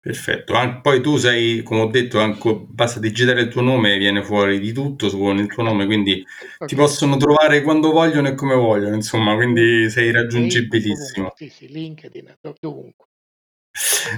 Perfetto, 0.00 0.54
poi 0.82 1.00
tu 1.00 1.16
sei, 1.16 1.62
come 1.62 1.80
ho 1.80 1.86
detto, 1.86 2.20
anche, 2.20 2.66
basta 2.68 3.00
digitare 3.00 3.40
il 3.40 3.48
tuo 3.48 3.62
nome 3.62 3.94
e 3.94 3.98
viene 3.98 4.22
fuori 4.22 4.60
di 4.60 4.72
tutto 4.72 5.08
con 5.16 5.38
il 5.38 5.48
tuo 5.48 5.62
nome, 5.62 5.86
quindi 5.86 6.22
okay. 6.54 6.68
ti 6.68 6.74
possono 6.74 7.16
trovare 7.16 7.62
quando 7.62 7.90
vogliono 7.90 8.28
e 8.28 8.34
come 8.34 8.54
vogliono, 8.54 8.94
insomma, 8.94 9.34
quindi 9.34 9.88
sei 9.88 10.12
raggiungibilissimo. 10.12 11.32
Sì, 11.34 11.48
sì, 11.48 11.68
LinkedIn, 11.68 12.36
dovunque. 12.60 13.07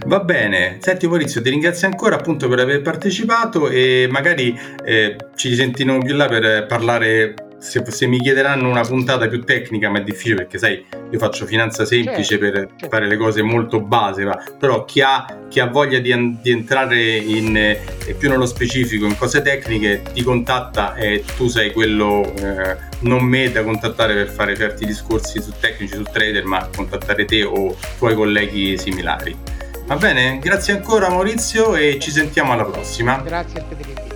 Va 0.07 0.21
bene, 0.21 0.79
senti 0.81 1.07
Maurizio, 1.07 1.43
ti 1.43 1.51
ringrazio 1.51 1.87
ancora 1.87 2.17
appunto 2.17 2.49
per 2.49 2.61
aver 2.61 2.81
partecipato 2.81 3.69
e 3.69 4.09
magari 4.11 4.59
eh, 4.85 5.17
ci 5.35 5.55
sentiremo 5.55 5.99
più 5.99 6.15
là 6.15 6.27
per 6.27 6.67
parlare 6.67 7.35
se, 7.61 7.85
se, 7.87 8.07
mi 8.07 8.19
chiederanno 8.19 8.69
una 8.69 8.83
puntata 8.83 9.29
più 9.29 9.45
tecnica, 9.45 9.91
ma 9.91 9.99
è 9.99 10.03
difficile 10.03 10.37
perché 10.37 10.59
sai, 10.59 10.85
io 11.11 11.19
faccio 11.19 11.45
finanza 11.45 11.85
semplice 11.85 12.39
certo, 12.39 12.45
per 12.45 12.69
certo. 12.69 12.89
fare 12.89 13.07
le 13.07 13.17
cose 13.17 13.43
molto 13.43 13.81
base, 13.81 14.25
va. 14.25 14.43
però 14.59 14.85
chi 14.85 15.03
ha, 15.03 15.27
chi 15.49 15.61
ha 15.61 15.67
voglia 15.67 15.99
di, 15.99 16.39
di 16.41 16.51
entrare 16.51 17.17
in, 17.17 17.57
eh, 17.57 18.15
più 18.19 18.31
nello 18.31 18.47
specifico 18.47 19.05
in 19.05 19.17
cose 19.17 19.43
tecniche 19.43 20.03
ti 20.13 20.23
contatta 20.23 20.95
e 20.95 21.23
tu 21.37 21.49
sei 21.49 21.73
quello, 21.73 22.33
eh, 22.35 22.77
non 23.01 23.23
me 23.25 23.53
da 23.53 23.63
contattare 23.63 24.15
per 24.15 24.29
fare 24.29 24.57
certi 24.57 24.87
discorsi 24.87 25.41
su 25.41 25.53
tecnici, 25.61 25.95
su 25.95 26.03
trader, 26.03 26.45
ma 26.45 26.67
contattare 26.75 27.27
te 27.27 27.45
o 27.45 27.77
tuoi 27.99 28.15
colleghi 28.15 28.79
similari. 28.79 29.37
Va 29.85 29.97
bene, 29.97 30.39
grazie 30.39 30.73
ancora 30.73 31.11
Maurizio 31.11 31.75
e 31.75 31.99
ci 32.01 32.11
sentiamo 32.11 32.53
alla 32.53 32.65
prossima. 32.65 33.21
Grazie 33.25 33.61
a 33.61 33.63
te 33.65 33.77
dell'invito. 33.77 34.10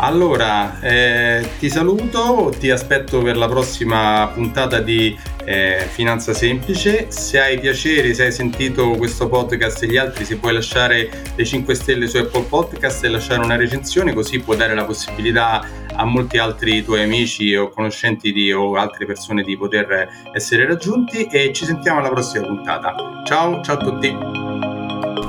Allora, 0.00 0.80
eh, 0.80 1.48
ti 1.58 1.68
saluto, 1.68 2.52
ti 2.56 2.70
aspetto 2.70 3.20
per 3.20 3.36
la 3.36 3.48
prossima 3.48 4.30
puntata 4.32 4.78
di 4.78 5.18
eh, 5.44 5.88
Finanza 5.90 6.32
Semplice. 6.32 7.10
Se 7.10 7.40
hai 7.40 7.58
piacere, 7.58 8.14
se 8.14 8.26
hai 8.26 8.32
sentito 8.32 8.90
questo 8.90 9.28
podcast 9.28 9.82
e 9.82 9.88
gli 9.88 9.96
altri, 9.96 10.24
se 10.24 10.36
puoi 10.36 10.52
lasciare 10.52 11.10
le 11.34 11.44
5 11.44 11.74
stelle 11.74 12.06
su 12.06 12.16
Apple 12.16 12.44
Podcast 12.44 13.02
e 13.04 13.08
lasciare 13.08 13.42
una 13.42 13.56
recensione, 13.56 14.12
così 14.12 14.38
può 14.38 14.54
dare 14.54 14.74
la 14.74 14.84
possibilità 14.84 15.66
a 15.92 16.04
molti 16.04 16.38
altri 16.38 16.84
tuoi 16.84 17.02
amici 17.02 17.56
o 17.56 17.68
conoscenti 17.70 18.32
di, 18.32 18.52
o 18.52 18.76
altre 18.76 19.04
persone 19.04 19.42
di 19.42 19.56
poter 19.56 20.30
essere 20.32 20.64
raggiunti 20.64 21.24
e 21.24 21.52
ci 21.52 21.64
sentiamo 21.64 21.98
alla 21.98 22.10
prossima 22.10 22.46
puntata. 22.46 22.94
Ciao, 23.24 23.60
ciao 23.62 23.74
a 23.74 23.78
tutti! 23.78 24.47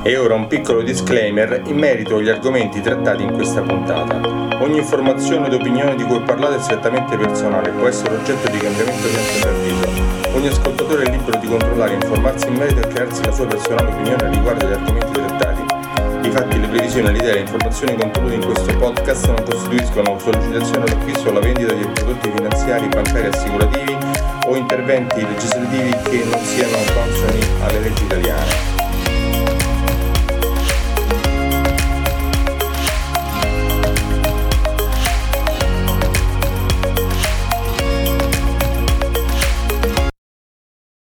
E 0.01 0.17
ora 0.17 0.33
un 0.33 0.47
piccolo 0.47 0.81
disclaimer 0.81 1.61
in 1.65 1.77
merito 1.77 2.15
agli 2.15 2.29
argomenti 2.29 2.79
trattati 2.79 3.21
in 3.21 3.33
questa 3.33 3.61
puntata. 3.61 4.15
Ogni 4.61 4.77
informazione 4.77 5.47
ed 5.47 5.53
opinione 5.53 5.95
di 5.95 6.03
cui 6.03 6.15
ho 6.15 6.23
parlato 6.23 6.55
è 6.55 6.59
strettamente 6.59 7.17
personale 7.17 7.69
e 7.69 7.71
può 7.73 7.87
essere 7.87 8.15
oggetto 8.15 8.49
di 8.49 8.57
cambiamento 8.57 9.07
senza 9.07 9.47
preavviso. 9.47 10.35
Ogni 10.35 10.47
ascoltatore 10.47 11.03
è 11.03 11.09
libero 11.11 11.37
di 11.37 11.47
controllare, 11.47 11.93
informarsi 11.95 12.47
in 12.47 12.55
merito 12.55 12.79
e 12.79 12.87
crearsi 12.87 13.25
la 13.25 13.31
sua 13.33 13.45
personale 13.45 13.91
opinione 13.91 14.29
riguardo 14.29 14.65
agli 14.65 14.73
argomenti 14.73 15.11
trattati. 15.11 15.65
Difatti 16.21 16.59
le 16.59 16.67
previsioni, 16.67 17.11
le 17.11 17.17
idee 17.17 17.29
e 17.29 17.33
le 17.33 17.39
informazioni 17.39 17.95
contenute 17.97 18.33
in 18.35 18.45
questo 18.45 18.77
podcast 18.77 19.25
non 19.27 19.43
costituiscono 19.43 20.17
sollecitazione 20.17 20.83
all'acquisto 20.85 21.27
o 21.27 21.31
alla 21.31 21.39
vendita 21.41 21.73
di 21.73 21.85
prodotti 21.85 22.31
finanziari, 22.33 22.87
bancari, 22.87 23.27
assicurativi 23.27 23.97
o 24.47 24.55
interventi 24.55 25.27
legislativi 25.27 25.89
che 26.03 26.23
non 26.23 26.39
siano 26.39 26.77
consoni 26.93 27.39
alle 27.61 27.79
leggi 27.79 28.03
italiane. 28.03 28.78